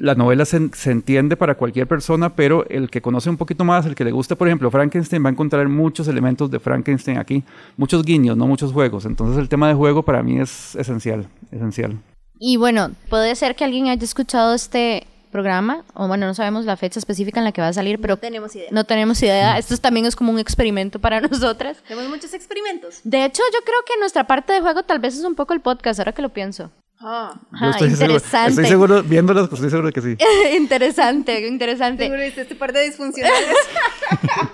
La 0.01 0.15
novela 0.15 0.45
se, 0.45 0.69
se 0.73 0.89
entiende 0.89 1.37
para 1.37 1.53
cualquier 1.53 1.85
persona, 1.87 2.35
pero 2.35 2.65
el 2.69 2.89
que 2.89 3.03
conoce 3.03 3.29
un 3.29 3.37
poquito 3.37 3.63
más, 3.63 3.85
el 3.85 3.93
que 3.93 4.03
le 4.03 4.11
gusta, 4.11 4.35
por 4.35 4.47
ejemplo, 4.47 4.71
Frankenstein, 4.71 5.23
va 5.23 5.29
a 5.29 5.31
encontrar 5.31 5.67
muchos 5.69 6.07
elementos 6.07 6.49
de 6.49 6.59
Frankenstein 6.59 7.19
aquí, 7.19 7.43
muchos 7.77 8.03
guiños, 8.03 8.35
no 8.35 8.47
muchos 8.47 8.73
juegos. 8.73 9.05
Entonces 9.05 9.37
el 9.37 9.47
tema 9.47 9.67
de 9.67 9.75
juego 9.75 10.01
para 10.01 10.23
mí 10.23 10.39
es 10.39 10.75
esencial, 10.75 11.27
esencial. 11.51 11.99
Y 12.39 12.57
bueno, 12.57 12.89
puede 13.09 13.35
ser 13.35 13.55
que 13.55 13.63
alguien 13.63 13.89
haya 13.89 14.03
escuchado 14.03 14.55
este 14.55 15.05
programa, 15.31 15.83
o 15.93 16.07
bueno, 16.07 16.25
no 16.25 16.33
sabemos 16.33 16.65
la 16.65 16.77
fecha 16.77 16.97
específica 16.97 17.39
en 17.39 17.43
la 17.43 17.51
que 17.51 17.61
va 17.61 17.67
a 17.67 17.73
salir, 17.73 18.01
pero 18.01 18.15
No 18.15 18.19
tenemos 18.19 18.55
idea. 18.55 18.69
no 18.71 18.83
tenemos 18.85 19.21
idea. 19.21 19.59
Esto 19.59 19.77
también 19.77 20.07
es 20.07 20.15
como 20.15 20.31
un 20.31 20.39
experimento 20.39 20.97
para 20.97 21.21
nosotras. 21.29 21.77
Tenemos 21.87 22.09
muchos 22.09 22.33
experimentos. 22.33 23.01
De 23.03 23.23
hecho, 23.23 23.43
yo 23.53 23.59
creo 23.63 23.79
que 23.85 23.99
nuestra 23.99 24.25
parte 24.25 24.51
de 24.51 24.61
juego 24.61 24.81
tal 24.81 24.97
vez 24.97 25.15
es 25.15 25.23
un 25.23 25.35
poco 25.35 25.53
el 25.53 25.61
podcast, 25.61 25.99
ahora 25.99 26.11
que 26.11 26.23
lo 26.23 26.29
pienso. 26.29 26.71
Ah, 27.03 27.33
Yo 27.59 27.69
estoy 27.71 27.89
seguro- 27.89 28.13
interesante. 28.13 28.49
estoy 28.49 28.65
seguro, 28.67 29.03
viéndolas, 29.03 29.47
pues 29.49 29.59
estoy 29.59 29.69
seguro 29.71 29.87
de 29.87 29.93
que 29.93 30.01
sí. 30.01 30.17
interesante, 30.57 31.47
interesante. 31.47 32.03
seguro 32.03 32.21
este 32.21 32.55
par 32.55 32.73
de 32.73 32.83
disfuncionales. 32.83 33.55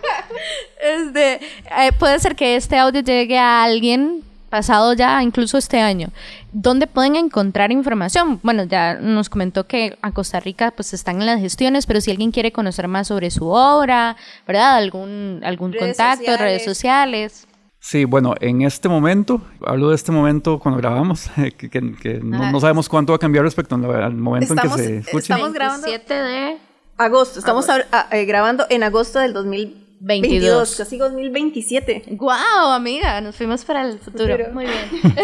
Este, 0.82 1.34
eh, 1.36 1.92
puede 1.98 2.20
ser 2.20 2.36
que 2.36 2.56
este 2.56 2.78
audio 2.78 3.02
llegue 3.02 3.38
a 3.38 3.64
alguien 3.64 4.24
pasado 4.50 4.94
ya 4.94 5.22
incluso 5.24 5.58
este 5.58 5.80
año. 5.82 6.10
¿Dónde 6.54 6.88
pueden 6.88 7.16
encontrar 7.16 7.72
información? 7.72 8.40
Bueno, 8.44 8.64
ya 8.64 8.94
nos 8.96 9.30
comentó 9.30 9.66
que 9.68 9.98
a 10.02 10.12
Costa 10.12 10.40
Rica 10.40 10.72
pues 10.72 10.94
están 10.94 11.20
en 11.20 11.26
las 11.26 11.42
gestiones, 11.42 11.86
pero 11.86 12.00
si 12.00 12.12
alguien 12.12 12.32
quiere 12.32 12.52
conocer 12.52 12.88
más 12.88 13.08
sobre 13.08 13.32
su 13.32 13.48
obra, 13.50 14.16
¿verdad? 14.48 14.76
Algún, 14.76 15.42
algún 15.44 15.74
contacto, 15.74 16.38
redes 16.38 16.64
sociales. 16.64 17.47
Sí, 17.88 18.04
bueno, 18.04 18.36
en 18.42 18.64
este 18.64 18.90
momento, 18.90 19.40
hablo 19.66 19.92
de 19.92 19.96
este 19.96 20.12
momento 20.12 20.60
cuando 20.60 20.78
grabamos, 20.78 21.30
que, 21.58 22.20
no, 22.22 22.60
sabemos 22.60 22.90
cuánto 22.90 23.14
va 23.14 23.16
a 23.16 23.20
cambiar 23.20 23.46
respecto 23.46 23.76
al 23.76 24.14
momento 24.14 24.56
en 24.56 24.60
que 24.60 24.70
se 24.72 24.98
escuche. 24.98 25.32
Estamos 25.32 25.54
grabando 25.54 25.88
7 25.88 26.14
de 26.14 26.58
agosto, 26.98 27.40
estamos 27.40 27.66
eh, 28.12 28.26
grabando 28.26 28.66
en 28.70 28.84
agosto 28.84 29.20
del 29.20 29.32
2022, 29.32 30.76
casi 30.76 30.98
2027. 30.98 32.04
¡Guau, 32.10 32.72
amiga! 32.74 33.22
Nos 33.22 33.38
fuimos 33.38 33.64
para 33.64 33.88
el 33.88 34.00
futuro. 34.00 34.36
Muy 34.52 34.66
bien. 34.66 35.14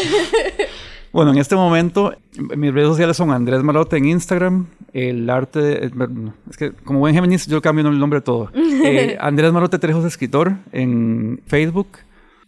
Bueno, 1.11 1.29
en 1.29 1.37
este 1.37 1.55
momento 1.55 2.15
mis 2.57 2.73
redes 2.73 2.87
sociales 2.87 3.15
son 3.15 3.29
Andrés 3.29 3.61
Marote 3.61 3.97
en 3.97 4.05
Instagram, 4.05 4.65
el 4.93 5.29
arte, 5.29 5.91
es 6.49 6.57
que 6.57 6.71
como 6.71 6.97
buen 6.97 7.13
Géminis 7.13 7.45
yo 7.45 7.61
cambio 7.61 7.87
el 7.87 7.99
nombre 7.99 8.17
de 8.17 8.23
todo. 8.23 8.49
Eh, 8.83 9.15
Andrés 9.19 9.53
Marote 9.53 9.77
Trejos 9.77 10.03
Escritor 10.05 10.55
en 10.71 11.39
Facebook, 11.45 11.87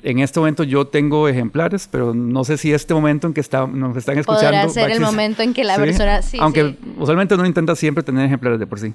En 0.04 0.20
este 0.20 0.40
momento 0.40 0.64
yo 0.64 0.86
tengo 0.86 1.30
ejemplares, 1.30 1.88
pero 1.90 2.14
no 2.14 2.44
sé 2.44 2.58
si 2.58 2.74
este 2.74 2.94
momento 2.94 3.26
en 3.28 3.34
que 3.34 3.40
está, 3.40 3.66
nos 3.66 3.96
están 3.96 4.18
escuchando... 4.18 4.68
Podrá 4.68 4.70
ser 4.70 4.92
el 4.92 5.00
momento 5.00 5.42
en 5.42 5.54
que 5.54 5.64
la 5.64 5.78
persona... 5.78 6.22
Sí, 6.22 6.38
Aunque 6.42 6.76
usualmente 6.98 7.36
uno 7.36 7.46
intenta 7.46 7.76
siempre 7.76 8.04
tener 8.04 8.26
ejemplares 8.26 8.60
de 8.60 8.68
por 8.68 8.80
sí. 8.80 8.94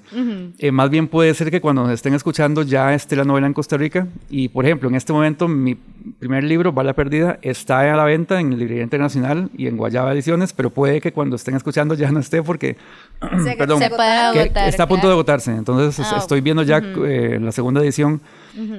Eh, 0.59 0.71
más 0.71 0.91
bien 0.91 1.09
puede 1.09 1.33
ser 1.33 1.51
que 1.51 1.63
cuando 1.63 1.83
nos 1.83 1.93
estén 1.93 2.13
escuchando 2.13 2.63
ya 2.63 2.95
esté 2.95 3.17
la 3.17 3.25
novela 3.25 3.47
en 3.47 3.55
Costa 3.55 3.79
Rica. 3.79 4.07
Y, 4.29 4.49
por 4.49 4.67
ejemplo, 4.67 4.89
en 4.89 4.97
este 4.97 5.15
momento 5.15 5.49
mi 5.49 5.79
primer 6.19 6.45
libro, 6.45 6.73
Bala 6.73 6.93
Perdida, 6.93 7.39
está 7.41 7.81
a 7.81 7.97
la 7.97 8.05
venta 8.05 8.39
en 8.39 8.59
Librería 8.59 8.83
Internacional 8.83 9.51
y 9.57 9.67
en 9.67 9.77
Guayaba 9.77 10.13
Ediciones, 10.13 10.53
pero 10.53 10.71
puede 10.71 11.01
que 11.01 11.13
cuando 11.13 11.37
estén 11.37 11.57
escuchando 11.57 11.95
ya 11.95 12.13
no 12.13 12.21
esté 12.21 12.43
porque... 12.43 12.77
perdón, 13.59 13.81
se 13.81 13.91
puede 13.91 14.11
agotar, 14.11 14.69
está 14.69 14.83
a 14.83 14.89
punto 14.89 15.07
de 15.07 15.13
agotarse. 15.15 15.53
Entonces 15.53 16.07
ah, 16.13 16.19
estoy 16.19 16.41
viendo 16.41 16.63
ya 16.63 16.79
eh, 16.79 17.39
la 17.41 17.53
segunda 17.53 17.81
edición 17.81 18.21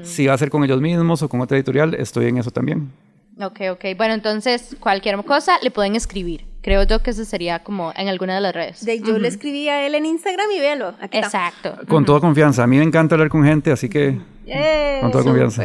si 0.04 0.28
va 0.28 0.34
a 0.34 0.38
ser 0.38 0.50
con 0.50 0.64
ellos 0.64 0.82
mismos 0.82 1.22
o 1.22 1.30
con 1.30 1.42
otra 1.42 1.58
editorial, 1.58 1.94
estoy 1.96 2.28
en 2.28 2.38
eso 2.38 2.52
también. 2.52 2.92
Ok, 3.42 3.62
ok. 3.72 3.86
Bueno, 3.96 4.14
entonces 4.14 4.76
cualquier 4.80 5.18
cosa 5.24 5.58
le 5.62 5.72
pueden 5.72 5.96
escribir. 5.96 6.46
Creo 6.62 6.84
yo 6.84 7.02
que 7.02 7.12
eso 7.12 7.24
sería 7.24 7.60
como 7.60 7.94
en 7.96 8.10
alguna 8.10 8.36
de 8.36 8.42
las 8.42 8.54
redes. 8.54 8.86
De, 8.86 9.00
yo 9.00 9.18
le 9.18 9.30
escribí 9.30 9.70
a 9.70 9.88
él 9.88 9.96
en 9.96 10.06
Instagram 10.06 10.52
y 10.52 10.60
véalo. 10.60 10.94
Exacto. 11.12 11.78
Con 11.88 12.04
toda 12.04 12.20
confianza. 12.20 12.64
A 12.64 12.68
mí 12.68 12.78
me 12.78 12.84
encanta 12.84 13.16
hablar 13.16 13.30
con 13.30 13.46
gente, 13.46 13.72
así 13.72 13.88
que 13.88 14.20
con 15.02 15.12
toda 15.12 15.24
confianza. 15.24 15.64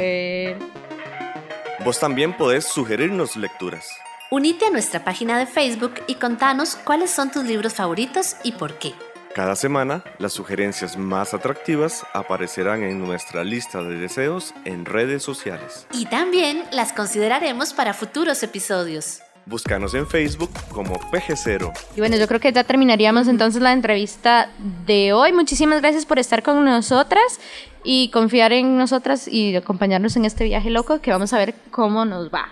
Vos 1.85 1.99
también 1.99 2.37
podés 2.37 2.65
sugerirnos 2.65 3.37
lecturas. 3.37 3.89
Unite 4.31 4.67
a 4.67 4.71
nuestra 4.71 5.05
página 5.05 5.39
de 5.39 5.47
Facebook 5.47 5.95
y 6.07 6.15
contanos 6.15 6.77
cuáles 6.77 7.11
son 7.11 7.31
tus 7.31 7.45
libros 7.45 7.75
favoritos 7.75 8.37
y 8.43 8.53
por 8.53 8.79
qué. 8.79 8.93
Cada 9.35 9.57
semana, 9.57 10.05
las 10.19 10.33
sugerencias 10.33 10.97
más 10.97 11.35
atractivas 11.35 12.07
aparecerán 12.13 12.85
en 12.85 13.01
nuestra 13.01 13.43
lista 13.43 13.83
de 13.83 13.99
deseos 13.99 14.55
en 14.65 14.85
redes 14.85 15.25
sociales. 15.25 15.89
Y 15.91 16.07
también 16.07 16.63
las 16.71 16.93
consideraremos 16.93 17.75
para 17.75 17.95
futuros 17.95 18.45
episodios. 18.45 19.23
Búscanos 19.45 19.93
en 19.95 20.07
Facebook 20.07 20.51
como 20.71 20.95
PG0. 21.11 21.73
Y 21.97 21.99
bueno, 21.99 22.17
yo 22.17 22.29
creo 22.29 22.39
que 22.39 22.53
ya 22.53 22.63
terminaríamos 22.63 23.27
entonces 23.27 23.61
la 23.61 23.73
entrevista 23.73 24.51
de 24.87 25.13
hoy. 25.13 25.33
Muchísimas 25.33 25.81
gracias 25.81 26.07
por 26.07 26.21
estar 26.21 26.45
con 26.45 26.65
nosotras 26.65 27.41
y 27.83 28.11
confiar 28.11 28.53
en 28.53 28.79
nosotras 28.79 29.27
y 29.27 29.57
acompañarnos 29.57 30.17
en 30.17 30.27
este 30.27 30.45
viaje 30.45 30.71
loco 30.71 31.01
que 31.01 31.11
vamos 31.11 31.33
a 31.33 31.39
ver 31.39 31.57
cómo 31.73 32.05
nos 32.05 32.33
va. 32.33 32.51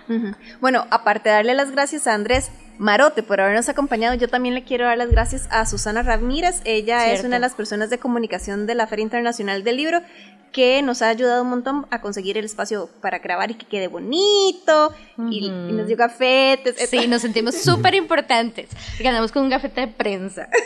Bueno, 0.59 0.85
aparte 0.91 1.29
de 1.29 1.35
darle 1.35 1.53
las 1.53 1.71
gracias 1.71 2.07
a 2.07 2.13
Andrés 2.13 2.51
Marote 2.77 3.23
por 3.23 3.39
habernos 3.39 3.69
acompañado, 3.69 4.15
yo 4.15 4.27
también 4.27 4.55
le 4.55 4.63
quiero 4.63 4.85
dar 4.85 4.97
las 4.97 5.09
gracias 5.09 5.47
a 5.51 5.65
Susana 5.65 6.03
Ramírez. 6.03 6.61
Ella 6.65 7.11
es 7.11 7.23
una 7.23 7.35
de 7.35 7.39
las 7.39 7.53
personas 7.53 7.89
de 7.89 7.99
comunicación 7.99 8.65
de 8.65 8.75
la 8.75 8.87
Feria 8.87 9.03
Internacional 9.03 9.63
del 9.63 9.77
Libro 9.77 10.01
que 10.51 10.81
nos 10.83 11.01
ha 11.01 11.09
ayudado 11.09 11.41
un 11.41 11.49
montón 11.49 11.87
a 11.89 11.99
conseguir 11.99 12.37
el 12.37 12.45
espacio 12.45 12.89
para 13.01 13.19
grabar 13.19 13.51
y 13.51 13.55
que 13.55 13.65
quede 13.65 13.87
bonito 13.87 14.93
y, 15.17 15.49
nos 15.49 15.87
dio 15.87 15.97
gafetes. 15.97 16.75
Sí, 16.89 17.07
nos 17.07 17.21
sentimos 17.21 17.55
súper 17.63 17.95
importantes. 17.95 18.69
Ganamos 18.99 19.31
con 19.31 19.43
un 19.43 19.49
gafete 19.49 19.81
de 19.81 19.87
prensa. 19.87 20.47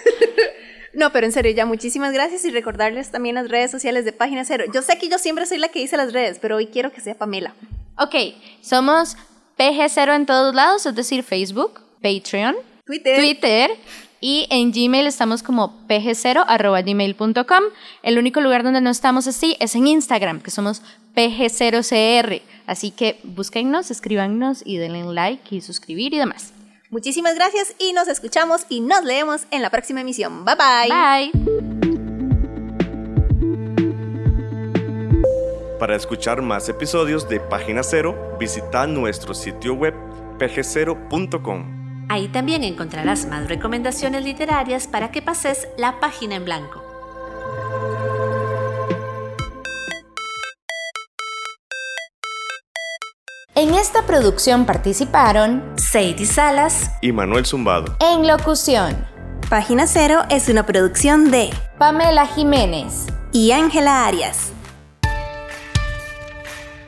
No, 0.93 1.11
pero 1.11 1.27
en 1.27 1.31
serio, 1.31 1.51
ya 1.51 1.67
muchísimas 1.67 2.11
gracias 2.11 2.43
y 2.43 2.49
recordarles 2.49 3.11
también 3.11 3.35
las 3.35 3.49
redes 3.49 3.69
sociales 3.69 4.03
de 4.03 4.13
Página 4.13 4.43
Cero. 4.45 4.63
Yo 4.73 4.81
sé 4.81 4.97
que 4.97 5.07
yo 5.09 5.19
siempre 5.19 5.45
soy 5.45 5.59
la 5.59 5.67
que 5.67 5.77
dice 5.77 5.95
las 5.95 6.11
redes, 6.11 6.39
pero 6.41 6.55
hoy 6.55 6.67
quiero 6.67 6.91
que 6.91 7.01
sea 7.01 7.13
Pamela. 7.13 7.53
Ok, 7.99 8.15
somos 8.61 9.15
PG0 9.59 10.15
en 10.15 10.25
todos 10.25 10.55
lados, 10.55 10.87
es 10.87 10.95
decir, 10.95 11.21
Facebook, 11.21 11.81
Patreon, 12.01 12.55
Twitter, 12.85 13.17
Twitter 13.17 13.71
y 14.19 14.47
en 14.49 14.71
Gmail 14.71 15.05
estamos 15.07 15.43
como 15.43 15.87
pg0.gmail.com. 15.87 17.63
El 18.03 18.17
único 18.17 18.41
lugar 18.41 18.63
donde 18.63 18.81
no 18.81 18.89
estamos 18.89 19.27
así 19.27 19.55
es 19.59 19.75
en 19.75 19.87
Instagram, 19.87 20.41
que 20.41 20.51
somos 20.51 20.81
pg0cr. 21.15 22.41
Así 22.65 22.91
que 22.91 23.19
búsquennos, 23.23 23.91
escríbanos 23.91 24.61
y 24.65 24.77
denle 24.77 25.03
like 25.03 25.55
y 25.55 25.61
suscribir 25.61 26.13
y 26.13 26.17
demás. 26.17 26.53
Muchísimas 26.89 27.35
gracias 27.35 27.75
y 27.79 27.93
nos 27.93 28.07
escuchamos 28.07 28.65
y 28.69 28.79
nos 28.79 29.03
leemos 29.03 29.45
en 29.51 29.61
la 29.61 29.69
próxima 29.69 30.01
emisión. 30.01 30.45
Bye 30.45 30.55
bye. 30.55 30.89
Bye. 30.89 31.31
Para 35.79 35.95
escuchar 35.95 36.41
más 36.41 36.69
episodios 36.69 37.29
de 37.29 37.39
Página 37.39 37.83
Cero, 37.83 38.35
visita 38.39 38.87
nuestro 38.87 39.35
sitio 39.35 39.75
web 39.75 39.93
pg0.com. 40.39 41.76
Ahí 42.09 42.27
también 42.29 42.63
encontrarás 42.63 43.25
más 43.27 43.47
recomendaciones 43.47 44.23
literarias 44.23 44.87
para 44.87 45.11
que 45.11 45.21
pases 45.21 45.67
la 45.77 45.99
página 45.99 46.35
en 46.35 46.45
blanco. 46.45 46.83
En 53.55 53.73
esta 53.73 54.05
producción 54.05 54.65
participaron 54.65 55.73
Sadie 55.77 56.27
Salas 56.27 56.91
y 57.01 57.11
Manuel 57.11 57.45
Zumbado. 57.45 57.97
En 57.99 58.27
locución. 58.27 58.95
Página 59.49 59.87
Cero 59.87 60.23
es 60.29 60.47
una 60.47 60.65
producción 60.65 61.31
de 61.31 61.49
Pamela 61.79 62.27
Jiménez 62.27 63.07
y 63.31 63.51
Ángela 63.51 64.05
Arias. 64.05 64.51